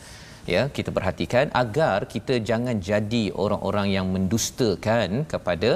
Ya 0.54 0.62
kita 0.78 0.92
perhatikan 0.96 1.46
agar 1.64 1.98
kita 2.14 2.36
jangan 2.50 2.76
jadi 2.90 3.24
orang-orang 3.44 3.88
yang 3.96 4.08
mendustakan 4.16 5.24
kepada 5.34 5.70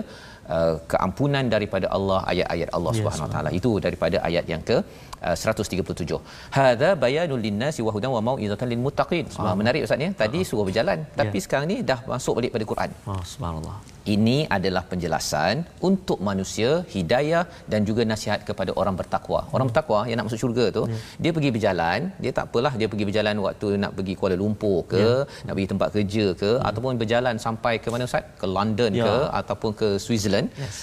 uh, 0.56 0.76
keampunan 0.92 1.46
daripada 1.54 1.88
Allah 1.98 2.20
ayat-ayat 2.32 2.70
Allah 2.78 2.92
yes, 2.92 3.00
Subhanahu 3.00 3.28
Wa 3.28 3.34
Taala. 3.36 3.50
Itu 3.60 3.72
daripada 3.86 4.20
ayat 4.30 4.46
yang 4.54 4.64
ke 4.70 4.78
137 5.22 6.20
hadza 6.58 6.90
bayanul 7.04 7.42
linnasi 7.46 7.82
wa 7.88 7.92
hudan 7.96 8.12
wa 8.16 8.22
mau'izatan 8.30 8.68
lil 8.72 8.82
muttaqin 8.86 9.26
ah. 9.42 9.56
menarik 9.62 9.84
ustaz 9.88 10.06
ya 10.06 10.10
tadi 10.22 10.40
ah. 10.44 10.48
suruh 10.50 10.66
berjalan 10.70 11.00
tapi 11.20 11.38
yeah. 11.38 11.46
sekarang 11.46 11.68
ni 11.72 11.78
dah 11.90 12.00
masuk 12.12 12.34
balik 12.40 12.52
pada 12.56 12.66
Quran 12.72 12.90
oh, 13.12 13.22
subhanallah 13.34 13.78
ini 14.16 14.38
adalah 14.58 14.84
penjelasan 14.92 15.56
untuk 15.90 16.20
manusia 16.30 16.70
hidayah 16.94 17.44
dan 17.72 17.82
juga 17.90 18.02
nasihat 18.12 18.42
kepada 18.50 18.72
orang 18.82 18.96
bertakwa 19.00 19.40
orang 19.56 19.68
hmm. 19.68 19.72
bertakwa 19.74 20.00
yang 20.10 20.18
nak 20.20 20.28
masuk 20.30 20.42
syurga 20.44 20.66
tu 20.78 20.84
yeah. 20.92 21.02
dia 21.24 21.32
pergi 21.38 21.52
berjalan 21.56 22.00
dia 22.24 22.32
tak 22.38 22.46
apalah 22.50 22.74
dia 22.80 22.88
pergi 22.92 23.08
berjalan 23.10 23.36
waktu 23.48 23.70
nak 23.84 23.94
pergi 23.98 24.16
Kuala 24.20 24.38
Lumpur 24.42 24.78
ke 24.94 25.04
yeah. 25.04 25.46
nak 25.46 25.54
pergi 25.58 25.70
tempat 25.74 25.90
kerja 25.98 26.26
ke 26.42 26.52
yeah. 26.54 26.68
ataupun 26.70 27.02
berjalan 27.04 27.36
sampai 27.46 27.74
ke 27.84 27.88
mana 27.94 28.06
ustaz 28.10 28.26
ke 28.42 28.48
London 28.58 28.92
yeah. 29.02 29.08
ke 29.08 29.16
ataupun 29.42 29.72
ke 29.82 29.90
Switzerland 30.06 30.50
yes. 30.64 30.78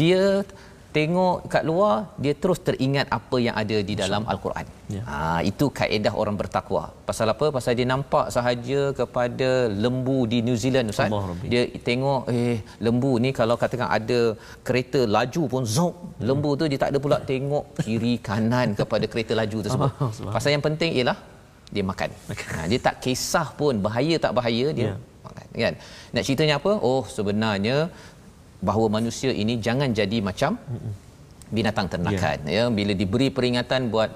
dia 0.00 0.24
tengok 0.96 1.36
kat 1.52 1.62
luar 1.68 1.94
dia 2.24 2.32
terus 2.42 2.58
teringat 2.66 3.06
apa 3.16 3.36
yang 3.46 3.56
ada 3.62 3.76
di 3.88 3.94
dalam 4.00 4.22
al-Quran. 4.32 4.66
Ya. 4.94 5.02
Ha 5.08 5.16
itu 5.50 5.66
kaedah 5.78 6.12
orang 6.22 6.36
bertakwa. 6.40 6.82
Pasal 7.08 7.26
apa? 7.34 7.46
Pasal 7.56 7.72
dia 7.78 7.86
nampak 7.92 8.26
sahaja 8.36 8.80
kepada 9.00 9.50
lembu 9.84 10.18
di 10.32 10.38
New 10.46 10.58
Zealand 10.62 10.92
Ustaz. 10.94 11.10
Dia 11.52 11.62
tengok 11.88 12.30
eh 12.38 12.58
lembu 12.86 13.12
ni 13.24 13.32
kalau 13.40 13.56
katakan 13.62 13.90
ada 13.98 14.20
kereta 14.68 15.02
laju 15.16 15.42
pun 15.54 15.64
zop 15.76 15.94
lembu 16.30 16.52
tu 16.60 16.66
dia 16.72 16.80
tak 16.84 16.92
ada 16.94 17.00
pula 17.06 17.18
tengok 17.32 17.64
kiri 17.84 18.14
kanan 18.28 18.78
kepada 18.80 19.04
kereta 19.14 19.34
laju 19.42 19.58
tersebut. 19.66 19.90
Pasal 20.36 20.52
yang 20.56 20.64
penting 20.68 20.92
ialah 21.00 21.18
dia 21.74 21.84
makan. 21.90 22.10
Ha, 22.54 22.58
dia 22.70 22.80
tak 22.86 22.96
kisah 23.04 23.48
pun 23.60 23.82
bahaya 23.86 24.14
tak 24.24 24.32
bahaya 24.38 24.66
dia 24.78 24.88
ya. 24.88 24.94
makan 25.26 25.46
kan. 25.64 25.74
Nak 26.14 26.22
ceritanya 26.26 26.54
apa? 26.62 26.72
Oh 26.88 27.02
sebenarnya 27.16 27.76
bahawa 28.68 28.86
manusia 28.98 29.30
ini 29.42 29.54
jangan 29.66 29.90
jadi 30.00 30.18
macam 30.28 30.52
binatang 31.56 31.88
ternakan 31.92 32.38
yeah. 32.56 32.68
ya. 32.68 32.74
Bila 32.78 32.92
diberi 33.00 33.28
peringatan 33.36 33.90
buat 33.94 34.10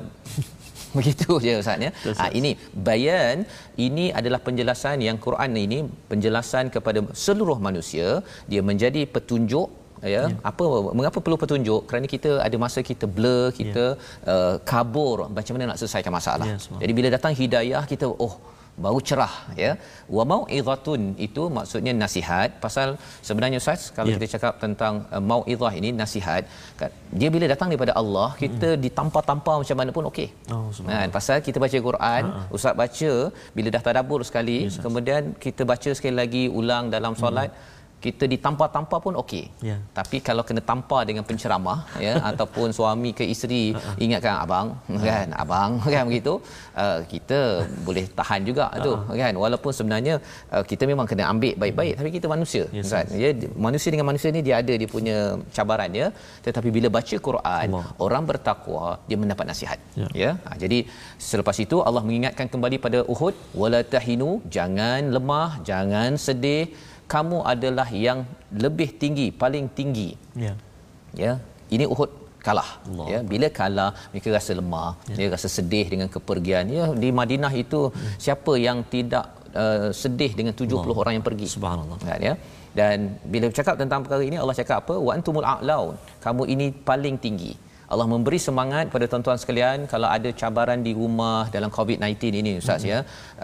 begitu 0.97 1.31
je 1.45 1.55
ustaz 1.63 1.85
ya. 1.87 1.91
Ha, 2.21 2.25
ini 2.39 2.51
bayan 2.89 3.45
ini 3.87 4.05
adalah 4.21 4.41
penjelasan 4.47 5.05
yang 5.09 5.19
Quran 5.27 5.53
ini 5.65 5.79
penjelasan 6.11 6.73
kepada 6.77 7.01
seluruh 7.25 7.59
manusia. 7.69 8.09
Dia 8.53 8.63
menjadi 8.71 9.03
petunjuk 9.17 9.69
ya. 10.03 10.13
Yeah. 10.15 10.27
apa 10.51 10.65
mengapa 10.99 11.19
perlu 11.25 11.39
petunjuk? 11.43 11.83
Kerana 11.91 12.07
kita 12.15 12.31
ada 12.47 12.57
masa 12.65 12.81
kita 12.91 13.07
blur 13.17 13.47
kita 13.61 13.85
yeah. 13.97 14.33
uh, 14.35 14.55
kabur. 14.71 15.17
Macam 15.39 15.53
mana 15.57 15.73
nak 15.73 15.81
selesaikan 15.83 16.15
masalah? 16.21 16.49
Yeah, 16.53 16.81
jadi 16.83 16.93
bila 16.99 17.09
datang 17.17 17.35
hidayah 17.43 17.85
kita 17.93 18.09
oh 18.27 18.35
baru 18.85 18.99
cerah 19.09 19.35
ya 19.63 19.73
wa 20.17 20.25
mau'izatun 20.33 21.03
itu 21.27 21.43
maksudnya 21.57 21.93
nasihat 22.03 22.51
pasal 22.65 22.89
sebenarnya 23.29 23.59
ustaz 23.63 23.83
kalau 23.97 24.09
yeah. 24.11 24.19
kita 24.19 24.27
cakap 24.35 24.55
tentang 24.65 24.95
uh, 25.15 25.23
mau'izah 25.31 25.73
ini 25.81 25.91
nasihat 26.03 26.43
kan, 26.81 26.91
dia 27.21 27.31
bila 27.37 27.47
datang 27.55 27.71
daripada 27.73 27.95
Allah 28.01 28.29
kita 28.43 28.69
mm. 28.75 28.81
ditampar-tampar 28.85 29.57
macam 29.63 29.79
mana 29.81 29.91
pun 29.97 30.07
okey 30.11 30.29
oh, 30.55 30.69
kan 30.91 31.09
pasal 31.19 31.39
kita 31.49 31.59
baca 31.65 31.79
Quran 31.89 32.23
uh-huh. 32.29 32.57
ustaz 32.59 32.77
baca 32.83 33.13
bila 33.57 33.69
dah 33.77 33.83
tadabbur 33.89 34.21
sekali 34.31 34.59
yes, 34.67 34.79
kemudian 34.87 35.23
kita 35.47 35.65
baca 35.73 35.91
sekali 35.99 36.17
lagi 36.23 36.45
ulang 36.61 36.87
dalam 36.97 37.15
solat 37.25 37.51
mm 37.51 37.77
kita 37.99 38.25
ditampar-tampar 38.33 38.99
pun 39.03 39.15
okey. 39.23 39.45
Yeah. 39.69 39.81
Tapi 39.99 40.23
kalau 40.23 40.43
kena 40.47 40.63
tampar 40.63 41.03
dengan 41.09 41.25
penceramah 41.29 41.79
ya 42.05 42.15
ataupun 42.31 42.71
suami 42.79 43.11
ke 43.19 43.25
isteri 43.35 43.63
uh-huh. 43.75 44.05
ingatkan 44.05 44.35
abang 44.45 44.67
uh-huh. 44.77 45.03
kan 45.09 45.27
abang 45.43 45.71
kan 45.95 46.05
begitu 46.11 46.35
uh, 46.83 46.99
kita 47.13 47.39
boleh 47.87 48.05
tahan 48.19 48.41
juga 48.49 48.65
uh-huh. 48.71 48.85
tu 48.87 48.93
kan 49.23 49.35
walaupun 49.45 49.73
sebenarnya 49.79 50.15
uh, 50.55 50.65
kita 50.71 50.85
memang 50.91 51.07
kena 51.11 51.25
ambil 51.33 51.55
baik-baik 51.63 51.95
tapi 52.01 52.11
kita 52.17 52.27
manusia 52.35 52.65
yes, 52.79 52.93
kan 52.95 53.07
ya 53.23 53.31
manusia 53.67 53.91
dengan 53.95 54.07
manusia 54.11 54.29
ni 54.37 54.43
dia 54.49 54.57
ada 54.63 54.75
dia 54.81 54.89
punya 54.97 55.17
cabaran 55.57 55.91
ya 56.01 56.07
tetapi 56.47 56.69
bila 56.77 56.89
baca 56.99 57.17
Quran 57.29 57.69
Allah. 57.75 57.87
orang 58.07 58.25
bertakwa 58.31 58.85
dia 59.09 59.19
mendapat 59.23 59.45
nasihat 59.51 59.79
yeah. 60.01 60.13
ya 60.23 60.31
ha, 60.47 60.57
jadi 60.63 60.79
selepas 61.31 61.57
itu 61.67 61.79
Allah 61.89 62.03
mengingatkan 62.09 62.47
kembali 62.55 62.77
pada 62.87 63.01
Uhud 63.15 63.35
wala 63.63 63.81
tahinu 63.95 64.31
jangan 64.57 65.03
lemah 65.17 65.51
jangan 65.71 66.11
sedih 66.27 66.65
kamu 67.13 67.39
adalah 67.53 67.89
yang 68.07 68.19
lebih 68.65 68.89
tinggi 69.03 69.27
paling 69.43 69.67
tinggi. 69.79 70.09
Ya. 70.45 70.55
Ya 71.23 71.33
ini 71.75 71.85
Uhud 71.93 72.11
kalah. 72.47 72.71
Allah. 72.89 73.07
ya 73.13 73.19
bila 73.31 73.49
kalah 73.59 73.91
mereka 74.13 74.29
rasa 74.39 74.53
lemah 74.61 74.91
ya. 75.11 75.15
dia 75.19 75.29
rasa 75.35 75.49
sedih 75.57 75.87
dengan 75.93 76.09
kepergian. 76.17 76.65
Ya 76.77 76.85
di 77.03 77.09
Madinah 77.21 77.53
itu 77.65 77.81
ya. 77.89 78.15
siapa 78.25 78.53
yang 78.67 78.79
tidak 78.95 79.25
uh, 79.63 79.91
sedih 80.03 80.31
dengan 80.39 80.53
70 80.53 80.69
Allah. 80.69 80.97
orang 81.03 81.13
yang 81.19 81.27
pergi? 81.31 81.47
Subhanallah. 81.57 81.99
Kan 82.05 82.21
ya. 82.29 82.35
Dan 82.79 83.17
bila 83.33 83.45
bercakap 83.51 83.75
tentang 83.83 84.01
perkara 84.05 84.23
ini 84.31 84.37
Allah 84.43 84.57
cakap 84.61 84.85
apa? 84.85 84.95
Wa 85.07 85.13
antumul 85.17 85.49
a'laun. 85.55 85.97
Kamu 86.25 86.43
ini 86.55 86.67
paling 86.91 87.17
tinggi 87.25 87.53
Allah 87.93 88.07
memberi 88.13 88.39
semangat 88.47 88.87
pada 88.95 89.05
tuan-tuan 89.11 89.39
sekalian 89.43 89.89
kalau 89.93 90.09
ada 90.17 90.31
cabaran 90.41 90.81
di 90.87 90.93
rumah 91.01 91.49
dalam 91.55 91.71
COVID-19 91.77 92.41
ini 92.41 92.53
ustaz 92.61 92.85
mm-hmm. 92.85 92.93
ya. 92.93 92.99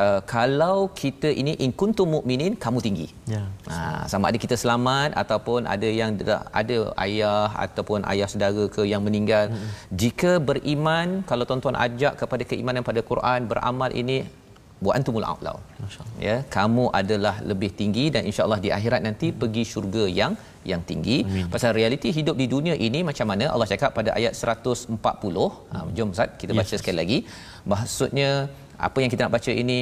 Uh, 0.05 0.21
kalau 0.35 0.77
kita 1.03 1.29
ini 1.41 1.53
in 1.65 1.73
kuntum 1.81 2.09
mukminin 2.17 2.53
kamu 2.65 2.79
tinggi. 2.87 3.09
Ya. 3.35 3.41
Yeah. 3.41 3.47
Uh, 3.73 4.03
sama 4.13 4.29
ada 4.31 4.39
kita 4.45 4.57
selamat 4.63 5.17
ataupun 5.23 5.65
ada 5.75 5.89
yang 6.01 6.13
ada 6.61 6.77
ayah 7.07 7.49
ataupun 7.67 8.05
ayah 8.13 8.29
saudara 8.33 8.65
ke 8.77 8.85
yang 8.93 9.03
meninggal. 9.09 9.49
Mm-hmm. 9.49 9.71
Jika 10.03 10.33
beriman 10.51 11.09
kalau 11.31 11.47
tuan-tuan 11.49 11.79
ajak 11.87 12.15
kepada 12.23 12.45
keimanan 12.53 12.85
pada 12.91 13.01
Quran 13.11 13.49
beramal 13.53 13.93
ini 14.03 14.19
wa 14.87 14.93
antumul 14.99 15.27
a'la. 15.33 15.55
Ya, 16.27 16.37
kamu 16.57 16.85
adalah 17.01 17.35
lebih 17.51 17.71
tinggi 17.81 18.05
dan 18.15 18.23
insya-Allah 18.31 18.61
di 18.65 18.71
akhirat 18.77 19.01
nanti 19.09 19.29
hmm. 19.31 19.39
pergi 19.41 19.65
syurga 19.73 20.05
yang 20.21 20.35
yang 20.71 20.83
tinggi. 20.91 21.17
Amin. 21.29 21.49
Pasal 21.55 21.73
realiti 21.79 22.11
hidup 22.19 22.37
di 22.43 22.47
dunia 22.55 22.77
ini 22.87 23.01
macam 23.11 23.29
mana 23.33 23.47
Allah 23.55 23.69
cakap 23.73 23.91
pada 23.99 24.13
ayat 24.19 24.33
140. 24.33 24.97
Hmm. 24.97 25.51
Ha, 25.75 25.87
jom 25.97 26.09
Ustaz 26.15 26.31
kita 26.41 26.53
baca 26.61 26.75
yes. 26.75 26.81
sekali 26.83 26.99
lagi. 27.03 27.19
Maksudnya 27.73 28.31
apa 28.87 28.99
yang 29.03 29.11
kita 29.13 29.23
nak 29.27 29.35
baca 29.39 29.53
ini 29.65 29.79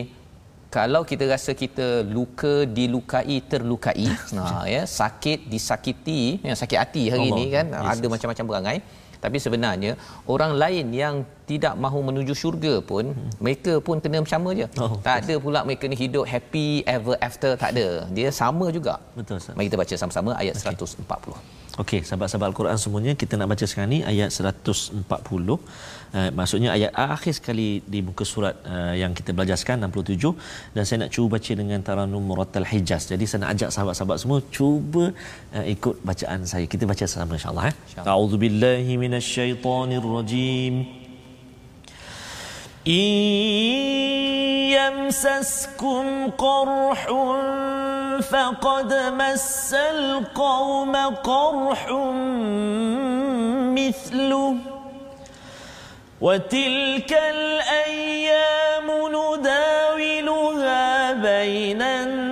kalau 0.76 1.02
kita 1.10 1.24
rasa 1.32 1.52
kita 1.62 1.86
luka 2.16 2.54
dilukai 2.78 3.38
terlukai 3.52 4.08
nah 4.36 4.64
ya 4.74 4.82
sakit 5.00 5.40
disakiti 5.52 6.22
ya 6.48 6.54
sakit 6.62 6.78
hati 6.82 7.02
hari 7.12 7.28
Allah. 7.28 7.38
ini 7.40 7.44
kan 7.56 7.66
yes. 7.72 7.90
ada 7.92 8.06
macam-macam 8.14 8.44
berangai 8.50 8.78
tapi 9.24 9.38
sebenarnya 9.44 9.92
orang 10.34 10.52
lain 10.62 10.86
yang 11.02 11.14
tidak 11.50 11.74
mahu 11.84 11.98
menuju 12.08 12.34
syurga 12.42 12.74
pun 12.90 13.04
hmm. 13.14 13.30
mereka 13.44 13.72
pun 13.86 13.96
kena 14.02 14.20
sama 14.34 14.50
je 14.60 14.66
oh, 14.82 14.92
tak 15.06 15.16
ada 15.22 15.34
pula 15.44 15.60
mereka 15.68 15.86
ni 15.92 15.96
hidup 16.04 16.24
happy 16.34 16.68
ever 16.96 17.16
after 17.28 17.50
tak 17.62 17.70
ada 17.74 17.88
dia 18.16 18.28
sama 18.42 18.66
juga 18.78 18.94
betul 19.18 19.38
Ustaz. 19.42 19.54
mari 19.56 19.66
kita 19.70 19.78
baca 19.82 19.94
sama-sama 20.02 20.30
ayat 20.42 20.54
okay. 20.58 20.74
140 20.74 21.62
Okey, 21.80 22.04
sahabat-sahabat 22.04 22.52
Al-Quran 22.52 22.76
semuanya, 22.76 23.12
kita 23.16 23.40
nak 23.40 23.48
baca 23.52 23.64
sekarang 23.64 23.90
ni 23.96 24.00
ayat 24.04 24.28
140. 24.28 25.08
Uh, 26.17 26.29
maksudnya 26.39 26.69
ayat 26.77 26.91
akhir 26.95 27.33
sekali 27.39 27.67
di 27.93 27.99
muka 28.07 28.23
surat 28.33 28.55
uh, 28.73 28.95
yang 29.01 29.11
kita 29.17 29.31
belajar 29.37 29.57
sekarang 29.61 29.91
67 29.91 30.75
dan 30.75 30.83
saya 30.87 30.97
nak 31.03 31.11
cuba 31.15 31.27
baca 31.35 31.51
dengan 31.61 31.79
Taranum 31.87 32.23
Murattal 32.29 32.67
Hijaz. 32.71 33.03
Jadi 33.11 33.23
saya 33.29 33.39
nak 33.43 33.51
ajak 33.55 33.69
sahabat-sahabat 33.75 34.17
semua 34.23 34.39
cuba 34.57 35.05
uh, 35.55 35.65
ikut 35.75 35.95
bacaan 36.09 36.39
saya. 36.51 36.65
Kita 36.73 36.83
baca 36.91 37.05
sama 37.15 37.35
insya-Allah 37.39 37.65
eh. 37.71 37.75
A'udzubillahi 38.13 38.93
minasyaitonirrajim. 39.03 40.75
إن 42.87 43.13
يمسسكم 44.71 46.31
قرح 46.37 47.07
فقد 48.31 48.93
مس 48.93 49.73
القوم 49.73 50.95
قرح 51.31 51.91
مثله 53.75 54.55
وتلك 56.22 57.12
الأيام 57.12 58.86
نداولها 59.16 60.84
بين 61.12 61.82
الناس 61.82 62.22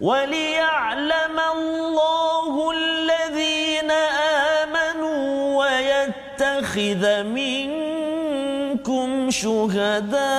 وليعلم 0.00 1.38
الله 1.56 2.70
الذين 2.70 3.90
آمنوا 4.64 5.20
ويتخذ 5.60 7.22
منكم 7.22 9.08
شهداء. 9.30 10.32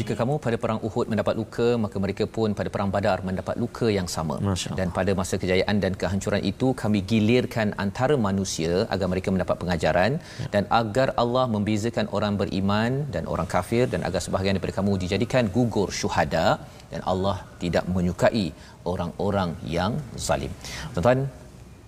Jika 0.00 0.12
kamu 0.20 0.34
pada 0.44 0.56
perang 0.62 0.80
Uhud 0.86 1.06
mendapat 1.12 1.34
luka, 1.40 1.66
maka 1.84 1.96
mereka 2.04 2.24
pun 2.36 2.48
pada 2.58 2.68
perang 2.74 2.90
Badar 2.94 3.18
mendapat 3.28 3.54
luka 3.62 3.86
yang 3.96 4.08
sama. 4.14 4.36
Dan 4.78 4.88
pada 4.96 5.12
masa 5.20 5.34
kejayaan 5.42 5.76
dan 5.84 5.92
kehancuran 6.02 6.42
itu, 6.50 6.68
kami 6.82 6.98
gilirkan 7.10 7.68
antara 7.84 8.14
manusia 8.28 8.72
agar 8.94 9.06
mereka 9.12 9.28
mendapat 9.34 9.56
pengajaran 9.62 10.12
ya. 10.18 10.48
dan 10.54 10.64
agar 10.80 11.08
Allah 11.22 11.44
membezakan 11.54 12.08
orang 12.16 12.34
beriman 12.40 12.92
dan 13.14 13.24
orang 13.34 13.48
kafir 13.54 13.84
dan 13.92 14.02
agar 14.08 14.20
sebahagian 14.26 14.56
daripada 14.56 14.76
kamu 14.80 14.94
dijadikan 15.04 15.46
gugur 15.56 15.88
syuhada 16.00 16.46
dan 16.92 17.02
Allah 17.12 17.36
tidak 17.62 17.86
menyukai 17.96 18.46
orang-orang 18.92 19.52
yang 19.76 19.94
zalim. 20.28 20.52
Tuan-tuan, 20.96 21.20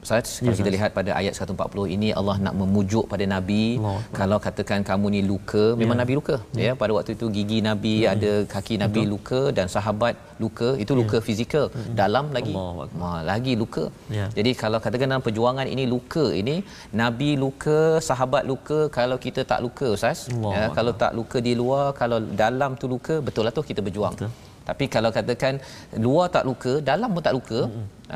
Ustaz, 0.05 0.29
kalau 0.43 0.57
kita 0.59 0.71
lihat 0.75 0.91
pada 0.99 1.11
ayat 1.19 1.35
140 1.39 1.95
ini 1.97 2.09
Allah 2.21 2.35
nak 2.45 2.55
memujuk 2.61 3.05
pada 3.13 3.25
Nabi. 3.35 3.65
Allah 3.79 4.01
kalau 4.19 4.39
katakan 4.47 4.81
kamu 4.89 5.07
ni 5.15 5.21
luka 5.31 5.65
memang 5.81 5.97
Nabi 6.01 6.15
luka. 6.19 6.37
Ya. 6.63 6.73
Pada 6.81 6.93
waktu 6.97 7.15
itu 7.17 7.27
gigi 7.37 7.59
Nabi 7.69 7.95
ada 8.13 8.33
kaki 8.55 8.77
Nabi 8.83 9.03
luka 9.13 9.41
dan 9.59 9.67
sahabat 9.75 10.15
luka 10.45 10.69
itu 10.85 10.93
luka 11.01 11.19
fizikal. 11.29 11.67
Dalam 12.03 12.35
lagi. 12.37 12.55
Ma, 13.03 13.13
lagi 13.31 13.55
luka. 13.63 13.85
Ya. 14.19 14.27
jadi 14.39 14.51
kalau 14.63 14.79
katakan 14.85 15.09
dalam 15.13 15.25
perjuangan 15.27 15.67
ini 15.75 15.85
luka 15.95 16.25
ini 16.43 16.57
Nabi 17.03 17.31
luka 17.45 17.79
sahabat 18.09 18.45
luka 18.53 18.79
kalau 18.99 19.19
kita 19.27 19.43
tak 19.53 19.61
luka 19.67 19.87
ustaz 19.97 20.19
Allahu 20.35 20.55
ya 20.57 20.65
kalau 20.77 20.93
tak 21.03 21.13
luka 21.19 21.39
di 21.49 21.53
luar 21.61 21.85
kalau 22.01 22.19
dalam 22.43 22.73
tu 22.83 22.89
luka 22.95 23.17
betul 23.29 23.47
lah 23.47 23.55
tu 23.59 23.65
kita 23.71 23.83
berjuang. 23.87 24.17
Betul. 24.19 24.33
Tapi 24.73 24.85
kalau 24.89 25.11
katakan 25.13 25.61
luar 26.01 26.27
tak 26.33 26.45
luka 26.49 26.73
dalam 26.81 27.13
pun 27.13 27.23
tak 27.29 27.35
luka 27.37 27.61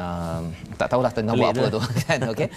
uh, 0.02 0.40
tak 0.80 0.88
tahulah 0.92 1.12
tengah 1.12 1.34
Pelik 1.36 1.44
buat 1.44 1.52
apa 1.52 1.64
tu. 1.76 1.80
kan 2.08 2.18
okey 2.32 2.48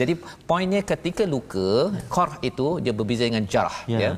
jadi 0.00 0.12
poinnya 0.46 0.80
ketika 0.86 1.26
luka 1.26 1.68
qarh 2.16 2.34
itu 2.46 2.78
dia 2.78 2.94
berbeza 2.94 3.26
dengan 3.26 3.44
jarah 3.54 3.76
Ya. 3.90 3.98
ya 4.04 4.12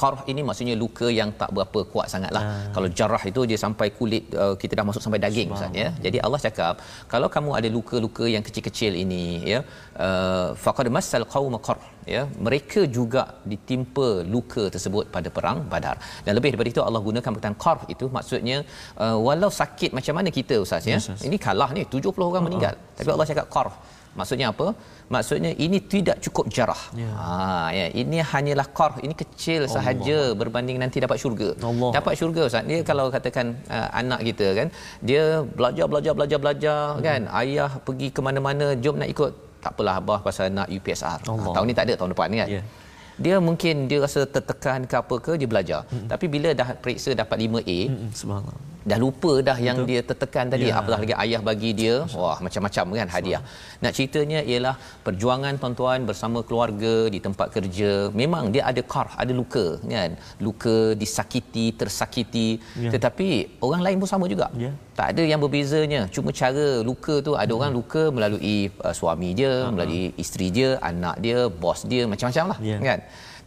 qarh 0.00 0.20
ini 0.32 0.40
maksudnya 0.48 0.74
luka 0.82 1.06
yang 1.20 1.30
tak 1.40 1.50
berapa 1.56 1.80
kuat 1.92 2.06
sangatlah. 2.12 2.42
Ah. 2.50 2.66
kalau 2.74 2.88
jarah 2.98 3.22
itu 3.30 3.40
dia 3.50 3.58
sampai 3.64 3.86
kulit 3.98 4.24
uh, 4.42 4.54
kita 4.62 4.72
dah 4.78 4.84
masuk 4.88 5.02
sampai 5.04 5.20
daging 5.24 5.48
ustaz 5.56 5.80
ya. 5.82 5.88
Jadi 6.04 6.18
Allah 6.26 6.40
cakap 6.46 6.74
kalau 7.12 7.28
kamu 7.34 7.50
ada 7.58 7.68
luka-luka 7.76 8.26
yang 8.34 8.44
kecil-kecil 8.46 8.92
ini 9.04 9.24
ya 9.52 9.60
uh, 10.06 10.48
faqad 10.64 10.88
massal 10.96 11.24
qauma 11.34 11.60
qarh 11.68 11.82
ya 12.14 12.22
mereka 12.46 12.80
juga 12.96 13.22
ditimpa 13.52 14.08
luka 14.34 14.64
tersebut 14.74 15.04
pada 15.16 15.28
perang 15.36 15.58
badar. 15.72 15.96
Dan 16.26 16.32
lebih 16.38 16.50
daripada 16.52 16.70
itu 16.74 16.82
Allah 16.88 17.02
gunakan 17.08 17.30
perkataan 17.34 17.58
qarh 17.64 17.82
itu 17.94 18.06
maksudnya 18.18 18.58
uh, 19.04 19.16
walau 19.26 19.50
sakit 19.60 19.90
macam 19.98 20.16
mana 20.20 20.30
kita 20.38 20.56
ustaz 20.66 20.84
ya. 20.92 20.96
Yes, 20.96 21.08
yes. 21.12 21.22
ini 21.28 21.38
kalah 21.46 21.70
ni 21.76 21.84
70 21.96 22.30
orang 22.30 22.46
meninggal. 22.48 22.74
Tapi 22.98 23.10
Allah 23.16 23.28
cakap 23.32 23.48
qarh 23.56 23.74
maksudnya 24.12 24.46
apa 24.48 24.66
maksudnya 25.08 25.50
ini 25.56 25.78
tidak 25.84 26.16
cukup 26.20 26.44
jarah 26.48 26.82
Ya. 26.94 27.10
ha 27.16 27.36
ya 27.70 27.86
ini 27.92 28.18
hanyalah 28.22 28.66
qarh 28.70 28.96
ini 29.00 29.14
kecil 29.14 29.64
sahaja 29.66 30.18
berbanding 30.34 30.76
nanti 30.76 30.98
dapat 30.98 31.16
syurga 31.16 31.48
Allah. 31.62 31.90
dapat 31.92 32.12
syurga 32.14 32.42
ustaz 32.44 32.64
dia 32.64 32.78
kalau 32.82 33.06
katakan 33.08 33.46
uh, 33.68 33.88
anak 33.92 34.20
kita 34.22 34.46
kan 34.52 34.68
dia 35.00 35.22
belajar 35.50 35.86
belajar 35.86 36.12
belajar 36.12 36.38
belajar 36.38 36.80
Hmm. 36.92 37.02
kan 37.02 37.20
ayah 37.40 37.70
pergi 37.80 38.08
ke 38.10 38.20
mana-mana 38.20 38.66
jom 38.76 38.96
nak 38.96 39.08
ikut 39.08 39.32
tak 39.58 39.72
apalah 39.72 39.96
abah 39.96 40.18
pasal 40.20 40.50
nak 40.50 40.68
UPSR 40.68 41.18
ha, 41.18 41.28
Allah. 41.28 41.54
tahun 41.54 41.66
ni 41.66 41.74
tak 41.74 41.84
ada 41.86 41.94
tahun 41.94 42.10
depan 42.12 42.28
kan 42.34 42.48
Ya. 42.50 42.60
Dia 43.18 43.36
mungkin 43.38 43.86
dia 43.90 43.98
rasa 44.00 44.24
tertekan 44.24 44.88
ke 44.90 44.94
apa 44.96 45.14
ke 45.24 45.32
dia 45.40 45.48
belajar. 45.50 45.80
Hmm. 45.92 46.08
tapi 46.12 46.26
bila 46.28 46.50
dah 46.56 46.68
periksa 46.82 47.10
dapat 47.12 47.36
5A 47.44 47.78
Mm-mm, 47.92 48.10
Subhanallah. 48.16 48.60
dah 48.82 48.98
lupa 48.98 49.32
dah 49.48 49.56
yang 49.62 49.78
dia 49.88 50.00
tertekan 50.02 50.50
tadi. 50.52 50.66
Ya. 50.70 50.74
apatah 50.80 50.98
lagi 51.02 51.14
ayah 51.24 51.40
bagi 51.48 51.70
dia? 51.80 51.94
Wah 52.18 52.38
macam-macam 52.44 52.84
kan 52.98 53.08
hadiah. 53.14 53.42
Nak 53.82 53.92
ceritanya 53.96 54.40
ialah 54.42 54.74
perjuangan 55.06 55.54
tuan-tuan 55.62 56.02
bersama 56.08 56.38
keluarga 56.42 56.94
di 57.14 57.18
tempat 57.26 57.48
kerja. 57.56 58.10
Memang 58.22 58.50
dia 58.54 58.62
ada 58.70 58.82
kar 58.82 59.08
ada 59.22 59.32
luka 59.40 59.78
kan? 59.94 60.18
Luka 60.46 60.76
disakiti 61.02 61.66
tersakiti. 61.80 62.48
Ya. 62.84 62.90
tetapi 62.94 63.28
orang 63.66 63.82
lain 63.86 63.96
pun 64.02 64.08
sama 64.10 64.26
juga. 64.26 64.48
Ya. 64.64 64.72
Tak 64.98 65.06
ada 65.12 65.22
yang 65.30 65.40
berbezanya. 65.44 66.00
Cuma 66.14 66.30
cara 66.40 66.66
luka 66.88 67.14
tu 67.26 67.32
ada 67.42 67.52
orang 67.58 67.72
luka 67.78 68.02
melalui 68.16 68.56
uh, 68.86 68.94
suami 68.98 69.30
dia 69.40 69.52
melalui 69.74 70.02
isteri 70.22 70.48
dia 70.56 70.70
anak 70.90 71.16
dia 71.24 71.38
bos 71.62 71.82
dia 71.92 72.02
macam-macam 72.12 72.44
lah 72.52 72.58
Ya. 72.70 72.78
kan? 72.88 73.00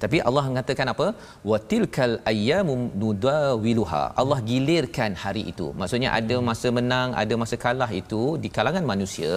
Tapi 0.03 0.17
Allah 0.27 0.43
mengatakan 0.51 0.87
apa? 0.93 1.07
Watilkal 1.49 2.13
ayyamu 2.31 2.73
nudawiluha. 3.01 4.01
Allah 4.21 4.39
gilirkan 4.49 5.11
hari 5.23 5.43
itu. 5.51 5.67
Maksudnya 5.81 6.09
ada 6.19 6.35
masa 6.49 6.67
menang 6.77 7.09
ada 7.21 7.33
masa 7.41 7.55
kalah 7.65 7.91
itu 8.01 8.21
di 8.43 8.49
kalangan 8.57 8.83
manusia. 8.93 9.31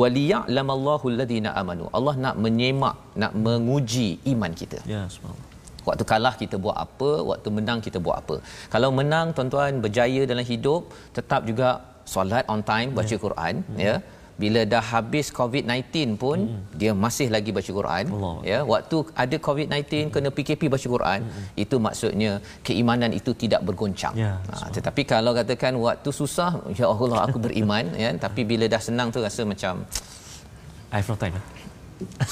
Waliya'lamallahu 0.00 1.04
alladhina 1.12 1.50
amanu. 1.60 1.86
Allah 1.96 2.14
nak 2.24 2.36
menyemak 2.44 2.96
nak 3.22 3.32
menguji 3.46 4.08
iman 4.32 4.52
kita. 4.60 4.78
Ya 4.94 5.02
subhanallah 5.14 5.50
Waktu 5.88 6.04
kalah 6.12 6.34
kita 6.42 6.56
buat 6.64 6.76
apa, 6.86 7.10
waktu 7.30 7.48
menang 7.58 7.78
kita 7.86 7.98
buat 8.06 8.16
apa. 8.22 8.36
Kalau 8.74 8.90
menang 8.98 9.26
tuan-tuan 9.36 9.82
berjaya 9.84 10.22
dalam 10.32 10.46
hidup, 10.52 10.82
tetap 11.18 11.42
juga 11.50 11.68
solat 12.14 12.44
on 12.52 12.62
time, 12.72 12.90
baca 12.98 13.16
Quran, 13.26 13.54
ya. 13.86 13.96
Bila 14.42 14.60
dah 14.72 14.82
habis 14.92 15.26
COVID-19 15.38 16.16
pun 16.22 16.38
dia 16.80 16.92
masih 17.04 17.28
lagi 17.34 17.50
baca 17.56 17.70
Quran, 17.78 18.04
Allah. 18.16 18.36
ya. 18.50 18.58
Waktu 18.72 18.96
ada 19.22 19.36
COVID-19 19.46 20.08
kena 20.14 20.28
PKP 20.36 20.62
baca 20.74 20.86
Quran, 20.94 21.20
itu 21.64 21.76
maksudnya 21.86 22.30
keimanan 22.66 23.12
itu 23.18 23.30
tidak 23.42 23.60
bergoncang. 23.68 24.14
Ya, 24.22 24.32
ha, 24.50 24.72
tetapi 24.76 25.02
kalau 25.12 25.32
katakan 25.36 25.76
waktu 25.86 26.10
susah, 26.20 26.50
ya 26.80 26.86
Allah 26.90 27.20
aku 27.28 27.38
beriman, 27.46 27.84
ya. 28.04 28.10
Tapi 28.24 28.42
bila 28.50 28.66
dah 28.74 28.82
senang 28.88 29.14
tu 29.14 29.20
rasa 29.26 29.44
macam 29.52 29.84
I 30.92 31.00
have 31.00 31.08
no 31.12 31.16
time 31.22 31.36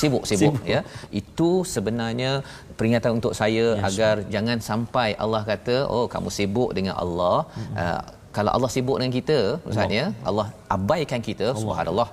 sibuk 0.00 0.24
sibuk 0.30 0.56
ya. 0.74 0.80
Itu 1.20 1.50
sebenarnya 1.74 2.30
peringatan 2.78 3.12
untuk 3.18 3.34
saya 3.40 3.66
Ya, 3.70 3.82
agar 3.88 4.14
jangan 4.34 4.58
sampai 4.68 5.08
Allah 5.24 5.42
kata 5.50 5.76
oh 5.96 6.04
kamu 6.14 6.28
sibuk 6.38 6.70
dengan 6.78 6.94
Allah. 7.04 7.36
Uh, 7.82 8.00
kalau 8.36 8.50
Allah 8.56 8.70
sibuk 8.74 8.96
dengan 9.00 9.14
kita 9.18 9.38
ustaz 9.70 9.96
ya 10.00 10.06
Allah 10.30 10.46
abaikan 10.76 11.22
kita 11.30 11.48
subhanallah. 11.62 12.08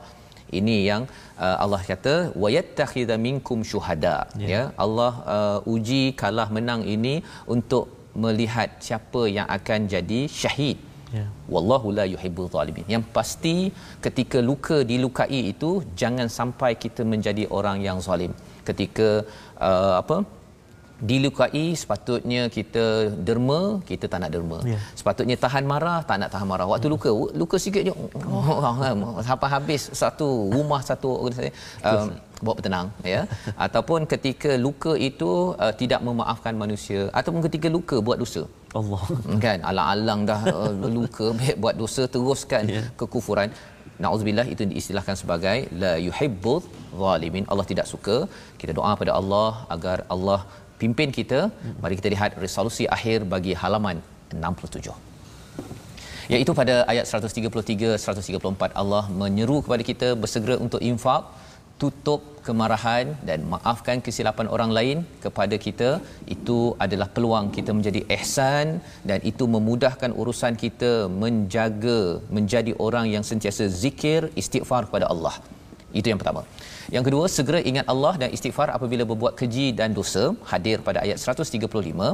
Ini 0.59 0.75
yang 0.89 1.01
uh, 1.45 1.57
Allah 1.63 1.79
kata 1.91 2.13
wayattakhidha 2.43 3.15
minkum 3.27 3.61
syuhada. 3.71 4.17
Ya. 4.43 4.47
ya 4.53 4.61
Allah 4.85 5.11
uh, 5.35 5.73
uji 5.73 6.03
kalah 6.21 6.47
menang 6.57 6.83
ini 6.95 7.15
untuk 7.55 7.85
melihat 8.25 8.69
siapa 8.85 9.21
yang 9.37 9.47
akan 9.57 9.79
jadi 9.93 10.19
syahid 10.41 10.77
Ya. 11.17 11.25
Wallahu 11.53 11.87
la 11.97 12.05
yuhibbul 12.13 12.49
zalimin. 12.55 12.85
Yang 12.93 13.03
pasti 13.15 13.55
ketika 14.05 14.39
luka 14.49 14.77
dilukai 14.91 15.41
itu 15.53 15.71
jangan 16.01 16.27
sampai 16.39 16.71
kita 16.83 17.03
menjadi 17.13 17.45
orang 17.57 17.79
yang 17.87 17.99
zalim. 18.07 18.33
Ketika 18.69 19.23
uh, 19.67 19.95
apa? 20.01 20.17
dilukai 21.09 21.65
sepatutnya 21.81 22.41
kita 22.55 22.83
derma 23.27 23.59
kita 23.89 24.05
tak 24.11 24.19
nak 24.21 24.31
derma 24.35 24.59
Ya. 24.73 24.79
sepatutnya 24.99 25.35
tahan 25.43 25.65
marah 25.71 25.99
tak 26.09 26.17
nak 26.21 26.29
tahan 26.33 26.47
marah 26.51 26.65
waktu 26.71 26.89
luka 26.93 27.09
luka 27.41 27.57
sikit 27.65 27.83
je 27.87 27.93
oh, 27.93 29.21
sampai 29.29 29.49
habis 29.55 29.83
satu 30.01 30.27
rumah 30.55 30.81
satu 30.89 31.09
organisasi 31.21 31.51
um, 31.89 32.09
buat 32.45 32.55
bertenang 32.57 32.87
ya 33.13 33.21
ataupun 33.65 34.09
ketika 34.13 34.51
luka 34.65 34.93
itu 35.09 35.31
uh, 35.63 35.73
tidak 35.81 36.01
memaafkan 36.07 36.53
manusia 36.63 37.01
ataupun 37.19 37.41
ketika 37.47 37.69
luka 37.77 37.97
buat 38.07 38.17
dosa 38.23 38.43
Allah. 38.79 39.01
Kan? 39.45 39.59
Alang-alang 39.71 40.21
dah 40.29 40.41
uh, 40.57 40.71
luka 40.97 41.27
buat 41.63 41.75
dosa 41.81 42.05
teruskan 42.15 42.63
Ya. 42.75 42.83
kekufuran. 43.01 43.49
Nauzubillah 44.03 44.47
itu 44.53 44.63
diistilahkan 44.71 45.15
sebagai 45.21 45.57
la 45.81 45.93
yuhibbul 46.07 46.61
zalimin. 47.01 47.45
Allah 47.51 47.65
tidak 47.71 47.87
suka. 47.93 48.17
Kita 48.61 48.73
doa 48.79 48.91
pada 49.01 49.11
Allah 49.19 49.49
agar 49.75 49.97
Allah 50.15 50.39
pimpin 50.81 51.11
kita. 51.19 51.39
Mari 51.83 51.95
kita 51.99 52.09
lihat 52.15 52.31
resolusi 52.45 52.85
akhir 52.97 53.19
bagi 53.35 53.55
halaman 53.63 53.99
67 54.31 54.93
iaitu 56.35 56.51
pada 56.59 56.73
ayat 56.91 57.05
133 57.07 57.95
134 58.05 58.81
Allah 58.81 59.03
menyeru 59.21 59.57
kepada 59.65 59.83
kita 59.89 60.07
bersegera 60.23 60.55
untuk 60.65 60.81
infak 60.89 61.21
tutup 61.81 62.21
kemarahan 62.47 63.05
dan 63.29 63.39
maafkan 63.53 63.97
kesilapan 64.05 64.47
orang 64.55 64.71
lain 64.77 64.97
kepada 65.25 65.55
kita 65.65 65.89
itu 66.35 66.59
adalah 66.85 67.07
peluang 67.15 67.47
kita 67.57 67.71
menjadi 67.77 68.01
ihsan 68.17 68.67
dan 69.09 69.19
itu 69.31 69.45
memudahkan 69.55 70.13
urusan 70.21 70.55
kita 70.63 70.91
menjaga 71.23 71.99
menjadi 72.37 72.73
orang 72.87 73.07
yang 73.15 73.25
sentiasa 73.31 73.67
zikir 73.83 74.21
istighfar 74.41 74.81
kepada 74.89 75.07
Allah 75.13 75.35
itu 75.93 76.07
yang 76.11 76.19
pertama 76.21 76.43
yang 76.95 77.03
kedua, 77.07 77.25
segera 77.35 77.59
ingat 77.69 77.85
Allah 77.93 78.11
dan 78.21 78.29
istighfar 78.35 78.67
apabila 78.75 79.03
berbuat 79.09 79.33
keji 79.39 79.65
dan 79.79 79.89
dosa. 79.97 80.23
Hadir 80.51 80.77
pada 80.87 80.99
ayat 81.05 81.17
135. 81.23 82.07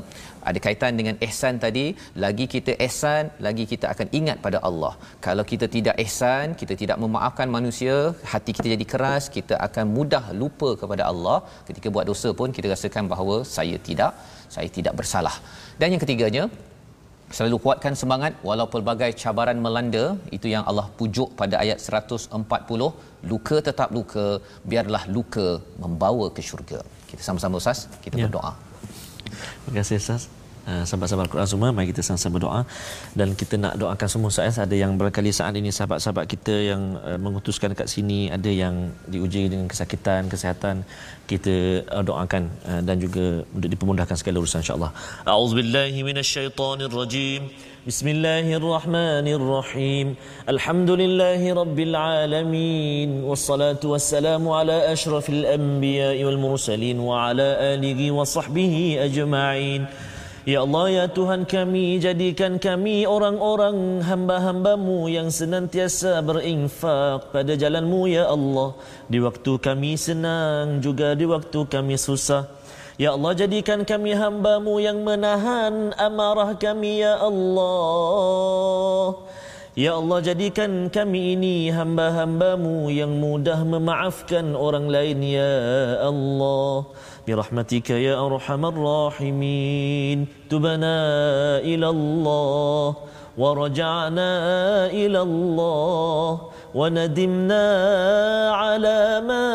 Ada 0.49 0.59
kaitan 0.65 0.97
dengan 0.99 1.15
ihsan 1.27 1.61
tadi. 1.65 1.85
Lagi 2.23 2.45
kita 2.53 2.73
ihsan, 2.85 3.29
lagi 3.47 3.65
kita 3.71 3.85
akan 3.93 4.07
ingat 4.19 4.37
pada 4.45 4.61
Allah. 4.69 4.93
Kalau 5.27 5.45
kita 5.51 5.67
tidak 5.75 5.95
ihsan, 6.05 6.57
kita 6.61 6.73
tidak 6.81 6.97
memaafkan 7.03 7.53
manusia, 7.57 7.97
hati 8.33 8.51
kita 8.57 8.67
jadi 8.73 8.87
keras, 8.93 9.29
kita 9.37 9.57
akan 9.67 9.85
mudah 9.97 10.25
lupa 10.41 10.71
kepada 10.81 11.05
Allah. 11.11 11.37
Ketika 11.69 11.93
buat 11.93 12.07
dosa 12.11 12.31
pun 12.39 12.49
kita 12.57 12.73
rasakan 12.73 13.05
bahawa 13.13 13.37
saya 13.57 13.77
tidak 13.89 14.13
saya 14.55 14.69
tidak 14.77 14.93
bersalah. 14.99 15.35
Dan 15.79 15.93
yang 15.93 16.01
ketiganya, 16.03 16.43
selalu 17.37 17.57
kuatkan 17.63 17.93
semangat 18.01 18.33
walau 18.47 18.67
pelbagai 18.73 19.11
cabaran 19.21 19.57
melanda. 19.65 20.05
Itu 20.37 20.47
yang 20.53 20.63
Allah 20.69 20.87
pujuk 20.99 21.29
pada 21.41 21.57
ayat 21.63 21.79
140 21.81 22.29
luka 23.31 23.57
tetap 23.69 23.89
luka 23.97 24.27
biarlah 24.71 25.03
luka 25.17 25.47
membawa 25.83 26.27
ke 26.35 26.43
syurga. 26.49 26.79
Kita 27.09 27.21
sama-sama 27.29 27.57
ustaz. 27.63 27.81
Kita 28.05 28.15
ya. 28.21 28.25
berdoa. 28.27 28.53
Terima 29.65 29.75
kasih 29.79 29.97
ustaz 30.03 30.23
Uh, 30.63 30.87
sahabat-sahabat 30.87 31.27
Quran 31.27 31.43
semua 31.51 31.75
mari 31.75 31.91
kita 31.91 31.99
sama-sama 32.07 32.39
berdoa 32.39 32.63
dan 33.19 33.35
kita 33.39 33.59
nak 33.63 33.73
doakan 33.81 34.07
semua 34.13 34.31
saat 34.31 34.55
ada 34.65 34.71
yang 34.71 34.95
berkali 35.01 35.27
saat 35.39 35.51
ini 35.59 35.69
sahabat-sahabat 35.77 36.23
kita 36.33 36.55
yang 36.71 36.81
uh, 37.03 37.19
mengutuskan 37.19 37.75
dekat 37.75 37.91
sini 37.91 38.31
ada 38.31 38.47
yang 38.47 38.95
diuji 39.11 39.51
dengan 39.51 39.67
kesakitan 39.67 40.31
kesihatan 40.31 40.87
kita 41.31 41.55
uh, 41.91 42.03
doakan 42.09 42.43
uh, 42.69 42.81
dan 42.87 42.95
juga 43.03 43.43
untuk 43.51 43.69
dipermudahkan 43.75 44.15
segala 44.21 44.35
urusan 44.39 44.63
insyaallah. 44.63 44.91
Auzubillahi 45.35 45.99
minasyaitonirrajim. 46.07 47.41
Bismillahirrahmanirrahim. 47.83 50.15
Alhamdulillahi 50.47 51.51
rabbil 51.59 51.95
alamin. 51.99 53.27
Wassalatu 53.27 53.91
wassalamu 53.91 54.55
ala 54.55 54.87
asyrafil 54.95 55.43
anbiya'i 55.57 56.23
wal 56.23 56.39
mursalin 56.45 56.95
wa 57.03 57.27
ala 57.27 57.75
alihi 57.75 58.15
wa 58.15 58.23
sahbihi 58.23 59.03
ajma'in 59.11 59.83
Ya 60.43 60.59
Allah, 60.59 60.91
Ya 60.91 61.05
Tuhan 61.07 61.47
kami, 61.47 62.03
jadikan 62.03 62.59
kami 62.59 63.07
orang-orang 63.07 64.03
hamba-hambamu 64.03 65.07
yang 65.07 65.31
senantiasa 65.31 66.19
berinfak 66.19 67.31
pada 67.31 67.55
jalanmu, 67.55 68.11
Ya 68.11 68.27
Allah. 68.27 68.75
Di 69.07 69.23
waktu 69.23 69.55
kami 69.55 69.95
senang, 69.95 70.83
juga 70.83 71.15
di 71.15 71.23
waktu 71.23 71.63
kami 71.63 71.95
susah. 71.95 72.51
Ya 72.99 73.15
Allah, 73.15 73.31
jadikan 73.39 73.87
kami 73.87 74.19
hambamu 74.19 74.83
yang 74.83 74.99
menahan 75.07 75.95
amarah 75.95 76.59
kami, 76.59 77.07
Ya 77.07 77.23
Allah. 77.23 79.15
Ya 79.73 79.97
Allah, 79.97 80.21
jadikan 80.21 80.85
kami 80.93 81.33
ini 81.33 81.73
hamba-hambamu 81.73 82.93
yang 82.93 83.17
mudah 83.17 83.65
memaafkan 83.65 84.53
orang 84.53 84.85
lain, 84.85 85.17
Ya 85.25 85.97
Allah. 86.05 86.85
برحمتك 87.27 87.89
يا 87.89 88.19
ارحم 88.25 88.65
الراحمين 88.65 90.27
تبنا 90.51 90.97
إلى 91.63 91.89
الله 91.89 92.95
ورجعنا 93.37 94.31
إلى 94.91 95.21
الله 95.21 96.41
وندمنا 96.75 97.65
على 98.51 99.21
ما 99.23 99.47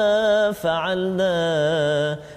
فعلنا 0.53 1.37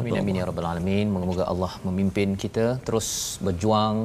Amin 0.00 0.20
amin 0.22 0.40
ya 0.40 0.46
rabbal 0.50 0.68
alamin. 0.72 1.06
Moga-moga 1.14 1.44
Allah 1.52 1.72
memimpin 1.86 2.38
kita 2.44 2.66
terus 2.86 3.08
berjuang 3.46 3.96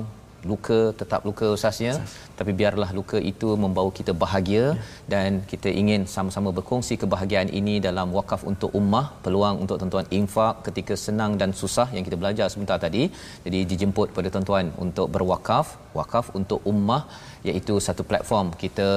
luka 0.51 0.79
tetap 0.99 1.21
luka 1.27 1.45
usasnya 1.57 1.93
tapi 2.39 2.51
biarlah 2.59 2.89
luka 2.99 3.17
itu 3.31 3.49
membawa 3.63 3.89
kita 3.99 4.13
bahagia 4.23 4.63
ya. 4.63 4.69
dan 5.13 5.29
kita 5.51 5.69
ingin 5.81 6.01
sama-sama 6.15 6.49
berkongsi 6.57 6.95
kebahagiaan 7.03 7.49
ini 7.59 7.75
dalam 7.87 8.07
wakaf 8.17 8.41
untuk 8.51 8.71
ummah 8.79 9.05
peluang 9.25 9.57
untuk 9.63 9.77
tuan-tuan 9.81 10.07
infak 10.19 10.55
ketika 10.67 10.95
senang 11.05 11.33
dan 11.41 11.51
susah 11.61 11.87
yang 11.95 12.05
kita 12.07 12.19
belajar 12.21 12.47
sebentar 12.53 12.77
tadi 12.85 13.03
jadi 13.45 13.59
dijemput 13.71 14.09
pada 14.17 14.29
tuan-tuan 14.33 14.67
untuk 14.85 15.07
berwakaf 15.15 15.67
wakaf 15.99 16.27
untuk 16.39 16.59
ummah 16.73 17.03
iaitu 17.49 17.75
satu 17.87 18.03
platform 18.09 18.49
kita 18.63 18.89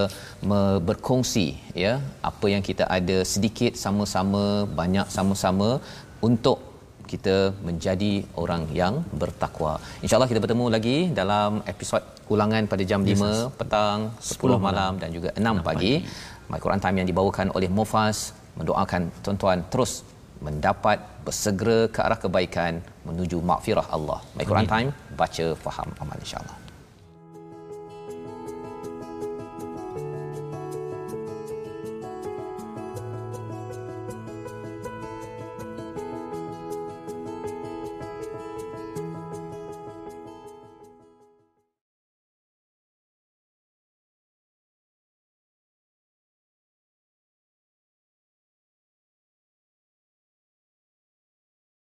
berkongsi 0.88 1.48
ya 1.84 1.94
apa 2.30 2.46
yang 2.54 2.64
kita 2.70 2.86
ada 2.98 3.18
sedikit 3.34 3.72
sama-sama 3.84 4.44
banyak 4.80 5.06
sama-sama 5.16 5.70
untuk 6.28 6.58
kita 7.12 7.36
menjadi 7.68 8.12
orang 8.42 8.62
yang 8.80 8.94
bertakwa. 9.22 9.72
InsyaAllah 10.02 10.30
kita 10.32 10.42
bertemu 10.44 10.66
lagi 10.76 10.96
dalam 11.20 11.62
episod 11.72 12.02
ulangan 12.34 12.66
pada 12.72 12.82
jam 12.90 13.00
yes, 13.06 13.22
5 13.22 13.58
petang, 13.60 13.98
10, 14.18 14.58
10 14.58 14.66
malam 14.68 14.92
dan 15.02 15.08
juga 15.16 15.30
6, 15.38 15.62
6 15.62 15.68
pagi. 15.68 15.94
My 16.50 16.58
Quran 16.64 16.80
Time 16.82 16.96
yang 17.02 17.08
dibawakan 17.10 17.48
oleh 17.56 17.70
Mufas 17.70 18.18
mendoakan 18.58 19.02
tuan-tuan 19.22 19.58
terus 19.72 19.92
mendapat 20.42 20.98
bersegera 21.26 21.80
ke 21.94 22.00
arah 22.06 22.18
kebaikan 22.20 22.72
menuju 23.08 23.40
makfirah 23.40 23.86
Allah. 23.96 24.20
My 24.36 24.44
Quran 24.44 24.68
Time, 24.68 24.88
baca, 25.16 25.46
faham, 25.64 25.88
amal 26.02 26.18
insyaAllah. 26.20 26.65